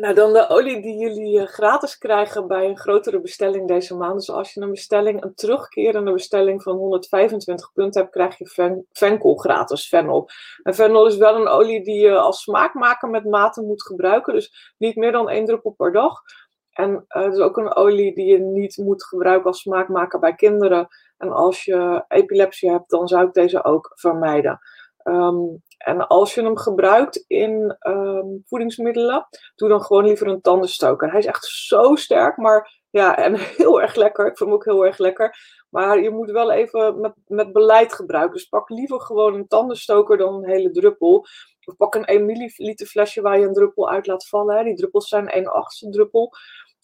Nou, 0.00 0.14
dan 0.14 0.32
de 0.32 0.48
olie 0.48 0.82
die 0.82 0.96
jullie 0.96 1.40
eh, 1.40 1.46
gratis 1.46 1.98
krijgen 1.98 2.46
bij 2.46 2.68
een 2.68 2.78
grotere 2.78 3.20
bestelling 3.20 3.68
deze 3.68 3.96
maand. 3.96 4.14
Dus 4.14 4.30
als 4.30 4.54
je 4.54 4.60
een 4.60 4.70
bestelling, 4.70 5.22
een 5.22 5.34
terugkerende 5.34 6.12
bestelling 6.12 6.62
van 6.62 6.76
125 6.76 7.72
punten 7.72 8.00
hebt, 8.00 8.12
krijg 8.12 8.38
je 8.38 8.84
Venkel 8.92 9.34
gratis, 9.34 9.88
Fennel. 9.88 10.28
En 10.62 10.74
Fennel 10.74 11.06
is 11.06 11.16
wel 11.16 11.36
een 11.36 11.48
olie 11.48 11.84
die 11.84 12.00
je 12.00 12.18
als 12.18 12.42
smaakmaker 12.42 13.08
met 13.08 13.24
mate 13.24 13.62
moet 13.62 13.82
gebruiken. 13.82 14.34
Dus 14.34 14.74
niet 14.78 14.96
meer 14.96 15.12
dan 15.12 15.28
één 15.28 15.44
druppel 15.44 15.70
per 15.70 15.92
dag. 15.92 16.22
En 16.70 16.90
uh, 16.90 17.22
het 17.22 17.32
is 17.32 17.40
ook 17.40 17.56
een 17.56 17.74
olie 17.74 18.14
die 18.14 18.26
je 18.26 18.38
niet 18.38 18.76
moet 18.76 19.04
gebruiken 19.04 19.46
als 19.46 19.60
smaakmaker 19.60 20.18
bij 20.18 20.34
kinderen. 20.34 20.88
En 21.16 21.32
als 21.32 21.64
je 21.64 22.04
epilepsie 22.08 22.70
hebt, 22.70 22.90
dan 22.90 23.08
zou 23.08 23.26
ik 23.26 23.32
deze 23.32 23.64
ook 23.64 23.92
vermijden. 23.94 24.60
Um, 25.08 25.62
en 25.78 26.06
als 26.06 26.34
je 26.34 26.42
hem 26.42 26.56
gebruikt 26.56 27.24
in 27.26 27.76
um, 27.80 28.42
voedingsmiddelen, 28.46 29.26
doe 29.54 29.68
dan 29.68 29.82
gewoon 29.82 30.04
liever 30.04 30.26
een 30.26 30.40
tandenstoker. 30.40 31.10
Hij 31.10 31.18
is 31.18 31.26
echt 31.26 31.44
zo 31.44 31.94
sterk, 31.94 32.36
maar 32.36 32.82
ja, 32.90 33.16
en 33.16 33.34
heel 33.56 33.80
erg 33.80 33.94
lekker. 33.94 34.26
Ik 34.26 34.36
vind 34.36 34.50
hem 34.50 34.58
ook 34.58 34.64
heel 34.64 34.86
erg 34.86 34.98
lekker. 34.98 35.36
Maar 35.68 36.02
je 36.02 36.10
moet 36.10 36.30
wel 36.30 36.50
even 36.50 37.00
met, 37.00 37.12
met 37.26 37.52
beleid 37.52 37.92
gebruiken. 37.92 38.32
Dus 38.32 38.48
pak 38.48 38.68
liever 38.68 39.00
gewoon 39.00 39.34
een 39.34 39.48
tandenstoker 39.48 40.16
dan 40.16 40.34
een 40.34 40.50
hele 40.50 40.70
druppel. 40.70 41.26
Of 41.64 41.76
pak 41.76 41.94
een 41.94 42.04
1 42.04 42.26
milliliter 42.26 42.86
flesje 42.86 43.20
waar 43.20 43.38
je 43.38 43.46
een 43.46 43.52
druppel 43.52 43.90
uit 43.90 44.06
laat 44.06 44.28
vallen. 44.28 44.64
Die 44.64 44.76
druppels 44.76 45.08
zijn 45.08 45.28
1 45.28 45.46
achtste 45.46 45.90
druppel. 45.90 46.32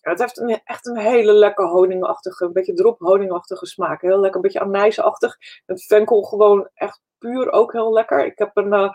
Het 0.04 0.18
heeft 0.18 0.60
echt 0.64 0.86
een 0.86 0.96
hele 0.96 1.32
lekker 1.32 1.66
honingachtige, 1.66 2.44
een 2.44 2.52
beetje 2.52 2.74
drop 2.74 2.98
honingachtige 2.98 3.66
smaak. 3.66 4.00
Heel 4.00 4.20
lekker, 4.20 4.36
een 4.36 4.42
beetje 4.42 4.60
anijsachtig. 4.60 5.36
Het 5.66 5.84
venkel 5.84 6.22
gewoon 6.22 6.68
echt 6.74 7.00
puur 7.18 7.52
ook 7.52 7.72
heel 7.72 7.92
lekker. 7.92 8.26
Ik 8.26 8.38
heb 8.38 8.56
een, 8.56 8.72
uh, 8.72 8.90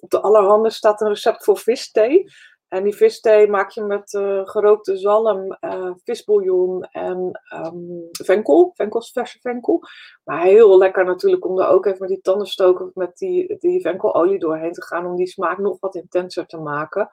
op 0.00 0.10
de 0.10 0.20
allerhande 0.20 0.70
staat 0.70 1.00
een 1.00 1.08
recept 1.08 1.44
voor 1.44 1.58
visthee. 1.58 2.32
En 2.68 2.84
die 2.84 2.94
visthee 2.94 3.48
maak 3.48 3.70
je 3.70 3.82
met 3.82 4.12
uh, 4.12 4.40
gerookte 4.44 4.96
zalm, 4.96 5.56
uh, 5.60 5.90
visbouillon 6.04 6.82
en 6.82 7.40
um, 7.54 8.08
venkel. 8.10 8.72
Venkels, 8.74 9.12
verse 9.12 9.38
venkel. 9.40 9.80
Maar 10.24 10.42
heel 10.42 10.78
lekker 10.78 11.04
natuurlijk 11.04 11.46
om 11.46 11.60
er 11.60 11.68
ook 11.68 11.86
even 11.86 11.98
met 12.00 12.08
die 12.08 12.20
tandenstoker 12.20 12.90
met 12.94 13.16
die, 13.16 13.56
die 13.58 13.80
venkelolie 13.80 14.38
doorheen 14.38 14.72
te 14.72 14.82
gaan. 14.82 15.06
Om 15.06 15.16
die 15.16 15.26
smaak 15.26 15.58
nog 15.58 15.76
wat 15.80 15.94
intenser 15.94 16.46
te 16.46 16.58
maken. 16.58 17.08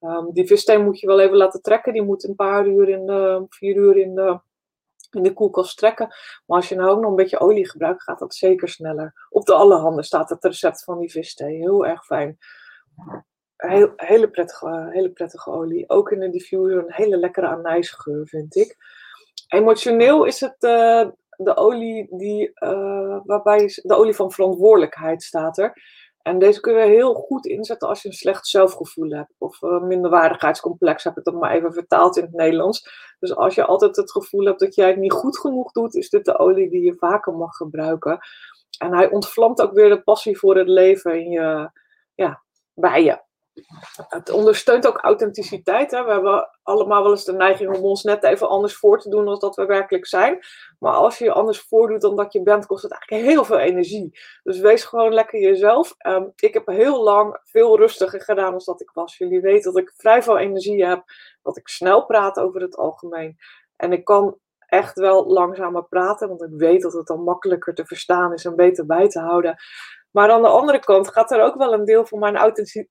Um, 0.00 0.32
die 0.32 0.46
visthee 0.46 0.78
moet 0.78 1.00
je 1.00 1.06
wel 1.06 1.20
even 1.20 1.36
laten 1.36 1.62
trekken. 1.62 1.92
Die 1.92 2.02
moet 2.02 2.24
een 2.24 2.34
paar 2.34 2.66
uur 2.66 2.88
in 2.88 3.06
de, 3.06 3.46
vier 3.48 3.76
uur 3.76 3.96
in 3.96 4.14
de 4.14 4.40
in 5.10 5.22
de 5.22 5.32
koelkast 5.32 5.78
trekken. 5.78 6.06
Maar 6.46 6.56
als 6.56 6.68
je 6.68 6.74
nou 6.74 6.90
ook 6.90 7.00
nog 7.00 7.10
een 7.10 7.16
beetje 7.16 7.40
olie 7.40 7.68
gebruikt, 7.68 8.02
gaat 8.02 8.18
dat 8.18 8.34
zeker 8.34 8.68
sneller. 8.68 9.26
Op 9.30 9.46
de 9.46 9.54
allerhande 9.54 10.02
staat 10.02 10.30
het 10.30 10.44
recept 10.44 10.84
van 10.84 10.98
die 10.98 11.10
visthee. 11.10 11.56
Heel 11.56 11.86
erg 11.86 12.04
fijn. 12.04 12.38
Heel, 13.56 13.92
hele, 13.96 14.30
prettige, 14.30 14.88
hele 14.90 15.10
prettige 15.10 15.50
olie. 15.50 15.88
Ook 15.88 16.10
in 16.10 16.20
de 16.20 16.30
diffuser 16.30 16.78
een 16.78 16.92
hele 16.92 17.16
lekkere 17.16 17.46
anijsgeur, 17.46 18.26
vind 18.26 18.56
ik. 18.56 18.76
Emotioneel 19.48 20.24
is 20.24 20.40
het 20.40 20.56
uh, 20.58 21.08
de 21.36 21.56
olie 21.56 22.06
die, 22.10 22.50
uh, 22.54 23.18
waarbij 23.24 23.72
de 23.82 23.94
olie 23.94 24.14
van 24.14 24.32
verantwoordelijkheid 24.32 25.22
staat 25.22 25.58
er. 25.58 25.82
En 26.22 26.38
deze 26.38 26.60
kun 26.60 26.74
je 26.74 26.86
heel 26.86 27.14
goed 27.14 27.46
inzetten 27.46 27.88
als 27.88 28.02
je 28.02 28.08
een 28.08 28.14
slecht 28.14 28.46
zelfgevoel 28.46 29.10
hebt. 29.10 29.34
Of 29.38 29.62
een 29.62 29.86
minderwaardigheidscomplex, 29.86 31.04
heb 31.04 31.16
ik 31.16 31.24
dat 31.24 31.34
maar 31.34 31.50
even 31.50 31.72
vertaald 31.72 32.16
in 32.16 32.22
het 32.22 32.32
Nederlands. 32.32 32.88
Dus 33.18 33.34
als 33.36 33.54
je 33.54 33.64
altijd 33.64 33.96
het 33.96 34.10
gevoel 34.10 34.44
hebt 34.44 34.60
dat 34.60 34.74
jij 34.74 34.88
het 34.88 34.98
niet 34.98 35.12
goed 35.12 35.38
genoeg 35.38 35.72
doet, 35.72 35.94
is 35.94 36.08
dit 36.08 36.24
de 36.24 36.38
olie 36.38 36.70
die 36.70 36.82
je 36.82 36.94
vaker 36.94 37.32
mag 37.32 37.56
gebruiken. 37.56 38.18
En 38.78 38.94
hij 38.94 39.10
ontvlamt 39.10 39.62
ook 39.62 39.72
weer 39.72 39.88
de 39.88 40.02
passie 40.02 40.38
voor 40.38 40.56
het 40.56 40.68
leven 40.68 41.20
in 41.24 41.30
je, 41.30 41.70
ja, 42.14 42.42
bij 42.74 43.04
je 43.04 43.28
het 44.08 44.30
ondersteunt 44.30 44.86
ook 44.86 44.98
authenticiteit. 44.98 45.90
Hè? 45.90 46.04
We 46.04 46.10
hebben 46.10 46.58
allemaal 46.62 47.02
wel 47.02 47.10
eens 47.10 47.24
de 47.24 47.32
neiging 47.32 47.76
om 47.76 47.84
ons 47.84 48.02
net 48.02 48.24
even 48.24 48.48
anders 48.48 48.76
voor 48.76 49.00
te 49.00 49.08
doen 49.08 49.24
dan 49.24 49.38
dat 49.38 49.56
we 49.56 49.64
werkelijk 49.64 50.06
zijn. 50.06 50.38
Maar 50.78 50.92
als 50.92 51.18
je 51.18 51.24
je 51.24 51.32
anders 51.32 51.60
voordoet 51.60 52.00
dan 52.00 52.16
dat 52.16 52.32
je 52.32 52.42
bent, 52.42 52.66
kost 52.66 52.82
het 52.82 52.92
eigenlijk 52.92 53.28
heel 53.30 53.44
veel 53.44 53.58
energie. 53.58 54.18
Dus 54.42 54.58
wees 54.58 54.84
gewoon 54.84 55.12
lekker 55.12 55.40
jezelf. 55.40 55.94
Ehm, 55.98 56.24
ik 56.36 56.54
heb 56.54 56.66
heel 56.66 57.02
lang 57.02 57.40
veel 57.44 57.76
rustiger 57.76 58.20
gedaan 58.20 58.50
dan 58.50 58.62
dat 58.64 58.80
ik 58.80 58.90
was. 58.90 59.16
Jullie 59.16 59.40
weten 59.40 59.72
dat 59.72 59.82
ik 59.82 59.92
vrij 59.96 60.22
veel 60.22 60.38
energie 60.38 60.86
heb, 60.86 61.02
dat 61.42 61.56
ik 61.56 61.68
snel 61.68 62.06
praat 62.06 62.38
over 62.38 62.60
het 62.60 62.76
algemeen. 62.76 63.36
En 63.76 63.92
ik 63.92 64.04
kan 64.04 64.38
echt 64.70 64.98
wel 64.98 65.26
langzamer 65.26 65.84
praten, 65.84 66.28
want 66.28 66.42
ik 66.42 66.50
weet 66.52 66.82
dat 66.82 66.92
het 66.92 67.06
dan 67.06 67.22
makkelijker 67.22 67.74
te 67.74 67.86
verstaan 67.86 68.32
is 68.32 68.44
en 68.44 68.56
beter 68.56 68.86
bij 68.86 69.08
te 69.08 69.20
houden. 69.20 69.56
Maar 70.10 70.30
aan 70.30 70.42
de 70.42 70.48
andere 70.48 70.78
kant 70.78 71.12
gaat 71.12 71.30
er 71.30 71.42
ook 71.42 71.54
wel 71.54 71.72
een 71.72 71.84
deel 71.84 72.06
van 72.06 72.18
mijn 72.18 72.36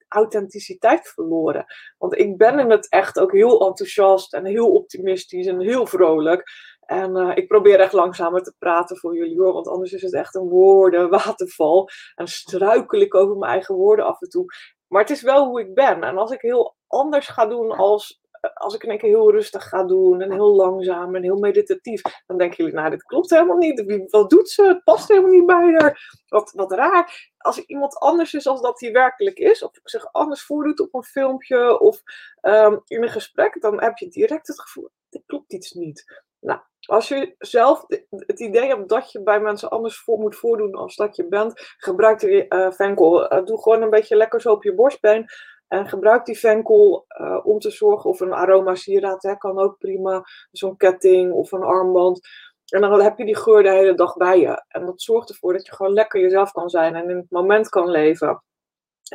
authenticiteit 0.07 1.07
verloren. 1.07 1.65
Want 1.97 2.17
ik 2.17 2.37
ben 2.37 2.59
in 2.59 2.69
het 2.69 2.89
echt 2.89 3.19
ook 3.19 3.31
heel 3.31 3.67
enthousiast 3.67 4.33
en 4.33 4.45
heel 4.45 4.71
optimistisch 4.71 5.47
en 5.47 5.59
heel 5.59 5.85
vrolijk. 5.85 6.43
En 6.79 7.17
uh, 7.17 7.31
ik 7.35 7.47
probeer 7.47 7.79
echt 7.79 7.93
langzamer 7.93 8.43
te 8.43 8.53
praten 8.59 8.97
voor 8.97 9.15
jullie 9.15 9.39
hoor, 9.39 9.53
want 9.53 9.67
anders 9.67 9.91
is 9.91 10.01
het 10.01 10.13
echt 10.13 10.35
een 10.35 10.49
woordenwaterval. 10.49 11.89
En 12.15 12.27
struikel 12.27 12.99
ik 12.99 13.15
over 13.15 13.37
mijn 13.37 13.51
eigen 13.51 13.75
woorden 13.75 14.05
af 14.05 14.21
en 14.21 14.29
toe. 14.29 14.45
Maar 14.87 15.01
het 15.01 15.09
is 15.09 15.21
wel 15.21 15.47
hoe 15.47 15.59
ik 15.59 15.73
ben. 15.73 16.03
En 16.03 16.17
als 16.17 16.31
ik 16.31 16.41
heel 16.41 16.75
anders 16.87 17.27
ga 17.27 17.45
doen 17.45 17.71
als 17.71 18.21
als 18.53 18.75
ik 18.75 18.83
één 18.83 18.97
keer 18.97 19.09
heel 19.09 19.31
rustig 19.31 19.69
ga 19.69 19.83
doen 19.83 20.21
en 20.21 20.31
heel 20.31 20.55
langzaam 20.55 21.15
en 21.15 21.23
heel 21.23 21.37
meditatief, 21.37 22.01
dan 22.27 22.37
denken 22.37 22.57
jullie, 22.57 22.73
nou, 22.73 22.89
dit 22.89 23.03
klopt 23.03 23.29
helemaal 23.29 23.57
niet. 23.57 24.07
Wat 24.09 24.29
doet 24.29 24.49
ze? 24.49 24.63
Het 24.63 24.83
past 24.83 25.07
helemaal 25.07 25.31
niet 25.31 25.45
bij 25.45 25.75
haar. 25.77 26.21
Wat, 26.27 26.51
wat 26.55 26.71
raar. 26.71 27.31
Als 27.37 27.57
iemand 27.65 27.97
anders 27.97 28.33
is 28.33 28.47
als 28.47 28.61
dat 28.61 28.79
hij 28.79 28.91
werkelijk 28.91 29.37
is, 29.37 29.63
of 29.63 29.71
zich 29.83 30.11
anders 30.11 30.43
voordoet 30.43 30.79
op 30.79 30.93
een 30.93 31.03
filmpje 31.03 31.79
of 31.79 32.01
ehm, 32.41 32.77
in 32.85 33.03
een 33.03 33.09
gesprek, 33.09 33.61
dan 33.61 33.81
heb 33.81 33.97
je 33.97 34.07
direct 34.07 34.47
het 34.47 34.61
gevoel, 34.61 34.89
dit 35.09 35.23
klopt 35.25 35.53
iets 35.53 35.71
niet. 35.71 36.23
Nou, 36.39 36.59
als 36.85 37.07
je 37.07 37.35
zelf 37.37 37.85
het 38.09 38.39
idee 38.39 38.67
hebt 38.67 38.89
dat 38.89 39.11
je 39.11 39.23
bij 39.23 39.39
mensen 39.39 39.69
anders 39.69 39.99
voor 39.99 40.19
moet 40.19 40.35
voordoen 40.35 40.75
als 40.75 40.95
dat 40.95 41.15
je 41.15 41.27
bent, 41.27 41.75
gebruik 41.77 42.19
de 42.19 42.45
uh, 42.49 42.71
venkel. 42.71 43.33
Uh, 43.33 43.45
doe 43.45 43.61
gewoon 43.61 43.81
een 43.81 43.89
beetje 43.89 44.15
lekker 44.15 44.41
zo 44.41 44.51
op 44.51 44.63
je 44.63 44.75
borstbeen. 44.75 45.29
En 45.69 45.87
gebruik 45.87 46.25
die 46.25 46.39
venkel 46.39 47.05
uh, 47.21 47.39
om 47.43 47.59
te 47.59 47.69
zorgen, 47.69 48.09
of 48.09 48.19
een 48.19 48.33
aromasieraad 48.33 49.23
hè, 49.23 49.37
kan 49.37 49.59
ook 49.59 49.77
prima, 49.77 50.23
zo'n 50.51 50.77
ketting 50.77 51.31
of 51.31 51.51
een 51.51 51.63
armband. 51.63 52.19
En 52.65 52.81
dan 52.81 53.01
heb 53.01 53.17
je 53.17 53.25
die 53.25 53.37
geur 53.37 53.63
de 53.63 53.71
hele 53.71 53.93
dag 53.93 54.17
bij 54.17 54.39
je. 54.39 54.63
En 54.67 54.85
dat 54.85 55.01
zorgt 55.01 55.29
ervoor 55.29 55.53
dat 55.53 55.65
je 55.65 55.75
gewoon 55.75 55.93
lekker 55.93 56.21
jezelf 56.21 56.51
kan 56.51 56.69
zijn 56.69 56.95
en 56.95 57.09
in 57.09 57.17
het 57.17 57.29
moment 57.29 57.69
kan 57.69 57.89
leven. 57.89 58.43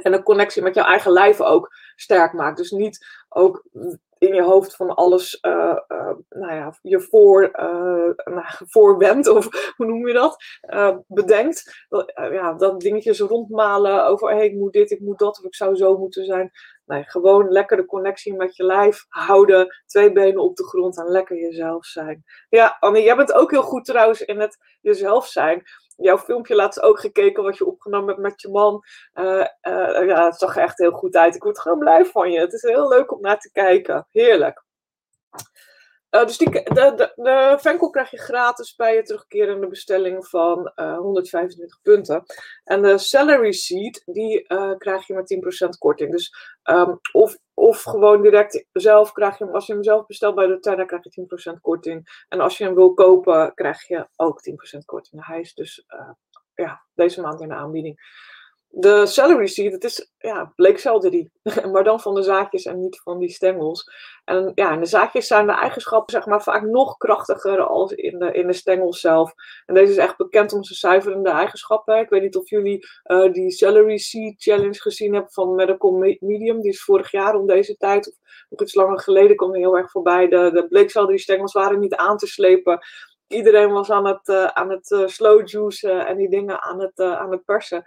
En 0.02 0.12
een 0.12 0.22
connectie 0.22 0.62
met 0.62 0.74
jouw 0.74 0.84
eigen 0.84 1.12
lijf 1.12 1.40
ook 1.40 1.70
sterk 1.96 2.32
maakt. 2.32 2.56
Dus 2.56 2.70
niet 2.70 3.06
ook 3.28 3.64
in 4.18 4.34
je 4.34 4.42
hoofd 4.42 4.76
van 4.76 4.94
alles 4.94 5.38
uh, 5.42 5.78
nou 6.28 6.54
ja, 6.54 6.78
je 6.82 7.00
voor, 7.00 7.50
uh, 7.60 8.38
voorwendt, 8.66 9.28
of 9.28 9.48
hoe 9.76 9.86
noem 9.86 10.06
je 10.06 10.12
dat, 10.12 10.44
bedenkt. 11.06 11.84
Dat, 11.88 12.12
ja, 12.14 12.52
dat 12.52 12.80
dingetjes 12.80 13.20
rondmalen 13.20 14.06
over 14.06 14.30
hey, 14.30 14.46
ik 14.46 14.54
moet 14.54 14.72
dit, 14.72 14.90
ik 14.90 15.00
moet 15.00 15.18
dat, 15.18 15.38
of 15.38 15.44
ik 15.44 15.54
zou 15.54 15.76
zo 15.76 15.98
moeten 15.98 16.24
zijn. 16.24 16.50
Nee, 16.86 17.04
gewoon 17.04 17.48
lekker 17.48 17.76
de 17.76 17.84
connectie 17.84 18.34
met 18.34 18.56
je 18.56 18.64
lijf 18.64 19.04
houden, 19.08 19.82
twee 19.86 20.12
benen 20.12 20.42
op 20.42 20.56
de 20.56 20.64
grond 20.64 20.98
en 20.98 21.08
lekker 21.08 21.36
jezelf 21.36 21.86
zijn. 21.86 22.24
Ja, 22.48 22.76
Annie, 22.80 23.02
jij 23.02 23.16
bent 23.16 23.32
ook 23.32 23.50
heel 23.50 23.62
goed 23.62 23.84
trouwens 23.84 24.22
in 24.22 24.40
het 24.40 24.56
jezelf 24.80 25.26
zijn 25.26 25.62
jouw 25.96 26.18
filmpje 26.18 26.54
laatst 26.54 26.82
ook 26.82 27.00
gekeken 27.00 27.42
wat 27.42 27.58
je 27.58 27.66
opgenomen 27.66 28.08
hebt 28.08 28.20
met 28.20 28.40
je 28.40 28.48
man. 28.48 28.84
Uh, 29.14 29.46
ja, 30.06 30.24
het 30.24 30.38
zag 30.38 30.56
er 30.56 30.62
echt 30.62 30.78
heel 30.78 30.92
goed 30.92 31.16
uit. 31.16 31.34
Ik 31.34 31.42
word 31.42 31.60
gewoon 31.60 31.78
blij 31.78 32.04
van 32.04 32.30
je. 32.30 32.40
Het 32.40 32.52
is 32.52 32.62
heel 32.62 32.88
leuk 32.88 33.12
om 33.12 33.20
naar 33.20 33.38
te 33.38 33.52
kijken. 33.52 34.06
Heerlijk. 34.10 34.64
Uh, 36.14 36.26
dus 36.26 36.38
die, 36.38 36.50
de, 36.50 37.12
de, 37.14 37.56
Venkel 37.60 37.90
krijg 37.90 38.10
je 38.10 38.18
gratis 38.18 38.74
bij 38.74 38.94
je 38.94 39.02
terugkerende 39.02 39.66
bestelling 39.66 40.26
van 40.26 40.72
125 40.74 41.80
punten. 41.82 42.24
En 42.64 42.82
de 42.82 42.98
Salary 42.98 43.52
Seat, 43.52 44.02
die 44.04 44.46
krijg 44.78 45.06
je 45.06 45.14
met 45.14 45.64
10% 45.66 45.68
korting. 45.78 46.10
Dus 46.10 46.34
um, 46.70 47.00
of, 47.12 47.38
of 47.54 47.82
gewoon 47.82 48.22
direct 48.22 48.66
zelf 48.72 49.12
krijg 49.12 49.38
je 49.38 49.44
hem, 49.44 49.54
als 49.54 49.66
je 49.66 49.72
hem 49.72 49.82
zelf 49.82 50.06
bestelt 50.06 50.34
bij 50.34 50.46
de 50.46 50.58
Tenna, 50.58 50.84
krijg 50.84 51.02
je 51.04 51.52
10% 51.54 51.60
korting. 51.60 52.24
En 52.28 52.40
als 52.40 52.58
je 52.58 52.64
hem 52.64 52.74
wil 52.74 52.94
kopen, 52.94 53.54
krijg 53.54 53.86
je 53.86 54.08
ook 54.16 54.40
10% 54.78 54.84
korting. 54.84 55.26
Hij 55.26 55.40
is 55.40 55.54
dus 55.54 55.86
ja, 56.54 56.84
deze 56.94 57.20
maand 57.20 57.40
in 57.40 57.48
de 57.48 57.54
aanbieding 57.54 58.00
de 58.76 59.06
celery 59.06 59.46
seed, 59.46 59.72
het 59.72 59.84
is 59.84 60.12
ja, 60.18 60.52
bleekselderie, 60.56 61.30
maar 61.72 61.84
dan 61.84 62.00
van 62.00 62.14
de 62.14 62.22
zaadjes 62.22 62.64
en 62.64 62.80
niet 62.80 63.00
van 63.02 63.18
die 63.18 63.28
stengels. 63.28 63.90
En 64.24 64.52
ja, 64.54 64.72
in 64.72 64.80
de 64.80 64.86
zaadjes 64.86 65.26
zijn 65.26 65.46
de 65.46 65.52
eigenschappen 65.52 66.12
zeg 66.12 66.26
maar, 66.26 66.42
vaak 66.42 66.62
nog 66.62 66.96
krachtiger 66.96 67.60
als 67.60 67.92
in 67.92 68.18
de, 68.18 68.32
in 68.32 68.46
de 68.46 68.52
stengels 68.52 69.00
zelf. 69.00 69.32
En 69.66 69.74
deze 69.74 69.92
is 69.92 69.98
echt 69.98 70.16
bekend 70.16 70.52
om 70.52 70.64
zijn 70.64 70.78
zuiverende 70.78 71.30
eigenschappen. 71.30 71.98
Ik 71.98 72.08
weet 72.08 72.22
niet 72.22 72.36
of 72.36 72.50
jullie 72.50 72.86
uh, 73.06 73.32
die 73.32 73.50
celery 73.50 73.98
seed 73.98 74.42
challenge 74.42 74.80
gezien 74.80 75.12
hebben 75.12 75.32
van 75.32 75.54
Medical 75.54 75.92
Medium. 76.20 76.60
Die 76.60 76.70
is 76.70 76.82
vorig 76.82 77.10
jaar 77.10 77.34
om 77.34 77.46
deze 77.46 77.76
tijd, 77.76 78.08
of 78.08 78.14
nog 78.48 78.60
iets 78.60 78.74
langer 78.74 79.00
geleden, 79.00 79.36
kwam 79.36 79.54
heel 79.54 79.76
erg 79.76 79.90
voorbij. 79.90 80.28
De, 80.28 80.68
de 80.70 81.18
stengels 81.18 81.52
waren 81.52 81.80
niet 81.80 81.94
aan 81.94 82.16
te 82.16 82.26
slepen 82.26 82.78
iedereen 83.26 83.72
was 83.72 83.90
aan 83.90 84.06
het, 84.06 84.28
uh, 84.28 84.44
aan 84.44 84.70
het 84.70 84.90
uh, 84.90 85.06
slow 85.06 85.48
juicen 85.48 86.06
en 86.06 86.16
die 86.16 86.28
dingen 86.28 86.62
aan 86.62 86.80
het, 86.80 87.00
aan 87.00 87.30
het 87.30 87.44
persen. 87.44 87.84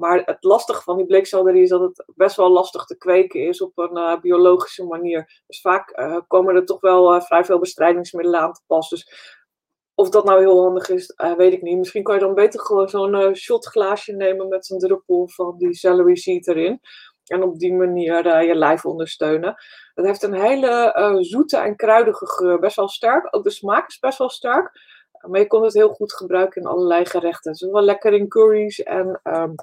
Maar 0.00 0.22
het 0.24 0.44
lastige 0.44 0.82
van 0.82 0.96
die 0.96 1.06
bleekselderie 1.06 1.62
is 1.62 1.68
dat 1.68 1.80
het 1.80 2.04
best 2.14 2.36
wel 2.36 2.50
lastig 2.50 2.84
te 2.84 2.96
kweken 2.96 3.40
is 3.40 3.62
op 3.62 3.78
een 3.78 3.96
uh, 3.96 4.20
biologische 4.20 4.84
manier. 4.84 5.42
Dus 5.46 5.60
vaak 5.60 5.98
uh, 5.98 6.18
komen 6.26 6.54
er 6.54 6.64
toch 6.64 6.80
wel 6.80 7.14
uh, 7.14 7.20
vrij 7.20 7.44
veel 7.44 7.58
bestrijdingsmiddelen 7.58 8.40
aan 8.40 8.52
te 8.52 8.60
pas. 8.66 8.88
Dus 8.88 9.34
of 9.94 10.10
dat 10.10 10.24
nou 10.24 10.40
heel 10.40 10.62
handig 10.62 10.88
is, 10.88 11.14
weet 11.36 11.52
ik 11.52 11.62
niet. 11.62 11.78
Misschien 11.78 12.02
kan 12.02 12.14
je 12.14 12.20
dan 12.20 12.34
beter 12.34 12.60
gewoon 12.60 12.88
zo'n 12.88 13.34
shotglaasje 13.34 14.12
nemen 14.12 14.48
met 14.48 14.66
zo'n 14.66 14.78
druppel 14.78 15.28
van 15.28 15.54
die 15.58 15.74
celery 15.74 16.16
seed 16.16 16.48
erin. 16.48 16.80
En 17.24 17.42
op 17.42 17.58
die 17.58 17.74
manier 17.74 18.42
je 18.44 18.54
lijf 18.54 18.84
ondersteunen. 18.84 19.54
Het 19.94 20.06
heeft 20.06 20.22
een 20.22 20.34
hele 20.34 21.16
zoete 21.20 21.56
en 21.56 21.76
kruidige 21.76 22.26
geur. 22.26 22.58
Best 22.58 22.76
wel 22.76 22.88
sterk. 22.88 23.28
Ook 23.30 23.44
de 23.44 23.50
smaak 23.50 23.88
is 23.88 23.98
best 23.98 24.18
wel 24.18 24.30
sterk. 24.30 24.70
Maar 25.28 25.40
je 25.40 25.46
kon 25.46 25.62
het 25.62 25.74
heel 25.74 25.88
goed 25.88 26.12
gebruiken 26.12 26.62
in 26.62 26.68
allerlei 26.68 27.06
gerechten. 27.06 27.52
Het 27.52 27.60
wel 27.60 27.82
lekker 27.82 28.12
in 28.12 28.28
curry's 28.28 28.82
en 28.82 29.20
um, 29.22 29.54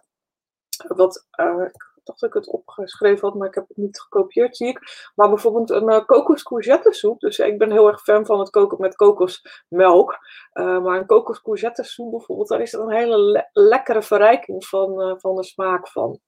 wat, 0.87 1.27
uh, 1.39 1.63
ik 1.63 2.01
dacht 2.03 2.19
dat 2.19 2.29
ik 2.29 2.33
het 2.33 2.47
opgeschreven 2.47 3.27
had, 3.27 3.37
maar 3.37 3.47
ik 3.47 3.55
heb 3.55 3.67
het 3.67 3.77
niet 3.77 3.99
gekopieerd, 3.99 4.57
zie 4.57 4.67
ik. 4.67 5.11
Maar 5.15 5.29
bijvoorbeeld 5.29 5.69
een 5.69 5.91
uh, 5.91 6.05
kokos 6.05 6.43
courgette 6.43 6.93
soep. 6.93 7.19
Dus 7.19 7.39
ik 7.39 7.57
ben 7.57 7.71
heel 7.71 7.87
erg 7.87 8.01
fan 8.01 8.25
van 8.25 8.39
het 8.39 8.49
koken 8.49 8.81
met 8.81 8.95
kokosmelk. 8.95 10.17
Maar 10.53 10.97
een 10.97 11.05
kokos 11.05 11.41
courgette 11.41 11.83
soep 11.83 12.11
bijvoorbeeld, 12.11 12.49
daar 12.49 12.61
is 12.61 12.73
er 12.73 12.81
een 12.81 12.95
hele 12.95 13.49
lekkere 13.53 14.01
verrijking 14.01 14.65
van, 14.65 15.19
van 15.19 15.35
de 15.35 15.43
smaak 15.43 15.87
van. 15.87 16.19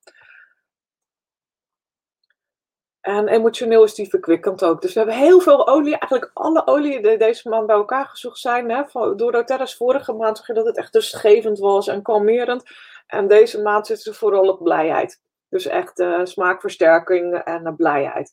En 3.01 3.27
emotioneel 3.27 3.83
is 3.83 3.93
die 3.93 4.09
verkwikkend 4.09 4.63
ook. 4.63 4.81
Dus 4.81 4.93
we 4.93 4.99
hebben 4.99 5.17
heel 5.17 5.39
veel 5.39 5.67
olie. 5.67 5.97
Eigenlijk 5.97 6.31
alle 6.33 6.67
olie 6.67 7.01
die 7.01 7.17
deze 7.17 7.49
maand 7.49 7.67
bij 7.67 7.75
elkaar 7.75 8.05
gezocht 8.05 8.39
zijn. 8.39 8.69
Hè, 8.69 8.83
van, 8.87 9.17
door 9.17 9.31
doTERRA's 9.31 9.75
vorige 9.75 10.13
maand 10.13 10.37
zag 10.37 10.47
je 10.47 10.53
dat 10.53 10.65
het 10.65 10.77
echt 10.77 10.95
rustgevend 10.95 11.59
was 11.59 11.87
en 11.87 12.01
kalmerend. 12.01 12.63
En 13.07 13.27
deze 13.27 13.61
maand 13.61 13.87
zit 13.87 14.01
ze 14.01 14.13
vooral 14.13 14.47
op 14.47 14.63
blijheid. 14.63 15.21
Dus 15.49 15.65
echt 15.65 15.99
uh, 15.99 16.19
smaakversterking 16.23 17.35
en 17.35 17.67
uh, 17.67 17.75
blijheid. 17.75 18.31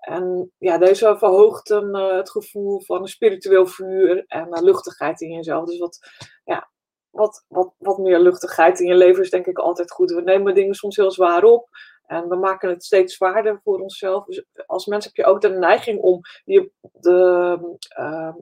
En 0.00 0.52
ja, 0.58 0.78
deze 0.78 1.16
verhoogt 1.18 1.70
uh, 1.70 2.16
het 2.16 2.30
gevoel 2.30 2.80
van 2.80 3.00
een 3.00 3.08
spiritueel 3.08 3.66
vuur 3.66 4.24
en 4.26 4.64
luchtigheid 4.64 5.20
in 5.20 5.32
jezelf. 5.32 5.64
Dus 5.64 5.78
wat, 5.78 5.98
ja, 6.44 6.70
wat, 7.10 7.44
wat, 7.48 7.74
wat 7.78 7.98
meer 7.98 8.18
luchtigheid 8.18 8.80
in 8.80 8.86
je 8.86 8.94
leven 8.94 9.22
is 9.22 9.30
denk 9.30 9.46
ik 9.46 9.58
altijd 9.58 9.90
goed. 9.90 10.10
We 10.10 10.20
nemen 10.20 10.54
dingen 10.54 10.74
soms 10.74 10.96
heel 10.96 11.10
zwaar 11.10 11.44
op. 11.44 11.68
En 12.08 12.28
we 12.28 12.36
maken 12.36 12.68
het 12.68 12.84
steeds 12.84 13.14
zwaarder 13.14 13.60
voor 13.64 13.80
onszelf. 13.80 14.24
Dus 14.24 14.44
als 14.66 14.86
mens 14.86 15.04
heb 15.04 15.14
je 15.14 15.24
ook 15.24 15.40
de 15.40 15.48
neiging 15.48 16.00
om 16.00 16.20
je, 16.44 16.70
de, 16.92 17.58
uh, 17.98 18.34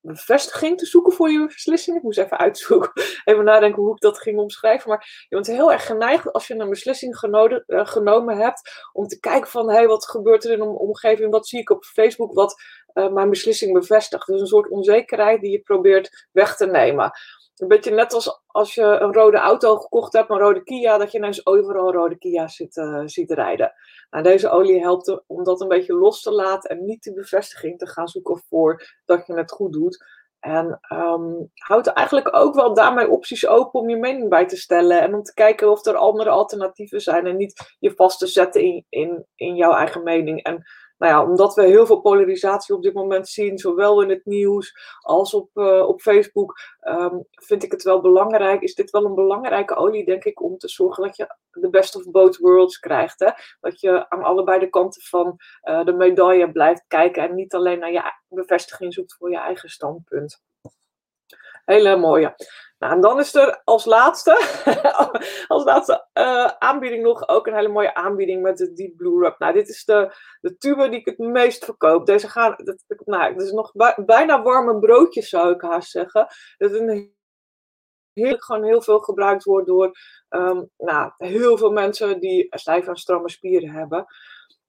bevestiging 0.00 0.78
te 0.78 0.86
zoeken 0.86 1.12
voor 1.12 1.30
je 1.30 1.46
beslissing. 1.46 1.96
Ik 1.96 2.02
moest 2.02 2.18
even 2.18 2.38
uitzoeken, 2.38 2.90
even 3.24 3.44
nadenken 3.44 3.82
hoe 3.82 3.94
ik 3.94 4.00
dat 4.00 4.18
ging 4.18 4.38
omschrijven. 4.38 4.88
Maar 4.88 5.26
je 5.28 5.34
bent 5.34 5.46
heel 5.46 5.72
erg 5.72 5.86
geneigd 5.86 6.32
als 6.32 6.46
je 6.46 6.54
een 6.54 6.68
beslissing 6.68 7.18
genomen, 7.18 7.64
uh, 7.66 7.86
genomen 7.86 8.36
hebt, 8.36 8.88
om 8.92 9.06
te 9.06 9.20
kijken 9.20 9.50
van, 9.50 9.68
hé, 9.68 9.76
hey, 9.76 9.86
wat 9.86 10.08
gebeurt 10.08 10.44
er 10.44 10.52
in 10.52 10.60
een 10.60 10.68
omgeving? 10.68 11.30
Wat 11.30 11.48
zie 11.48 11.60
ik 11.60 11.70
op 11.70 11.84
Facebook 11.84 12.32
wat 12.32 12.62
uh, 12.94 13.12
mijn 13.12 13.30
beslissing 13.30 13.72
bevestigt? 13.72 14.26
Dus 14.26 14.40
een 14.40 14.46
soort 14.46 14.68
onzekerheid 14.68 15.40
die 15.40 15.50
je 15.50 15.60
probeert 15.60 16.28
weg 16.32 16.56
te 16.56 16.66
nemen. 16.66 17.10
Een 17.56 17.68
beetje 17.68 17.90
net 17.90 18.12
als 18.12 18.40
als 18.56 18.74
je 18.74 18.82
een 18.82 19.12
rode 19.12 19.36
auto 19.36 19.76
gekocht 19.76 20.12
hebt, 20.12 20.30
een 20.30 20.38
rode 20.38 20.62
Kia, 20.62 20.98
dat 20.98 21.12
je 21.12 21.18
ineens 21.18 21.46
overal 21.46 21.92
rode 21.92 22.18
Kia's 22.18 22.56
ziet, 22.56 22.76
uh, 22.76 23.02
ziet 23.04 23.30
rijden. 23.30 23.72
Nou, 24.10 24.24
deze 24.24 24.50
olie 24.50 24.80
helpt 24.80 25.22
om 25.26 25.44
dat 25.44 25.60
een 25.60 25.68
beetje 25.68 25.94
los 25.94 26.22
te 26.22 26.30
laten 26.30 26.70
en 26.70 26.84
niet 26.84 27.02
de 27.02 27.12
bevestiging 27.12 27.78
te 27.78 27.86
gaan 27.86 28.08
zoeken 28.08 28.42
voor 28.48 28.82
dat 29.04 29.26
je 29.26 29.34
het 29.34 29.50
goed 29.50 29.72
doet. 29.72 30.04
En 30.40 30.80
um, 30.92 31.50
houdt 31.54 31.86
eigenlijk 31.86 32.36
ook 32.36 32.54
wel 32.54 32.74
daarmee 32.74 33.10
opties 33.10 33.46
open 33.46 33.80
om 33.80 33.88
je 33.88 33.96
mening 33.96 34.28
bij 34.28 34.46
te 34.46 34.56
stellen. 34.56 35.00
En 35.00 35.14
om 35.14 35.22
te 35.22 35.34
kijken 35.34 35.70
of 35.70 35.86
er 35.86 35.96
andere 35.96 36.30
alternatieven 36.30 37.00
zijn. 37.00 37.26
En 37.26 37.36
niet 37.36 37.76
je 37.78 37.92
vast 37.94 38.18
te 38.18 38.26
zetten 38.26 38.62
in, 38.62 38.84
in, 38.88 39.26
in 39.34 39.56
jouw 39.56 39.72
eigen 39.72 40.02
mening. 40.02 40.42
En 40.42 40.62
nou 40.98 41.12
ja, 41.12 41.30
omdat 41.30 41.54
we 41.54 41.62
heel 41.62 41.86
veel 41.86 42.00
polarisatie 42.00 42.74
op 42.74 42.82
dit 42.82 42.94
moment 42.94 43.28
zien, 43.28 43.58
zowel 43.58 44.02
in 44.02 44.08
het 44.08 44.24
nieuws 44.24 44.78
als 45.00 45.34
op, 45.34 45.50
uh, 45.54 45.88
op 45.88 46.00
Facebook, 46.00 46.58
um, 46.88 47.26
vind 47.30 47.62
ik 47.62 47.70
het 47.70 47.82
wel 47.82 48.00
belangrijk. 48.00 48.62
Is 48.62 48.74
dit 48.74 48.90
wel 48.90 49.04
een 49.04 49.14
belangrijke 49.14 49.74
olie, 49.74 50.04
denk 50.04 50.24
ik, 50.24 50.42
om 50.42 50.58
te 50.58 50.68
zorgen 50.68 51.02
dat 51.02 51.16
je 51.16 51.36
de 51.50 51.70
best 51.70 51.96
of 51.96 52.10
both 52.10 52.36
worlds 52.36 52.78
krijgt. 52.78 53.20
Hè? 53.20 53.30
Dat 53.60 53.80
je 53.80 54.08
aan 54.08 54.22
allebei 54.22 54.58
de 54.58 54.68
kanten 54.68 55.02
van 55.02 55.36
uh, 55.64 55.84
de 55.84 55.92
medaille 55.92 56.52
blijft 56.52 56.84
kijken 56.88 57.22
en 57.22 57.34
niet 57.34 57.54
alleen 57.54 57.78
naar 57.78 57.92
je 57.92 58.02
bevestiging 58.28 58.94
zoekt 58.94 59.14
voor 59.14 59.30
je 59.30 59.38
eigen 59.38 59.68
standpunt. 59.68 60.42
Hele 61.64 61.96
mooie. 61.96 62.34
Nou, 62.78 62.92
en 62.92 63.00
dan 63.00 63.18
is 63.18 63.34
er 63.34 63.60
als 63.64 63.84
laatste, 63.84 64.32
als 65.48 65.64
laatste 65.64 66.06
uh, 66.14 66.44
aanbieding 66.44 67.02
nog 67.02 67.28
ook 67.28 67.46
een 67.46 67.54
hele 67.54 67.68
mooie 67.68 67.94
aanbieding 67.94 68.42
met 68.42 68.56
de 68.56 68.72
Deep 68.72 68.96
Blue 68.96 69.22
Rub. 69.22 69.38
Nou, 69.38 69.52
dit 69.52 69.68
is 69.68 69.84
de, 69.84 70.14
de 70.40 70.56
tube 70.56 70.88
die 70.88 70.98
ik 71.00 71.06
het 71.06 71.18
meest 71.18 71.64
verkoop. 71.64 72.06
Deze 72.06 72.28
gaan, 72.28 72.54
dat, 72.56 72.84
nou, 73.04 73.32
het 73.32 73.42
is 73.42 73.52
nog 73.52 73.72
bijna 73.96 74.42
warme 74.42 74.78
broodjes 74.78 75.28
zou 75.28 75.54
ik 75.54 75.60
haast 75.60 75.90
zeggen. 75.90 76.26
Het 76.56 76.72
is 76.72 76.78
een 76.78 77.14
gewoon 78.20 78.64
heel 78.64 78.82
veel 78.82 78.98
gebruikt 78.98 79.44
wordt 79.44 79.66
door 79.66 79.98
um, 80.28 80.70
nou, 80.76 81.12
heel 81.16 81.58
veel 81.58 81.72
mensen 81.72 82.20
die 82.20 82.46
stijf 82.50 82.86
en 82.86 82.96
stramme 82.96 83.30
spieren 83.30 83.70
hebben. 83.70 84.06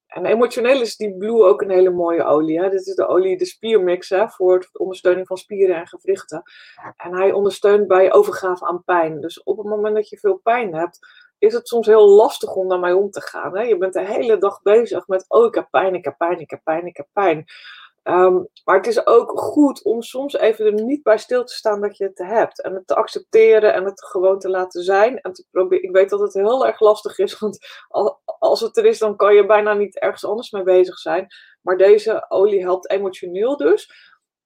En 0.08 0.26
emotioneel 0.26 0.80
is 0.80 0.96
die 0.96 1.16
Blue 1.16 1.44
ook 1.44 1.62
een 1.62 1.70
hele 1.70 1.90
mooie 1.90 2.24
olie. 2.24 2.60
Hè? 2.60 2.70
Dit 2.70 2.86
is 2.86 2.94
de 2.94 3.06
olie, 3.06 3.38
de 3.38 3.44
spiermix 3.44 4.12
voor 4.26 4.60
de 4.60 4.68
ondersteuning 4.72 5.26
van 5.26 5.36
spieren 5.36 5.76
en 5.76 5.88
gewrichten. 5.88 6.42
En 6.96 7.14
hij 7.14 7.32
ondersteunt 7.32 7.86
bij 7.86 8.12
overgave 8.12 8.66
aan 8.66 8.84
pijn. 8.84 9.20
Dus 9.20 9.42
op 9.42 9.56
het 9.58 9.66
moment 9.66 9.94
dat 9.94 10.08
je 10.08 10.18
veel 10.18 10.36
pijn 10.36 10.74
hebt, 10.74 10.98
is 11.38 11.52
het 11.52 11.68
soms 11.68 11.86
heel 11.86 12.08
lastig 12.08 12.54
om 12.54 12.68
daarmee 12.68 12.96
om 12.96 13.10
te 13.10 13.20
gaan. 13.20 13.56
Hè? 13.56 13.62
Je 13.62 13.76
bent 13.76 13.92
de 13.92 14.06
hele 14.06 14.38
dag 14.38 14.62
bezig 14.62 15.06
met, 15.06 15.24
oh 15.28 15.46
ik 15.46 15.54
heb 15.54 15.68
pijn, 15.70 15.94
ik 15.94 16.04
heb 16.04 16.18
pijn, 16.18 16.40
ik 16.40 16.50
heb 16.50 16.60
pijn, 16.64 16.86
ik 16.86 16.96
heb 16.96 17.06
pijn. 17.12 17.44
Um, 18.02 18.48
maar 18.64 18.76
het 18.76 18.86
is 18.86 19.06
ook 19.06 19.40
goed 19.40 19.82
om 19.82 20.02
soms 20.02 20.34
even 20.34 20.66
er 20.66 20.72
niet 20.72 21.02
bij 21.02 21.18
stil 21.18 21.44
te 21.44 21.54
staan 21.54 21.80
dat 21.80 21.96
je 21.96 22.04
het 22.04 22.18
hebt. 22.18 22.62
En 22.62 22.74
het 22.74 22.86
te 22.86 22.94
accepteren 22.94 23.74
en 23.74 23.84
het 23.84 24.04
gewoon 24.04 24.38
te 24.38 24.48
laten 24.48 24.82
zijn. 24.82 25.20
En 25.20 25.32
te 25.32 25.44
proberen. 25.50 25.84
Ik 25.84 25.94
weet 25.94 26.10
dat 26.10 26.20
het 26.20 26.34
heel 26.34 26.66
erg 26.66 26.80
lastig 26.80 27.18
is, 27.18 27.38
want 27.38 27.58
als 28.38 28.60
het 28.60 28.76
er 28.76 28.84
is, 28.84 28.98
dan 28.98 29.16
kan 29.16 29.34
je 29.34 29.46
bijna 29.46 29.72
niet 29.72 29.98
ergens 29.98 30.24
anders 30.24 30.50
mee 30.50 30.62
bezig 30.62 30.98
zijn. 30.98 31.26
Maar 31.62 31.76
deze 31.76 32.24
olie 32.28 32.62
helpt 32.62 32.90
emotioneel 32.90 33.56
dus. 33.56 33.92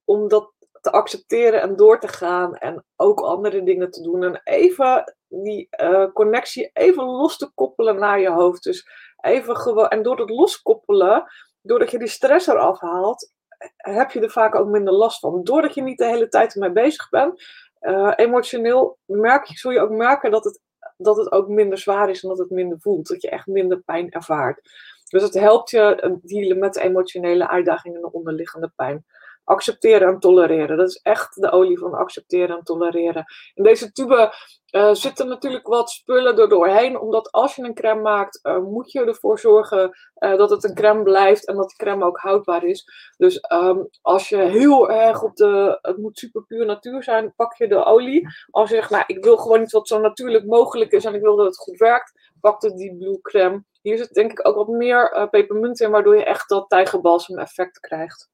Om 0.03 0.27
dat 0.27 0.51
te 0.81 0.91
accepteren 0.91 1.61
en 1.61 1.75
door 1.75 1.99
te 1.99 2.07
gaan. 2.07 2.55
En 2.55 2.85
ook 2.95 3.19
andere 3.19 3.63
dingen 3.63 3.91
te 3.91 4.01
doen. 4.01 4.23
En 4.23 4.41
even 4.43 5.15
die 5.27 5.67
uh, 5.81 6.05
connectie 6.13 6.69
even 6.73 7.03
los 7.03 7.37
te 7.37 7.51
koppelen 7.55 7.99
naar 7.99 8.19
je 8.19 8.29
hoofd. 8.29 8.63
Dus 8.63 8.87
even 9.21 9.57
gewoon. 9.57 9.87
En 9.87 10.03
door 10.03 10.19
het 10.19 10.29
loskoppelen 10.29 11.31
doordat 11.61 11.91
je 11.91 11.99
die 11.99 12.07
stress 12.07 12.47
eraf 12.47 12.79
haalt, 12.79 13.32
heb 13.77 14.11
je 14.11 14.19
er 14.19 14.29
vaak 14.29 14.55
ook 14.55 14.67
minder 14.67 14.93
last 14.93 15.19
van. 15.19 15.43
Doordat 15.43 15.73
je 15.73 15.81
niet 15.81 15.97
de 15.97 16.05
hele 16.05 16.27
tijd 16.27 16.53
ermee 16.53 16.71
bezig 16.71 17.09
bent, 17.09 17.43
uh, 17.81 18.11
emotioneel 18.15 18.97
merk 19.05 19.45
je, 19.45 19.57
zul 19.57 19.71
je 19.71 19.79
ook 19.79 19.89
merken 19.89 20.31
dat 20.31 20.43
het, 20.43 20.61
dat 20.97 21.17
het 21.17 21.31
ook 21.31 21.47
minder 21.47 21.77
zwaar 21.77 22.09
is 22.09 22.23
en 22.23 22.29
dat 22.29 22.37
het 22.37 22.49
minder 22.49 22.79
voelt. 22.79 23.07
Dat 23.07 23.21
je 23.21 23.29
echt 23.29 23.47
minder 23.47 23.81
pijn 23.81 24.11
ervaart. 24.11 24.61
Dus 25.09 25.23
het 25.23 25.33
helpt 25.33 25.69
je 25.69 26.19
dealen 26.21 26.59
met 26.59 26.77
emotionele 26.77 27.49
uitdagingen 27.49 27.95
en 27.95 28.01
de 28.01 28.11
onderliggende 28.11 28.71
pijn 28.75 29.05
accepteren 29.43 30.07
en 30.07 30.19
tolereren. 30.19 30.77
Dat 30.77 30.89
is 30.89 30.99
echt 31.01 31.41
de 31.41 31.51
olie 31.51 31.79
van 31.79 31.93
accepteren 31.93 32.57
en 32.57 32.63
tolereren. 32.63 33.25
In 33.53 33.63
deze 33.63 33.91
tube 33.91 34.33
uh, 34.71 34.93
zitten 34.93 35.27
natuurlijk 35.27 35.67
wat 35.67 35.89
spullen 35.89 36.37
er 36.37 36.49
doorheen, 36.49 36.99
omdat 36.99 37.31
als 37.31 37.55
je 37.55 37.63
een 37.63 37.73
crème 37.73 38.01
maakt, 38.01 38.39
uh, 38.43 38.57
moet 38.57 38.91
je 38.91 39.05
ervoor 39.05 39.39
zorgen 39.39 39.97
uh, 40.19 40.37
dat 40.37 40.49
het 40.49 40.63
een 40.63 40.75
crème 40.75 41.03
blijft 41.03 41.47
en 41.47 41.55
dat 41.55 41.67
die 41.67 41.77
crème 41.77 42.05
ook 42.05 42.17
houdbaar 42.17 42.63
is. 42.63 42.85
Dus 43.17 43.45
um, 43.53 43.89
als 44.01 44.29
je 44.29 44.37
heel 44.37 44.91
erg 44.91 45.23
op 45.23 45.35
de, 45.35 45.79
het 45.81 45.97
moet 45.97 46.17
super 46.17 46.45
puur 46.45 46.65
natuur 46.65 47.03
zijn, 47.03 47.33
pak 47.35 47.55
je 47.55 47.67
de 47.67 47.83
olie. 47.83 48.27
Als 48.49 48.69
je 48.69 48.75
zegt, 48.75 48.89
nou, 48.89 49.03
ik 49.07 49.23
wil 49.23 49.37
gewoon 49.37 49.61
iets 49.61 49.73
wat 49.73 49.87
zo 49.87 49.99
natuurlijk 49.99 50.45
mogelijk 50.45 50.91
is 50.91 51.05
en 51.05 51.15
ik 51.15 51.21
wil 51.21 51.35
dat 51.35 51.45
het 51.45 51.57
goed 51.57 51.77
werkt, 51.77 52.31
pak 52.41 52.61
de 52.61 52.73
die 52.73 52.97
blue 52.97 53.21
crème. 53.21 53.63
Hier 53.81 53.97
zit 53.97 54.13
denk 54.13 54.31
ik 54.31 54.47
ook 54.47 54.55
wat 54.55 54.67
meer 54.67 55.27
pepermunt 55.31 55.79
in, 55.79 55.91
waardoor 55.91 56.15
je 56.15 56.25
echt 56.25 56.49
dat 56.49 56.69
tijgerbalsem 56.69 57.39
effect 57.39 57.79
krijgt. 57.79 58.31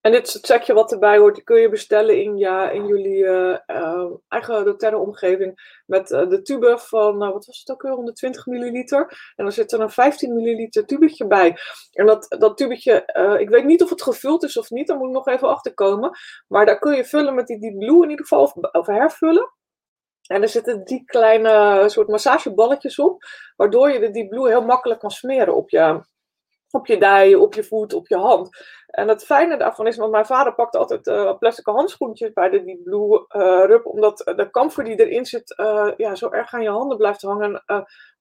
En 0.00 0.12
dit 0.12 0.26
is 0.26 0.32
het 0.32 0.46
setje 0.46 0.74
wat 0.74 0.92
erbij 0.92 1.18
hoort. 1.18 1.34
Die 1.34 1.44
kun 1.44 1.60
je 1.60 1.68
bestellen 1.68 2.22
in, 2.22 2.36
ja, 2.36 2.70
in 2.70 2.86
jullie 2.86 3.22
uh, 3.22 3.58
uh, 3.66 4.04
eigen 4.28 4.64
doTERRA 4.64 4.96
omgeving. 4.96 5.80
Met 5.86 6.10
uh, 6.10 6.28
de 6.28 6.42
tube 6.42 6.78
van, 6.78 7.18
wat 7.18 7.46
was 7.46 7.58
het 7.58 7.70
ook 7.70 7.82
weer, 7.82 7.92
120 7.92 8.46
milliliter. 8.46 9.00
En 9.36 9.44
dan 9.44 9.52
zit 9.52 9.72
er 9.72 9.80
een 9.80 9.90
15 9.90 10.34
milliliter 10.34 10.86
tubetje 10.86 11.26
bij. 11.26 11.56
En 11.92 12.06
dat, 12.06 12.36
dat 12.38 12.56
tubetje, 12.56 12.94
ik 13.38 13.48
weet 13.48 13.64
niet 13.64 13.82
of 13.82 13.90
het 13.90 14.02
gevuld 14.02 14.42
is 14.42 14.58
of 14.58 14.70
niet. 14.70 14.86
Daar 14.86 14.96
moet 14.96 15.08
ik 15.08 15.14
nog 15.14 15.26
even 15.26 15.48
achter 15.48 15.74
komen. 15.74 16.10
Maar 16.48 16.66
daar 16.66 16.78
kun 16.78 16.96
je 16.96 17.04
vullen 17.04 17.34
met 17.34 17.46
die 17.46 17.58
Deep 17.58 17.78
Blue 17.78 18.02
in 18.02 18.10
ieder 18.10 18.26
geval. 18.26 18.42
Of, 18.42 18.54
of 18.54 18.86
hervullen. 18.86 19.52
En 20.26 20.42
er 20.42 20.48
zitten 20.48 20.84
die 20.84 21.04
kleine 21.04 21.84
soort 21.86 22.08
massageballetjes 22.08 22.98
op. 22.98 23.24
Waardoor 23.56 23.90
je 23.90 23.98
de 23.98 24.10
Deep 24.10 24.28
Blue 24.28 24.48
heel 24.48 24.64
makkelijk 24.64 25.00
kan 25.00 25.10
smeren 25.10 25.54
op 25.54 25.70
je, 25.70 26.00
op 26.70 26.86
je 26.86 26.98
dij, 26.98 27.34
op 27.34 27.54
je 27.54 27.64
voet, 27.64 27.94
op 27.94 28.08
je 28.08 28.16
hand. 28.16 28.48
En 28.86 29.08
het 29.08 29.24
fijne 29.24 29.56
daarvan 29.56 29.86
is, 29.86 29.96
want 29.96 30.10
mijn 30.10 30.26
vader 30.26 30.54
pakt 30.54 30.76
altijd 30.76 31.06
uh, 31.06 31.38
plastic 31.38 31.66
handschoentjes 31.66 32.32
bij 32.32 32.48
de 32.48 32.64
die 32.64 32.82
Blue 32.82 33.26
uh, 33.36 33.64
Rub, 33.66 33.86
omdat 33.86 34.32
de 34.36 34.50
kamfer 34.50 34.84
die 34.84 35.06
erin 35.06 35.24
zit 35.26 35.54
ja, 35.96 36.14
zo 36.14 36.30
erg 36.30 36.54
aan 36.54 36.62
je 36.62 36.70
handen 36.70 36.96
blijft 36.96 37.22
hangen. 37.22 37.62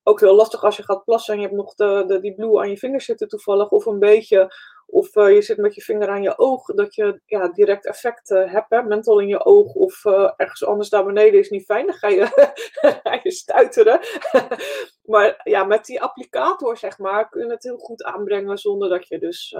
Ook 0.09 0.19
heel 0.19 0.35
lastig 0.35 0.63
als 0.63 0.77
je 0.77 0.83
gaat 0.83 1.03
plassen 1.03 1.33
en 1.33 1.39
je 1.39 1.45
hebt 1.45 1.57
nog 1.57 1.75
de, 1.75 2.17
die 2.21 2.35
Blue 2.35 2.59
aan 2.59 2.69
je 2.69 2.77
vingers 2.77 3.05
zitten 3.05 3.27
toevallig, 3.27 3.69
of 3.69 3.85
een 3.85 3.99
beetje 3.99 4.53
of 4.91 5.15
uh, 5.15 5.33
je 5.33 5.41
zit 5.41 5.57
met 5.57 5.75
je 5.75 5.81
vinger 5.81 6.09
aan 6.09 6.21
je 6.21 6.37
oog, 6.37 6.65
dat 6.65 6.95
je 6.95 7.21
ja, 7.25 7.47
direct 7.47 7.85
effect 7.85 8.29
uh, 8.29 8.51
hebt, 8.51 8.69
hè? 8.69 8.81
in 9.21 9.27
je 9.27 9.45
oog 9.45 9.73
of 9.73 10.05
uh, 10.05 10.31
ergens 10.37 10.65
anders 10.65 10.89
daar 10.89 11.05
beneden 11.05 11.39
is 11.39 11.49
niet 11.49 11.65
fijn. 11.65 11.85
Dan 11.85 11.95
ga 11.95 12.07
je, 12.07 12.25
ga 13.03 13.19
stuiteren. 13.23 13.99
maar 15.11 15.41
ja, 15.43 15.63
met 15.63 15.85
die 15.85 16.01
applicator, 16.01 16.77
zeg 16.77 16.97
maar, 16.97 17.29
kun 17.29 17.45
je 17.45 17.51
het 17.51 17.63
heel 17.63 17.77
goed 17.77 18.03
aanbrengen 18.03 18.57
zonder 18.57 18.89
dat 18.89 19.07
je 19.07 19.19
dus 19.19 19.57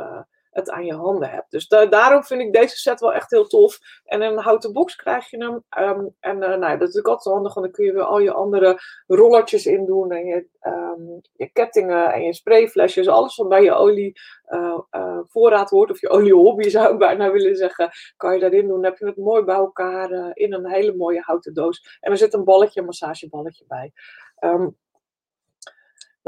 aan 0.68 0.86
je 0.86 0.94
handen 0.94 1.30
hebt. 1.30 1.52
Dus 1.52 1.68
daarom 1.68 2.24
vind 2.24 2.42
ik 2.42 2.54
deze 2.54 2.78
set 2.78 3.00
wel 3.00 3.14
echt 3.14 3.32
heel 3.32 3.48
tof. 3.48 3.80
En 4.06 4.22
een 4.22 4.38
houten 4.38 4.74
box 4.74 4.96
krijg 4.96 5.30
je 5.30 5.38
hem. 5.38 5.64
Ehm, 5.70 6.06
en 6.20 6.36
uh, 6.36 6.40
nou, 6.40 6.60
dat 6.60 6.72
is 6.72 6.78
natuurlijk 6.80 7.08
altijd 7.08 7.36
handig, 7.36 7.54
want 7.54 7.66
dan 7.66 7.76
kun 7.76 7.86
je 7.86 7.94
weer 7.94 8.04
al 8.04 8.20
je 8.20 8.34
andere 8.34 8.80
rollertjes 9.08 9.66
in 9.66 9.86
doen. 9.86 10.12
En 10.12 10.26
je, 10.26 10.48
um, 10.62 11.22
je 11.34 11.50
kettingen 11.52 12.14
en 12.14 12.24
je 12.24 12.34
sprayflesjes. 12.34 13.08
Alles 13.08 13.36
wat 13.36 13.50
bij 13.50 13.64
je 13.64 13.74
olie 13.74 14.20
uh, 14.48 14.80
uh, 14.92 15.20
voorraad 15.28 15.70
hoort, 15.70 15.92
of 15.92 16.02
je 16.02 16.10
oliehobby 16.10 16.70
zou 16.70 16.94
ik 16.94 17.00
bijna 17.00 17.32
willen 17.32 17.56
zeggen, 17.56 17.90
kan 18.18 18.34
je 18.34 18.40
daarin 18.40 18.68
doen. 18.68 18.84
Heb 18.84 18.98
je 18.98 19.06
het 19.06 19.18
mooi 19.18 19.44
bij 19.44 19.56
elkaar 19.56 20.32
in 20.34 20.54
een 20.54 20.70
hele 20.70 20.96
mooie 20.96 21.22
houten 21.22 21.54
doos. 21.54 21.98
En 22.00 22.12
er 22.12 22.18
zit 22.18 22.34
een 22.34 22.44
balletje, 22.44 22.82
massageballetje 22.82 23.66
bij. 23.68 23.92
Um, 24.40 24.78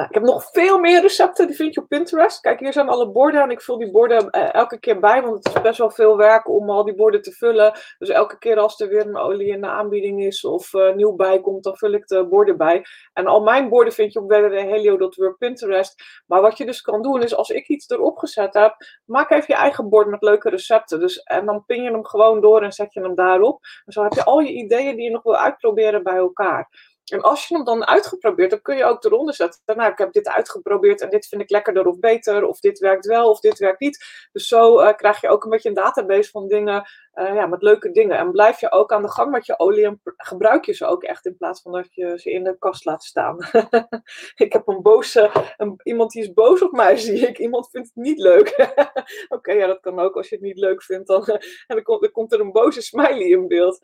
nou, 0.01 0.13
ik 0.13 0.19
heb 0.19 0.33
nog 0.33 0.49
veel 0.51 0.79
meer 0.79 1.01
recepten, 1.01 1.47
die 1.47 1.55
vind 1.55 1.73
je 1.73 1.81
op 1.81 1.87
Pinterest. 1.87 2.39
Kijk, 2.39 2.59
hier 2.59 2.73
zijn 2.73 2.89
alle 2.89 3.11
borden 3.11 3.41
en 3.41 3.51
ik 3.51 3.61
vul 3.61 3.77
die 3.77 3.91
borden 3.91 4.27
uh, 4.31 4.53
elke 4.53 4.79
keer 4.79 4.99
bij, 4.99 5.21
want 5.21 5.33
het 5.33 5.55
is 5.55 5.61
best 5.61 5.77
wel 5.77 5.91
veel 5.91 6.17
werk 6.17 6.49
om 6.49 6.69
al 6.69 6.83
die 6.83 6.95
borden 6.95 7.21
te 7.21 7.31
vullen. 7.31 7.79
Dus 7.97 8.09
elke 8.09 8.37
keer 8.37 8.59
als 8.59 8.79
er 8.79 8.87
weer 8.87 9.07
een 9.07 9.17
olie 9.17 9.47
in 9.47 9.61
de 9.61 9.67
aanbieding 9.67 10.23
is 10.23 10.45
of 10.45 10.73
uh, 10.73 10.93
nieuw 10.93 11.15
bij 11.15 11.41
komt, 11.41 11.63
dan 11.63 11.77
vul 11.77 11.91
ik 11.91 12.07
de 12.07 12.27
borden 12.27 12.57
bij. 12.57 12.85
En 13.13 13.27
al 13.27 13.41
mijn 13.41 13.69
borden 13.69 13.93
vind 13.93 14.13
je 14.13 14.19
op 14.19 14.29
www.helio.work 14.29 15.37
Pinterest. 15.37 16.21
Maar 16.25 16.41
wat 16.41 16.57
je 16.57 16.65
dus 16.65 16.81
kan 16.81 17.01
doen, 17.01 17.21
is 17.21 17.35
als 17.35 17.49
ik 17.49 17.67
iets 17.67 17.89
erop 17.89 18.17
gezet 18.17 18.53
heb, 18.53 18.75
maak 19.05 19.31
even 19.31 19.45
je 19.47 19.55
eigen 19.55 19.89
bord 19.89 20.07
met 20.07 20.21
leuke 20.21 20.49
recepten. 20.49 20.99
Dus, 20.99 21.17
en 21.23 21.45
dan 21.45 21.65
pin 21.65 21.83
je 21.83 21.91
hem 21.91 22.05
gewoon 22.05 22.41
door 22.41 22.61
en 22.61 22.71
zet 22.71 22.93
je 22.93 23.01
hem 23.01 23.15
daarop. 23.15 23.59
En 23.85 23.93
zo 23.93 24.03
heb 24.03 24.13
je 24.13 24.23
al 24.23 24.39
je 24.39 24.53
ideeën 24.53 24.95
die 24.95 25.05
je 25.05 25.11
nog 25.11 25.23
wil 25.23 25.37
uitproberen 25.37 26.03
bij 26.03 26.15
elkaar. 26.15 26.69
En 27.11 27.21
als 27.21 27.47
je 27.47 27.55
hem 27.55 27.63
dan 27.63 27.87
uitgeprobeerd, 27.87 28.49
dan 28.49 28.61
kun 28.61 28.77
je 28.77 28.83
ook 28.83 29.03
eronder 29.03 29.33
zetten. 29.33 29.61
Nou, 29.65 29.91
ik 29.91 29.97
heb 29.97 30.11
dit 30.11 30.27
uitgeprobeerd 30.27 31.01
en 31.01 31.09
dit 31.09 31.27
vind 31.27 31.41
ik 31.41 31.49
lekkerder 31.49 31.85
of 31.87 31.99
beter. 31.99 32.45
Of 32.45 32.59
dit 32.59 32.79
werkt 32.79 33.05
wel 33.05 33.29
of 33.29 33.39
dit 33.39 33.59
werkt 33.59 33.79
niet. 33.79 34.05
Dus 34.31 34.47
zo 34.47 34.81
uh, 34.81 34.93
krijg 34.93 35.21
je 35.21 35.29
ook 35.29 35.43
een 35.43 35.49
beetje 35.49 35.69
een 35.69 35.75
database 35.75 36.29
van 36.29 36.47
dingen. 36.47 36.89
Uh, 37.13 37.33
ja, 37.33 37.45
met 37.45 37.61
leuke 37.61 37.91
dingen. 37.91 38.17
En 38.17 38.31
blijf 38.31 38.59
je 38.59 38.71
ook 38.71 38.91
aan 38.91 39.01
de 39.01 39.11
gang 39.11 39.31
met 39.31 39.45
je 39.45 39.59
olie 39.59 39.85
en 39.85 40.01
gebruik 40.03 40.65
je 40.65 40.73
ze 40.73 40.85
ook 40.85 41.03
echt. 41.03 41.25
In 41.25 41.37
plaats 41.37 41.61
van 41.61 41.71
dat 41.71 41.93
je 41.93 42.19
ze 42.19 42.31
in 42.31 42.43
de 42.43 42.57
kast 42.57 42.85
laat 42.85 43.03
staan. 43.03 43.37
ik 44.45 44.53
heb 44.53 44.67
een 44.67 44.81
boze, 44.81 45.31
een, 45.57 45.79
iemand 45.83 46.11
die 46.11 46.21
is 46.21 46.33
boos 46.33 46.61
op 46.61 46.71
mij, 46.71 46.97
zie 47.07 47.27
ik. 47.27 47.37
Iemand 47.37 47.69
vindt 47.69 47.91
het 47.93 48.03
niet 48.03 48.19
leuk. 48.19 48.73
Oké, 49.35 49.51
ja, 49.51 49.67
dat 49.67 49.79
kan 49.79 49.99
ook. 49.99 50.15
Als 50.15 50.29
je 50.29 50.35
het 50.35 50.43
niet 50.43 50.57
leuk 50.57 50.83
vindt, 50.83 51.07
dan, 51.07 51.25
en 51.27 51.41
dan 51.83 52.11
komt 52.11 52.33
er 52.33 52.39
een 52.39 52.51
boze 52.51 52.81
smiley 52.81 53.27
in 53.27 53.47
beeld. 53.47 53.79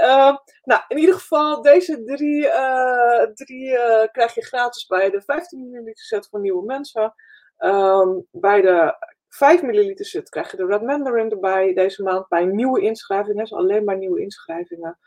Uh, 0.00 0.36
nou, 0.62 0.82
in 0.88 0.98
ieder 0.98 1.14
geval, 1.14 1.62
deze 1.62 2.02
drie, 2.02 2.44
uh, 2.44 3.22
drie 3.22 3.70
uh, 3.70 4.04
krijg 4.12 4.34
je 4.34 4.44
gratis 4.44 4.86
bij 4.86 5.10
de 5.10 5.22
15 5.22 5.70
ml 5.70 5.90
set 5.92 6.28
voor 6.28 6.40
nieuwe 6.40 6.64
mensen. 6.64 7.14
Um, 7.58 8.26
bij 8.30 8.60
de 8.60 8.96
5 9.28 9.62
ml 9.62 9.92
set 9.96 10.28
krijg 10.28 10.50
je 10.50 10.56
de 10.56 10.66
Red 10.66 10.82
Mandarin 10.82 11.30
erbij 11.30 11.74
deze 11.74 12.02
maand 12.02 12.28
bij 12.28 12.44
nieuwe 12.44 12.80
inschrijvingen. 12.80 13.44
Dus 13.44 13.52
alleen 13.52 13.84
maar 13.84 13.96
nieuwe 13.96 14.20
inschrijvingen. 14.20 14.98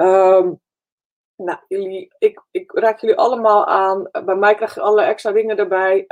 Um, 0.00 0.60
nou, 1.36 1.58
ik, 2.18 2.42
ik 2.50 2.72
raak 2.72 3.00
jullie 3.00 3.16
allemaal 3.16 3.66
aan. 3.66 4.08
Bij 4.24 4.36
mij 4.36 4.54
krijg 4.54 4.74
je 4.74 4.80
alle 4.80 5.02
extra 5.02 5.32
dingen 5.32 5.56
erbij. 5.56 6.04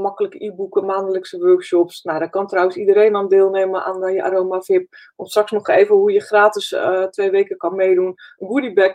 Makkelijke 0.00 0.44
e-boeken, 0.44 0.84
maandelijkse 0.84 1.38
workshops. 1.38 2.02
Nou, 2.02 2.18
daar 2.18 2.30
kan 2.30 2.46
trouwens 2.46 2.76
iedereen 2.76 3.16
aan 3.16 3.28
deelnemen 3.28 3.84
aan 3.84 4.00
de 4.00 4.22
Aroma 4.22 4.60
VIP. 4.60 4.94
Of 5.16 5.28
straks 5.28 5.50
nog 5.50 5.68
even 5.68 5.94
hoe 5.94 6.12
je 6.12 6.20
gratis 6.20 6.72
uh, 6.72 7.02
twee 7.04 7.30
weken 7.30 7.56
kan 7.56 7.74
meedoen. 7.76 8.14
Een 8.38 8.48
goodiebag. 8.48 8.92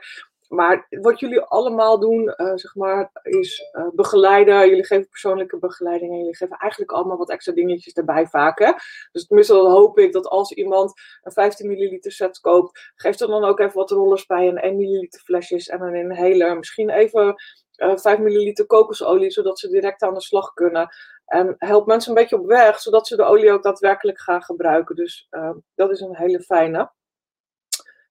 Maar 0.51 0.87
wat 0.89 1.19
jullie 1.19 1.41
allemaal 1.41 1.99
doen, 1.99 2.33
uh, 2.37 2.51
zeg 2.55 2.75
maar, 2.75 3.11
is 3.23 3.71
begeleiden. 3.93 4.69
Jullie 4.69 4.85
geven 4.85 5.09
persoonlijke 5.09 5.57
begeleiding 5.57 6.11
en 6.11 6.17
jullie 6.17 6.35
geven 6.35 6.57
eigenlijk 6.57 6.91
allemaal 6.91 7.17
wat 7.17 7.29
extra 7.29 7.53
dingetjes 7.53 7.93
erbij 7.93 8.27
vaak. 8.27 8.57
Dus 9.11 9.27
tenminste 9.27 9.53
dan 9.53 9.71
hoop 9.71 9.99
ik 9.99 10.11
dat 10.11 10.27
als 10.27 10.51
iemand 10.51 10.93
een 11.21 11.31
15 11.31 11.67
milliliter 11.67 12.11
set 12.11 12.39
koopt, 12.39 12.91
geeft 12.95 13.21
er 13.21 13.27
dan 13.27 13.43
ook 13.43 13.59
even 13.59 13.75
wat 13.75 13.91
rollers 13.91 14.25
bij 14.25 14.47
en 14.47 14.57
1 14.57 14.77
milliliter 14.77 15.21
flesjes 15.21 15.67
en 15.67 15.81
een 15.81 15.95
inhaler. 15.95 16.57
Misschien 16.57 16.89
even 16.89 17.35
uh, 17.81 17.97
5 17.97 18.19
milliliter 18.19 18.65
kokosolie, 18.65 19.31
zodat 19.31 19.59
ze 19.59 19.69
direct 19.69 20.01
aan 20.01 20.13
de 20.13 20.21
slag 20.21 20.53
kunnen. 20.53 20.89
En 21.25 21.55
helpt 21.57 21.87
mensen 21.87 22.09
een 22.09 22.21
beetje 22.21 22.39
op 22.39 22.45
weg, 22.45 22.79
zodat 22.79 23.07
ze 23.07 23.15
de 23.15 23.23
olie 23.23 23.51
ook 23.51 23.63
daadwerkelijk 23.63 24.19
gaan 24.19 24.43
gebruiken. 24.43 24.95
Dus 24.95 25.27
uh, 25.31 25.51
dat 25.75 25.91
is 25.91 25.99
een 25.99 26.15
hele 26.15 26.41
fijne. 26.41 26.91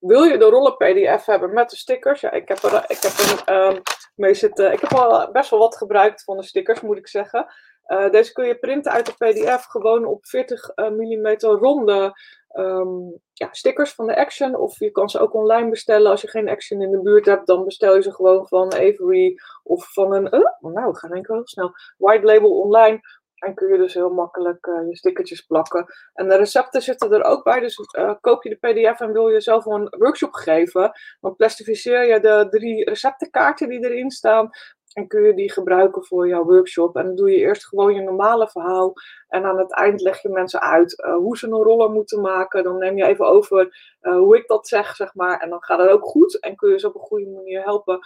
Wil 0.00 0.22
je 0.22 0.38
de 0.38 0.44
rollen 0.44 0.76
PDF 0.76 1.24
hebben 1.24 1.52
met 1.52 1.70
de 1.70 1.76
stickers? 1.76 2.20
Ja, 2.20 2.30
ik 2.30 2.48
heb 2.48 2.62
er, 2.62 2.84
ik 2.88 2.98
heb 3.00 3.12
er 3.12 3.66
um, 3.66 3.82
mee. 4.14 4.32
Ik 4.72 4.80
heb 4.80 4.94
al 4.94 5.30
best 5.32 5.50
wel 5.50 5.58
wat 5.58 5.76
gebruikt 5.76 6.24
van 6.24 6.36
de 6.36 6.42
stickers, 6.42 6.80
moet 6.80 6.96
ik 6.96 7.08
zeggen. 7.08 7.46
Uh, 7.90 8.10
deze 8.10 8.32
kun 8.32 8.46
je 8.46 8.58
printen 8.58 8.92
uit 8.92 9.06
de 9.06 9.12
PDF 9.26 9.64
gewoon 9.64 10.04
op 10.04 10.26
40 10.26 10.70
uh, 10.76 10.88
mm 10.88 11.36
ronde 11.40 12.18
um, 12.56 13.20
ja, 13.32 13.48
stickers 13.50 13.92
van 13.92 14.06
de 14.06 14.16
Action. 14.16 14.56
Of 14.56 14.78
je 14.78 14.90
kan 14.90 15.08
ze 15.08 15.18
ook 15.18 15.34
online 15.34 15.70
bestellen. 15.70 16.10
Als 16.10 16.20
je 16.20 16.28
geen 16.28 16.48
Action 16.48 16.82
in 16.82 16.90
de 16.90 17.02
buurt 17.02 17.26
hebt, 17.26 17.46
dan 17.46 17.64
bestel 17.64 17.94
je 17.94 18.02
ze 18.02 18.12
gewoon 18.12 18.46
van 18.46 18.72
Avery 18.72 19.38
of 19.62 19.92
van 19.92 20.14
een. 20.14 20.24
Uh, 20.24 20.72
nou, 20.72 20.90
we 20.92 20.98
gaan 20.98 21.10
denk 21.10 21.22
ik 21.22 21.26
wel 21.26 21.36
heel 21.36 21.46
snel. 21.46 21.72
White 21.96 22.26
Label 22.26 22.60
online. 22.60 23.00
En 23.34 23.54
kun 23.54 23.72
je 23.72 23.78
dus 23.78 23.94
heel 23.94 24.10
makkelijk 24.10 24.66
je 24.66 24.96
stickertjes 24.96 25.40
plakken. 25.40 25.86
En 26.12 26.28
de 26.28 26.36
recepten 26.36 26.82
zitten 26.82 27.12
er 27.12 27.24
ook 27.24 27.44
bij. 27.44 27.60
Dus 27.60 27.76
koop 28.20 28.42
je 28.42 28.58
de 28.60 28.68
PDF 28.68 29.00
en 29.00 29.12
wil 29.12 29.28
je 29.28 29.40
zelf 29.40 29.64
een 29.64 29.94
workshop 29.98 30.32
geven. 30.32 30.92
Dan 31.20 31.36
plastificeer 31.36 32.06
je 32.06 32.20
de 32.20 32.46
drie 32.50 32.84
receptenkaarten 32.84 33.68
die 33.68 33.84
erin 33.84 34.10
staan. 34.10 34.50
En 34.92 35.06
kun 35.06 35.22
je 35.22 35.34
die 35.34 35.52
gebruiken 35.52 36.04
voor 36.04 36.28
jouw 36.28 36.44
workshop. 36.44 36.96
En 36.96 37.04
dan 37.04 37.14
doe 37.14 37.30
je 37.30 37.36
eerst 37.36 37.66
gewoon 37.66 37.94
je 37.94 38.00
normale 38.00 38.48
verhaal. 38.48 38.92
En 39.28 39.44
aan 39.44 39.58
het 39.58 39.74
eind 39.74 40.00
leg 40.00 40.22
je 40.22 40.28
mensen 40.28 40.60
uit 40.60 41.02
uh, 41.06 41.14
hoe 41.14 41.38
ze 41.38 41.46
een 41.46 41.52
roller 41.52 41.90
moeten 41.90 42.20
maken. 42.20 42.64
Dan 42.64 42.78
neem 42.78 42.96
je 42.96 43.04
even 43.04 43.26
over 43.26 43.96
uh, 44.02 44.16
hoe 44.16 44.36
ik 44.36 44.46
dat 44.46 44.68
zeg, 44.68 44.96
zeg 44.96 45.14
maar. 45.14 45.40
En 45.40 45.50
dan 45.50 45.62
gaat 45.62 45.78
het 45.78 45.88
ook 45.88 46.04
goed. 46.04 46.40
En 46.40 46.56
kun 46.56 46.70
je 46.70 46.78
ze 46.78 46.86
op 46.86 46.94
een 46.94 47.00
goede 47.00 47.26
manier 47.26 47.62
helpen. 47.62 47.98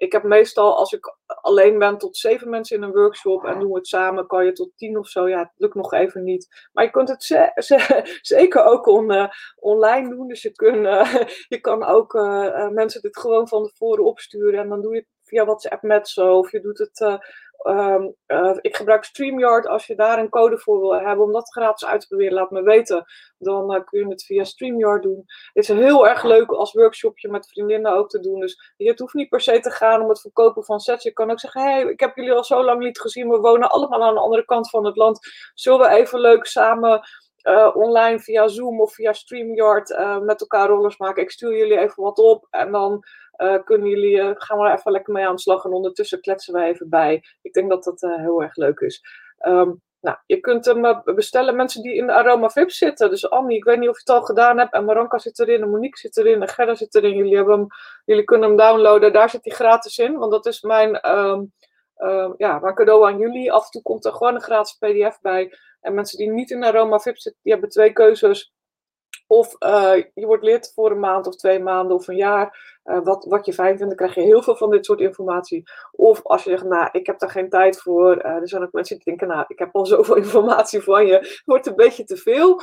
Ik 0.00 0.12
heb 0.12 0.22
meestal, 0.22 0.76
als 0.76 0.92
ik 0.92 1.16
alleen 1.26 1.78
ben, 1.78 1.98
tot 1.98 2.16
zeven 2.16 2.50
mensen 2.50 2.76
in 2.76 2.82
een 2.82 2.92
workshop 2.92 3.44
en 3.44 3.58
doen 3.58 3.70
we 3.70 3.76
het 3.76 3.86
samen, 3.86 4.26
kan 4.26 4.44
je 4.44 4.52
tot 4.52 4.72
tien 4.76 4.98
of 4.98 5.08
zo. 5.08 5.28
Ja, 5.28 5.38
het 5.38 5.52
lukt 5.56 5.74
nog 5.74 5.92
even 5.92 6.24
niet. 6.24 6.68
Maar 6.72 6.84
je 6.84 6.90
kunt 6.90 7.08
het 7.08 7.22
zeker 8.36 8.64
ook 8.64 8.86
online 9.56 10.08
doen. 10.08 10.28
Dus 10.28 10.42
je, 10.42 10.52
kun, 10.52 10.82
je 11.54 11.58
kan 11.60 11.84
ook 11.84 12.12
mensen 12.72 13.00
dit 13.00 13.18
gewoon 13.18 13.48
van 13.48 13.64
tevoren 13.64 14.04
opsturen 14.04 14.60
en 14.60 14.68
dan 14.68 14.80
doe 14.80 14.94
je 14.94 14.98
het 14.98 15.08
via 15.24 15.44
WhatsApp 15.44 15.82
met 15.82 16.08
zo. 16.08 16.38
Of 16.38 16.52
je 16.52 16.60
doet 16.60 16.78
het 16.78 17.20
Um, 17.68 18.14
uh, 18.26 18.56
ik 18.60 18.76
gebruik 18.76 19.04
StreamYard. 19.04 19.66
Als 19.66 19.86
je 19.86 19.94
daar 19.94 20.18
een 20.18 20.28
code 20.28 20.58
voor 20.58 20.80
wil 20.80 20.94
hebben 20.94 21.24
om 21.24 21.32
dat 21.32 21.52
gratis 21.52 21.88
uit 21.88 22.00
te 22.00 22.06
proberen, 22.06 22.34
laat 22.34 22.50
me 22.50 22.62
weten. 22.62 23.04
Dan 23.38 23.74
uh, 23.74 23.84
kun 23.84 24.00
je 24.00 24.08
het 24.08 24.24
via 24.24 24.44
StreamYard 24.44 25.02
doen. 25.02 25.24
Het 25.52 25.68
is 25.68 25.68
heel 25.68 26.08
erg 26.08 26.22
leuk 26.22 26.50
als 26.50 26.72
workshopje 26.72 27.28
met 27.28 27.48
vriendinnen 27.48 27.92
ook 27.92 28.08
te 28.08 28.20
doen. 28.20 28.40
Dus 28.40 28.74
het 28.76 28.98
hoeft 28.98 29.14
niet 29.14 29.28
per 29.28 29.40
se 29.40 29.60
te 29.60 29.70
gaan 29.70 30.00
om 30.00 30.08
het 30.08 30.20
verkopen 30.20 30.64
van 30.64 30.80
sets. 30.80 31.04
Je 31.04 31.12
kan 31.12 31.30
ook 31.30 31.40
zeggen: 31.40 31.62
hey, 31.62 31.82
ik 31.82 32.00
heb 32.00 32.16
jullie 32.16 32.32
al 32.32 32.44
zo 32.44 32.64
lang 32.64 32.82
niet 32.82 33.00
gezien. 33.00 33.28
We 33.28 33.38
wonen 33.38 33.70
allemaal 33.70 34.02
aan 34.02 34.14
de 34.14 34.20
andere 34.20 34.44
kant 34.44 34.70
van 34.70 34.84
het 34.84 34.96
land. 34.96 35.18
Zullen 35.54 35.78
we 35.78 35.88
even 35.88 36.20
leuk 36.20 36.46
samen. 36.46 37.00
Uh, 37.42 37.70
online 37.76 38.18
via 38.18 38.48
Zoom 38.48 38.80
of 38.80 38.94
via 38.94 39.12
StreamYard 39.12 39.98
met 40.22 40.40
elkaar 40.40 40.68
rollers 40.68 40.98
maken. 40.98 41.22
Ik 41.22 41.30
stuur 41.30 41.56
jullie 41.56 41.78
even 41.78 42.02
wat 42.02 42.18
op 42.18 42.46
en 42.50 42.72
dan 42.72 43.04
uh, 43.42 43.64
kunnen 43.64 43.88
jullie, 43.88 44.16
uh, 44.16 44.30
gaan 44.34 44.58
we 44.58 44.64
er 44.64 44.74
even 44.74 44.92
lekker 44.92 45.12
mee 45.12 45.26
aan 45.26 45.34
de 45.34 45.40
slag 45.40 45.64
en 45.64 45.72
ondertussen 45.72 46.20
kletsen 46.20 46.54
we 46.54 46.62
even 46.62 46.88
bij. 46.88 47.22
Ik 47.42 47.52
denk 47.52 47.70
dat 47.70 47.84
dat 47.84 48.02
uh, 48.02 48.16
heel 48.16 48.42
erg 48.42 48.56
leuk 48.56 48.80
is. 48.80 49.02
Um, 49.46 49.82
nou, 50.00 50.16
je 50.26 50.40
kunt 50.40 50.64
hem 50.64 51.02
bestellen, 51.04 51.56
mensen 51.56 51.82
die 51.82 51.94
in 51.94 52.06
de 52.06 52.12
Aroma 52.12 52.48
VIP 52.48 52.70
zitten. 52.70 53.10
Dus 53.10 53.30
Annie, 53.30 53.56
ik 53.56 53.64
weet 53.64 53.78
niet 53.78 53.88
of 53.88 53.94
je 53.94 54.12
het 54.12 54.20
al 54.20 54.22
gedaan 54.22 54.58
hebt. 54.58 54.72
En 54.72 54.84
Maranka 54.84 55.18
zit 55.18 55.38
erin, 55.38 55.62
en 55.62 55.70
Monique 55.70 55.98
zit 55.98 56.16
erin, 56.16 56.42
en 56.42 56.48
Gerda 56.48 56.74
zit 56.74 56.94
erin. 56.94 57.16
Jullie, 57.16 57.36
hebben 57.36 57.58
hem, 57.58 57.66
jullie 58.04 58.24
kunnen 58.24 58.48
hem 58.48 58.58
downloaden, 58.58 59.12
daar 59.12 59.30
zit 59.30 59.44
hij 59.44 59.54
gratis 59.54 59.98
in. 59.98 60.18
Want 60.18 60.32
dat 60.32 60.46
is 60.46 60.60
mijn, 60.60 61.16
um, 61.16 61.52
uh, 61.96 62.30
ja, 62.36 62.58
mijn 62.58 62.74
cadeau 62.74 63.06
aan 63.06 63.18
jullie. 63.18 63.52
Af 63.52 63.64
en 63.64 63.70
toe 63.70 63.82
komt 63.82 64.04
er 64.04 64.12
gewoon 64.12 64.34
een 64.34 64.40
gratis 64.40 64.72
pdf 64.72 65.20
bij. 65.20 65.52
En 65.80 65.94
mensen 65.94 66.18
die 66.18 66.30
niet 66.30 66.50
in 66.50 66.60
de 66.60 66.66
Aroma 66.66 66.98
VIP 66.98 67.18
zitten, 67.18 67.42
die 67.42 67.52
hebben 67.52 67.70
twee 67.70 67.92
keuzes. 67.92 68.52
Of 69.30 69.56
uh, 69.58 69.92
je 70.14 70.26
wordt 70.26 70.44
lid 70.44 70.72
voor 70.74 70.90
een 70.90 71.00
maand 71.00 71.26
of 71.26 71.36
twee 71.36 71.60
maanden 71.60 71.96
of 71.96 72.08
een 72.08 72.16
jaar. 72.16 72.78
Uh, 72.84 72.98
wat, 73.04 73.24
wat 73.28 73.46
je 73.46 73.52
fijn 73.52 73.76
vindt, 73.76 73.86
dan 73.86 73.96
krijg 73.96 74.14
je 74.14 74.20
heel 74.20 74.42
veel 74.42 74.56
van 74.56 74.70
dit 74.70 74.84
soort 74.84 75.00
informatie. 75.00 75.70
Of 75.92 76.20
als 76.22 76.44
je 76.44 76.50
zegt, 76.50 76.64
nou, 76.64 76.88
ik 76.92 77.06
heb 77.06 77.18
daar 77.18 77.30
geen 77.30 77.48
tijd 77.48 77.80
voor. 77.80 78.16
Uh, 78.16 78.30
er 78.30 78.48
zijn 78.48 78.62
ook 78.62 78.72
mensen 78.72 78.96
die 78.96 79.04
denken, 79.04 79.28
nou, 79.28 79.44
ik 79.48 79.58
heb 79.58 79.74
al 79.74 79.86
zoveel 79.96 80.16
informatie 80.16 80.82
van 80.82 81.06
je. 81.06 81.42
Wordt 81.44 81.66
een 81.66 81.76
beetje 81.76 82.04
te 82.04 82.16
veel. 82.16 82.60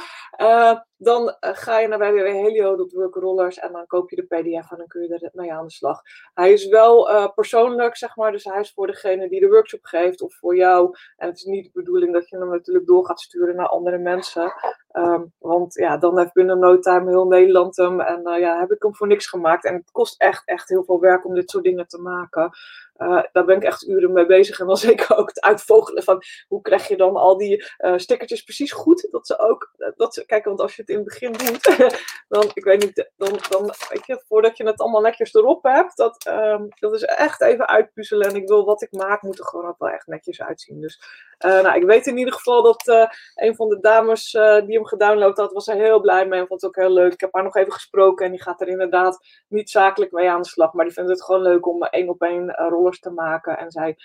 Dan 0.97 1.35
ga 1.39 1.79
je 1.79 1.87
naar 1.87 1.99
www.helio.workrollers 1.99 3.59
en 3.59 3.71
dan 3.71 3.87
koop 3.87 4.09
je 4.09 4.15
de 4.15 4.23
pdf 4.23 4.71
en 4.71 4.77
dan 4.77 4.87
kun 4.87 5.01
je 5.01 5.13
er 5.13 5.29
mee 5.33 5.53
aan 5.53 5.65
de 5.65 5.71
slag. 5.71 6.01
Hij 6.33 6.53
is 6.53 6.67
wel 6.67 7.31
persoonlijk, 7.35 7.97
zeg 7.97 8.15
maar. 8.15 8.31
Dus 8.31 8.43
hij 8.43 8.59
is 8.59 8.73
voor 8.73 8.87
degene 8.87 9.29
die 9.29 9.39
de 9.39 9.47
workshop 9.47 9.85
geeft 9.85 10.21
of 10.21 10.35
voor 10.35 10.55
jou. 10.55 10.95
En 11.17 11.27
het 11.27 11.37
is 11.37 11.43
niet 11.43 11.63
de 11.63 11.71
bedoeling 11.73 12.13
dat 12.13 12.29
je 12.29 12.37
hem 12.37 12.49
natuurlijk 12.49 12.87
door 12.87 13.05
gaat 13.05 13.19
sturen 13.19 13.55
naar 13.55 13.67
andere 13.67 13.97
mensen. 13.97 14.53
Um, 14.93 15.33
want 15.39 15.73
ja, 15.73 15.97
dan 15.97 16.17
heeft 16.17 16.33
binnen 16.33 16.59
no 16.59 16.79
time 16.79 17.09
heel 17.09 17.27
Nederland 17.27 17.75
hem. 17.75 18.01
En 18.01 18.21
uh, 18.23 18.39
ja, 18.39 18.59
heb 18.59 18.71
ik 18.71 18.83
hem 18.83 18.95
voor 18.95 19.07
niks 19.07 19.27
gemaakt. 19.27 19.65
En 19.65 19.73
het 19.73 19.91
kost 19.91 20.21
echt, 20.21 20.41
echt 20.45 20.69
heel 20.69 20.83
veel 20.83 20.99
werk 20.99 21.25
om 21.25 21.33
dit 21.33 21.49
soort 21.49 21.63
dingen 21.63 21.87
te 21.87 22.01
maken. 22.01 22.51
Uh, 22.97 23.23
daar 23.31 23.45
ben 23.45 23.55
ik 23.55 23.63
echt 23.63 23.87
uren 23.87 24.13
mee 24.13 24.25
bezig. 24.25 24.59
En 24.59 24.67
dan 24.67 24.77
zeker 24.89 25.17
ook 25.17 25.27
het 25.27 25.41
uitvogelen 25.41 26.03
van 26.03 26.23
hoe 26.47 26.61
krijg 26.61 26.87
je 26.87 26.97
dan 26.97 27.15
al 27.15 27.37
die 27.37 27.65
uh, 27.79 27.93
stickertjes 27.97 28.43
precies 28.43 28.71
goed. 28.71 29.07
Dat 29.11 29.27
ze 29.27 29.39
ook, 29.39 29.71
dat 29.95 30.13
ze, 30.13 30.25
kijk, 30.25 30.45
want 30.45 30.59
als 30.59 30.75
je 30.75 30.81
het 30.81 30.89
in 30.89 30.95
het 30.95 31.05
begin 31.05 31.31
doet, 31.31 31.93
dan, 32.29 32.51
ik 32.53 32.63
weet 32.63 32.81
niet, 32.81 33.09
dan, 33.17 33.39
dan 33.49 33.73
weet 33.89 34.05
je, 34.05 34.23
voordat 34.27 34.57
je 34.57 34.65
het 34.65 34.79
allemaal 34.79 35.01
netjes 35.01 35.33
erop 35.33 35.63
hebt, 35.63 35.97
dat, 35.97 36.27
um, 36.27 36.67
dat 36.79 36.93
is 36.93 37.03
echt 37.03 37.41
even 37.41 37.67
uitpuzzelen. 37.67 38.29
En 38.29 38.35
ik 38.35 38.47
wil 38.47 38.65
wat 38.65 38.81
ik 38.81 38.91
maak, 38.91 39.21
moet 39.21 39.39
er 39.39 39.45
gewoon 39.45 39.67
ook 39.67 39.79
wel 39.79 39.89
echt 39.89 40.07
netjes 40.07 40.41
uitzien. 40.41 40.81
Dus 40.81 41.01
nou, 41.37 41.75
ik 41.75 41.83
weet 41.83 42.07
in 42.07 42.17
ieder 42.17 42.33
geval 42.33 42.63
dat 42.63 43.09
een 43.35 43.55
van 43.55 43.69
de 43.69 43.79
dames 43.79 44.31
die 44.65 44.75
hem 44.75 44.85
gedownload 44.85 45.37
had, 45.37 45.51
was 45.51 45.67
er 45.67 45.75
heel 45.75 45.99
blij 45.99 46.27
mee 46.27 46.39
en 46.39 46.47
vond 46.47 46.61
het 46.61 46.69
ook 46.69 46.83
heel 46.83 46.93
leuk. 46.93 47.13
Ik 47.13 47.19
heb 47.19 47.33
haar 47.33 47.43
nog 47.43 47.55
even 47.55 47.71
gesproken 47.71 48.25
en 48.25 48.31
die 48.31 48.41
gaat 48.41 48.61
er 48.61 48.67
inderdaad 48.67 49.19
niet 49.47 49.69
zakelijk 49.69 50.11
mee 50.11 50.29
aan 50.29 50.41
de 50.41 50.47
slag, 50.47 50.73
maar 50.73 50.85
die 50.85 50.93
vindt 50.93 51.09
het 51.09 51.23
gewoon 51.23 51.41
leuk 51.41 51.67
om 51.67 51.83
één 51.83 52.09
op 52.09 52.21
één 52.21 52.51
rollen 52.51 52.86
te 52.95 53.09
maken. 53.09 53.57
En 53.57 53.71
zij, 53.71 53.95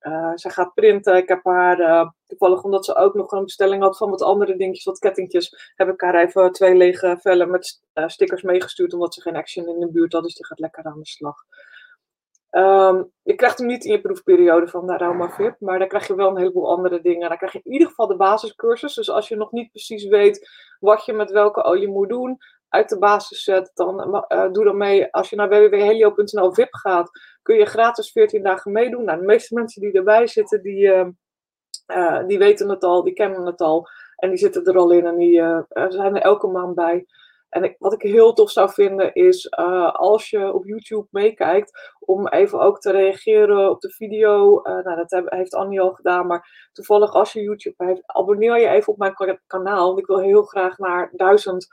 uh, 0.00 0.32
zij 0.34 0.50
gaat 0.50 0.74
printen. 0.74 1.16
Ik 1.16 1.28
heb 1.28 1.44
haar 1.44 1.80
uh, 1.80 2.08
toevallig, 2.26 2.62
omdat 2.62 2.84
ze 2.84 2.96
ook 2.96 3.14
nog 3.14 3.32
een 3.32 3.44
bestelling 3.44 3.82
had 3.82 3.96
van 3.96 4.10
wat 4.10 4.22
andere 4.22 4.56
dingetjes, 4.56 4.84
wat 4.84 4.98
kettingjes, 4.98 5.72
heb 5.74 5.88
ik 5.88 6.00
haar 6.00 6.14
even 6.14 6.52
twee 6.52 6.74
lege 6.74 7.18
vellen 7.20 7.50
met 7.50 7.80
uh, 7.94 8.08
stickers 8.08 8.42
meegestuurd, 8.42 8.92
omdat 8.92 9.14
ze 9.14 9.20
geen 9.20 9.36
action 9.36 9.68
in 9.68 9.80
de 9.80 9.90
buurt 9.90 10.12
had. 10.12 10.22
Dus 10.22 10.34
die 10.34 10.46
gaat 10.46 10.58
lekker 10.58 10.84
aan 10.84 10.98
de 10.98 11.06
slag. 11.06 11.36
Um, 12.50 13.12
je 13.22 13.34
krijgt 13.34 13.58
hem 13.58 13.66
niet 13.66 13.84
in 13.84 13.92
je 13.92 14.00
proefperiode 14.00 14.68
van 14.68 14.86
de 14.86 14.92
Aroma 14.92 15.30
VIP, 15.30 15.56
maar 15.58 15.78
dan 15.78 15.88
krijg 15.88 16.06
je 16.06 16.14
wel 16.14 16.30
een 16.30 16.36
heleboel 16.36 16.70
andere 16.70 17.00
dingen. 17.00 17.28
Dan 17.28 17.36
krijg 17.36 17.52
je 17.52 17.60
in 17.62 17.72
ieder 17.72 17.88
geval 17.88 18.06
de 18.06 18.16
basiscursus. 18.16 18.94
Dus 18.94 19.10
als 19.10 19.28
je 19.28 19.36
nog 19.36 19.52
niet 19.52 19.70
precies 19.70 20.04
weet 20.04 20.50
wat 20.80 21.04
je 21.04 21.12
met 21.12 21.30
welke 21.30 21.62
olie 21.62 21.88
moet 21.88 22.08
doen, 22.08 22.38
uit 22.72 22.88
de 22.88 22.98
basis 22.98 23.42
zet, 23.42 23.70
dan 23.74 24.24
uh, 24.28 24.52
doe 24.52 24.64
dan 24.64 24.76
mee. 24.76 25.12
Als 25.12 25.30
je 25.30 25.36
naar 25.36 25.48
www.helio.nl 25.48 26.52
VIP 26.52 26.74
gaat, 26.74 27.10
kun 27.42 27.56
je 27.56 27.66
gratis 27.66 28.12
14 28.12 28.42
dagen 28.42 28.72
meedoen. 28.72 29.04
Nou, 29.04 29.18
de 29.18 29.24
meeste 29.24 29.54
mensen 29.54 29.82
die 29.82 29.92
erbij 29.92 30.26
zitten, 30.26 30.62
die, 30.62 30.86
uh, 30.86 31.06
uh, 31.86 32.26
die 32.26 32.38
weten 32.38 32.68
het 32.68 32.84
al, 32.84 33.02
die 33.02 33.12
kennen 33.12 33.46
het 33.46 33.60
al. 33.60 33.88
En 34.16 34.28
die 34.28 34.38
zitten 34.38 34.64
er 34.64 34.76
al 34.76 34.90
in 34.90 35.06
en 35.06 35.16
die 35.16 35.34
zijn 35.88 36.16
er 36.16 36.22
elke 36.22 36.46
maand 36.46 36.74
bij. 36.74 37.06
En 37.48 37.74
wat 37.78 37.92
ik 37.92 38.02
heel 38.02 38.32
tof 38.32 38.50
zou 38.50 38.70
vinden 38.70 39.14
is 39.14 39.50
als 39.92 40.30
je 40.30 40.52
op 40.52 40.64
YouTube 40.64 41.06
meekijkt, 41.10 41.94
om 42.00 42.28
even 42.28 42.60
ook 42.60 42.80
te 42.80 42.90
reageren 42.90 43.70
op 43.70 43.80
de 43.80 43.90
video. 43.90 44.60
nou, 44.62 45.06
dat 45.06 45.22
heeft 45.24 45.54
Annie 45.54 45.80
al 45.80 45.92
gedaan, 45.92 46.26
maar 46.26 46.68
toevallig 46.72 47.14
als 47.14 47.32
je 47.32 47.42
YouTube 47.42 47.84
heeft, 47.84 48.02
abonneer 48.06 48.60
je 48.60 48.68
even 48.68 48.92
op 48.92 48.98
mijn 48.98 49.40
kanaal. 49.46 49.86
Want 49.86 49.98
ik 49.98 50.06
wil 50.06 50.20
heel 50.20 50.42
graag 50.42 50.78
naar 50.78 51.10
duizend 51.12 51.66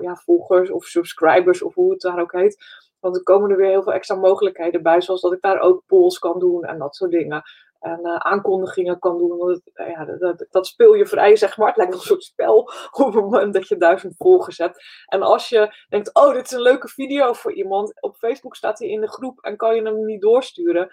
ja, 0.00 0.16
volgers 0.16 0.70
of 0.70 0.84
subscribers 0.84 1.62
of 1.62 1.74
hoe 1.74 1.90
het 1.90 2.00
daar 2.00 2.20
ook 2.20 2.32
heet. 2.32 2.86
Want 3.00 3.16
er 3.16 3.22
komen 3.22 3.50
er 3.50 3.56
weer 3.56 3.70
heel 3.70 3.82
veel 3.82 3.92
extra 3.92 4.14
mogelijkheden 4.14 4.82
bij, 4.82 5.00
zoals 5.00 5.20
dat 5.20 5.32
ik 5.32 5.40
daar 5.40 5.60
ook 5.60 5.82
polls 5.86 6.18
kan 6.18 6.38
doen 6.38 6.64
en 6.64 6.78
dat 6.78 6.96
soort 6.96 7.10
dingen. 7.10 7.42
En 7.80 8.00
uh, 8.02 8.16
aankondigingen 8.16 8.98
kan 8.98 9.18
doen. 9.18 9.36
Want 9.36 9.50
het, 9.50 9.88
ja, 9.88 10.04
dat, 10.04 10.46
dat, 10.50 10.66
speel 10.66 10.94
je 10.94 11.06
vrij, 11.06 11.36
zeg 11.36 11.56
maar. 11.56 11.66
Het 11.66 11.76
lijkt 11.76 11.92
wel 11.92 12.00
een 12.00 12.06
soort 12.06 12.24
spel 12.24 12.58
op 13.04 13.14
het 13.14 13.14
moment 13.14 13.54
dat 13.54 13.68
je 13.68 13.76
duizend 13.76 14.14
volgers 14.16 14.58
hebt. 14.58 14.84
En 15.06 15.22
als 15.22 15.48
je 15.48 15.84
denkt, 15.88 16.14
oh, 16.14 16.32
dit 16.32 16.44
is 16.44 16.50
een 16.50 16.62
leuke 16.62 16.88
video 16.88 17.32
voor 17.32 17.52
iemand. 17.52 18.02
Op 18.02 18.16
Facebook 18.16 18.56
staat 18.56 18.78
hij 18.78 18.88
in 18.88 19.00
de 19.00 19.10
groep 19.10 19.40
en 19.40 19.56
kan 19.56 19.74
je 19.74 19.82
hem 19.82 20.04
niet 20.04 20.20
doorsturen. 20.20 20.88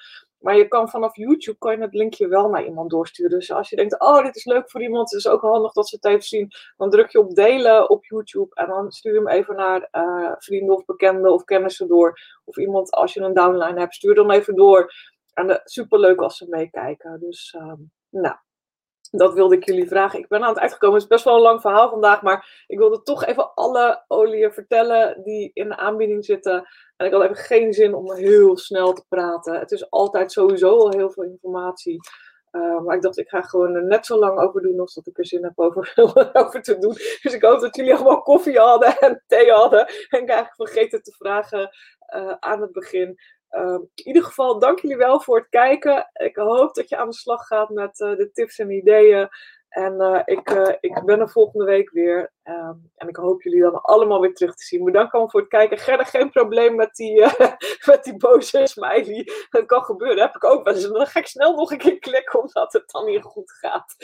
Maar 0.46 0.58
je 0.58 0.68
kan 0.68 0.89
vanaf 0.89 1.16
YouTube 1.16 1.58
kan 1.58 1.76
je 1.76 1.82
het 1.82 1.93
linkje 1.93 2.28
wel 2.28 2.50
naar 2.50 2.66
iemand 2.66 2.89
doorsturen. 2.89 3.39
Dus 3.39 3.52
als 3.52 3.70
je 3.70 3.76
denkt, 3.76 4.00
oh, 4.00 4.24
dit 4.24 4.36
is 4.36 4.46
leuk 4.46 4.70
voor 4.70 4.82
iemand, 4.82 5.12
het 5.12 5.20
is 5.20 5.28
ook 5.28 5.41
handig 5.41 5.72
dat 5.72 5.88
ze 5.88 5.96
het 5.96 6.06
even 6.06 6.24
zien. 6.24 6.52
Dan 6.78 6.89
druk 6.89 7.10
je 7.10 7.20
op 7.20 7.36
delen 7.36 7.89
op 7.89 8.06
YouTube 8.06 8.56
en 8.56 8.68
dan 8.68 8.91
stuur 8.91 9.14
je 9.14 9.20
hem 9.20 9.28
even 9.28 9.56
naar 9.56 9.89
uh, 9.91 10.32
vrienden 10.38 10.76
of 10.76 10.86
bekenden 10.86 11.34
of 11.34 11.43
kennissen 11.43 11.88
door. 11.88 12.20
Of 12.43 12.58
iemand, 12.58 12.91
als 12.91 13.14
je 13.14 13.20
een 13.20 13.34
downline 13.34 13.80
hebt, 13.80 13.93
stuur 13.93 14.16
dan 14.16 14.32
even 14.32 14.56
door. 14.56 14.93
En 15.34 15.50
uh, 15.50 15.56
superleuk 15.64 16.20
als 16.20 16.38
ze 16.38 16.46
meekijken. 16.50 17.20
Dus, 17.20 17.56
uh, 17.58 17.74
nou, 18.10 18.36
dat 19.12 19.34
wilde 19.34 19.56
ik 19.56 19.66
jullie 19.66 19.88
vragen. 19.88 20.20
Ik 20.20 20.28
ben 20.28 20.43
aan 20.43 20.49
het 20.49 20.60
uitgekomen. 20.60 20.95
Het 20.95 21.03
is 21.03 21.10
best 21.10 21.24
wel 21.24 21.36
een 21.36 21.41
lang 21.41 21.62
verhaal 21.62 21.89
vandaag. 21.89 22.22
Maar 22.22 22.64
ik 22.68 22.78
wilde 22.78 23.01
toch 23.01 23.26
even 23.26 23.53
alle 23.53 24.03
oliën 24.08 24.51
vertellen 24.51 25.24
die 25.24 25.51
in 25.53 25.70
de 25.70 25.78
aanbieding 25.78 26.26
zitten. 26.26 26.68
En 26.97 27.06
ik 27.06 27.14
had 27.14 27.24
even 27.24 27.36
geen 27.36 27.74
zin 27.74 27.93
om 27.93 28.14
heel 28.14 28.58
snel 28.58 28.93
te 28.93 29.06
praten. 29.10 29.60
Het 29.60 29.72
is 29.72 29.89
altijd 29.89 30.32
sowieso 30.32 30.78
al 30.78 30.91
heel 30.91 31.10
veel 31.10 31.24
informatie. 31.24 31.99
Uh, 32.51 32.82
maar 32.82 32.95
ik 32.95 33.01
dacht, 33.01 33.18
ik 33.18 33.30
ga 33.30 33.41
gewoon 33.41 33.76
er 33.76 33.84
net 33.84 34.06
zo 34.06 34.20
lang 34.20 34.39
over 34.39 34.62
doen 34.62 34.80
als 34.80 34.93
dat 34.93 35.08
ik 35.08 35.18
er 35.18 35.26
zin 35.26 35.43
heb 35.43 35.60
over, 35.60 35.93
over 36.34 36.62
te 36.62 36.78
doen. 36.78 36.93
Dus 36.93 37.34
ik 37.34 37.41
hoop 37.41 37.60
dat 37.60 37.76
jullie 37.76 37.95
allemaal 37.95 38.22
koffie 38.22 38.60
hadden 38.60 38.97
en 38.99 39.24
thee 39.28 39.51
hadden. 39.51 39.88
En 39.88 40.22
ik 40.22 40.30
eigenlijk 40.30 40.56
vergeten 40.56 41.03
te 41.03 41.12
vragen 41.12 41.70
uh, 42.16 42.34
aan 42.39 42.62
het 42.62 42.72
begin. 42.72 43.20
Uh, 43.58 43.80
in 43.95 44.08
ieder 44.08 44.24
geval, 44.24 44.60
dank 44.60 44.80
jullie 44.80 44.97
wel 44.97 45.20
voor 45.20 45.38
het 45.38 45.49
kijken. 45.49 46.10
Ik 46.14 46.36
hoop 46.36 46.74
dat 46.74 46.89
je 46.89 46.97
aan 46.97 47.10
de 47.10 47.16
slag 47.16 47.47
gaat 47.47 47.70
met 47.70 47.99
uh, 47.99 48.16
de 48.16 48.30
tips 48.34 48.60
en 48.60 48.72
ideeën. 48.72 49.30
En 49.76 49.94
uh, 49.94 50.22
ik, 50.26 50.50
uh, 50.50 50.74
ik 50.80 51.02
ben 51.06 51.20
er 51.20 51.30
volgende 51.30 51.66
week 51.66 51.90
weer. 51.90 52.34
Um, 52.44 52.92
en 52.96 53.08
ik 53.08 53.16
hoop 53.16 53.42
jullie 53.42 53.62
dan 53.62 53.82
allemaal 53.82 54.22
weer 54.22 54.34
terug 54.34 54.56
te 54.56 54.64
zien. 54.64 54.84
Bedankt 54.84 55.12
allemaal 55.12 55.32
voor 55.32 55.40
het 55.40 55.50
kijken. 55.50 55.78
Gerda, 55.78 56.04
geen 56.04 56.30
probleem 56.30 56.76
met 56.76 56.96
die, 56.96 57.20
uh, 57.20 57.34
met 57.92 58.04
die 58.04 58.18
boze 58.18 58.68
smiley. 58.68 59.28
Dat 59.50 59.66
kan 59.66 59.84
gebeuren. 59.84 60.22
Heb 60.22 60.36
ik 60.36 60.44
ook 60.44 60.64
wel 60.64 60.74
eens. 60.74 60.88
Dan 60.88 61.08
ga 61.08 61.20
ik 61.20 61.28
snel 61.28 61.56
nog 61.56 61.72
een 61.72 61.78
keer 61.78 62.00
klikken 62.00 62.42
omdat 62.42 62.74
het 62.74 62.92
dan 62.92 63.06
niet 63.06 63.24
goed 63.24 63.52
gaat. 63.52 63.96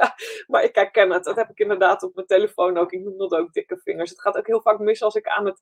maar 0.50 0.64
ik 0.64 0.74
herken 0.74 1.10
het. 1.10 1.24
Dat 1.24 1.36
heb 1.36 1.50
ik 1.50 1.58
inderdaad 1.58 2.02
op 2.02 2.14
mijn 2.14 2.26
telefoon 2.26 2.78
ook. 2.78 2.92
Ik 2.92 3.04
noem 3.04 3.18
dat 3.18 3.34
ook 3.34 3.52
dikke 3.52 3.80
vingers. 3.84 4.10
Het 4.10 4.20
gaat 4.20 4.36
ook 4.36 4.46
heel 4.46 4.62
vaak 4.62 4.78
mis 4.78 5.02
als 5.02 5.14
ik 5.14 5.26
aan 5.26 5.46
het 5.46 5.60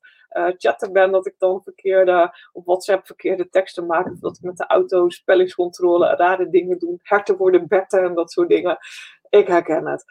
chatten 0.57 0.93
ben. 0.93 1.11
Dat 1.11 1.27
ik 1.27 1.35
dan 1.37 1.63
verkeerde, 1.63 2.33
op 2.51 2.65
WhatsApp 2.65 3.05
verkeerde 3.05 3.49
teksten 3.49 3.85
maak. 3.85 4.11
Of 4.11 4.19
dat 4.19 4.37
ik 4.37 4.43
met 4.43 4.57
de 4.57 4.67
auto 4.67 5.09
spellingscontrole 5.09 6.15
rare 6.15 6.49
dingen 6.49 6.79
doe. 6.79 6.99
Herten 7.01 7.37
worden 7.37 7.67
betten 7.67 8.03
en 8.03 8.13
dat 8.13 8.31
soort 8.31 8.49
dingen. 8.49 8.77
Ik 9.29 9.47
herken 9.47 9.87
het. 9.87 10.05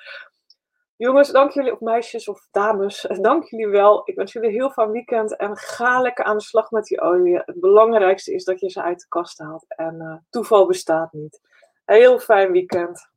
Jongens, 0.97 1.31
dank 1.31 1.51
jullie, 1.53 1.73
of 1.73 1.81
meisjes 1.81 2.29
of 2.29 2.49
dames, 2.51 3.07
dank 3.21 3.45
jullie 3.45 3.69
wel. 3.69 4.03
Ik 4.05 4.14
wens 4.14 4.33
jullie 4.33 4.51
heel 4.51 4.71
fijn 4.71 4.91
weekend 4.91 5.37
en 5.37 5.57
ga 5.57 6.01
lekker 6.01 6.25
aan 6.25 6.37
de 6.37 6.43
slag 6.43 6.71
met 6.71 6.85
die 6.85 7.01
olie. 7.01 7.37
Het 7.37 7.61
belangrijkste 7.61 8.35
is 8.35 8.45
dat 8.45 8.61
je 8.61 8.71
ze 8.71 8.83
uit 8.83 9.01
de 9.01 9.09
kast 9.09 9.39
haalt 9.39 9.64
en 9.69 9.95
uh, 9.95 10.16
toeval 10.31 10.66
bestaat 10.66 11.12
niet. 11.12 11.41
Heel 11.85 12.19
fijn 12.19 12.53
weekend. 12.53 13.08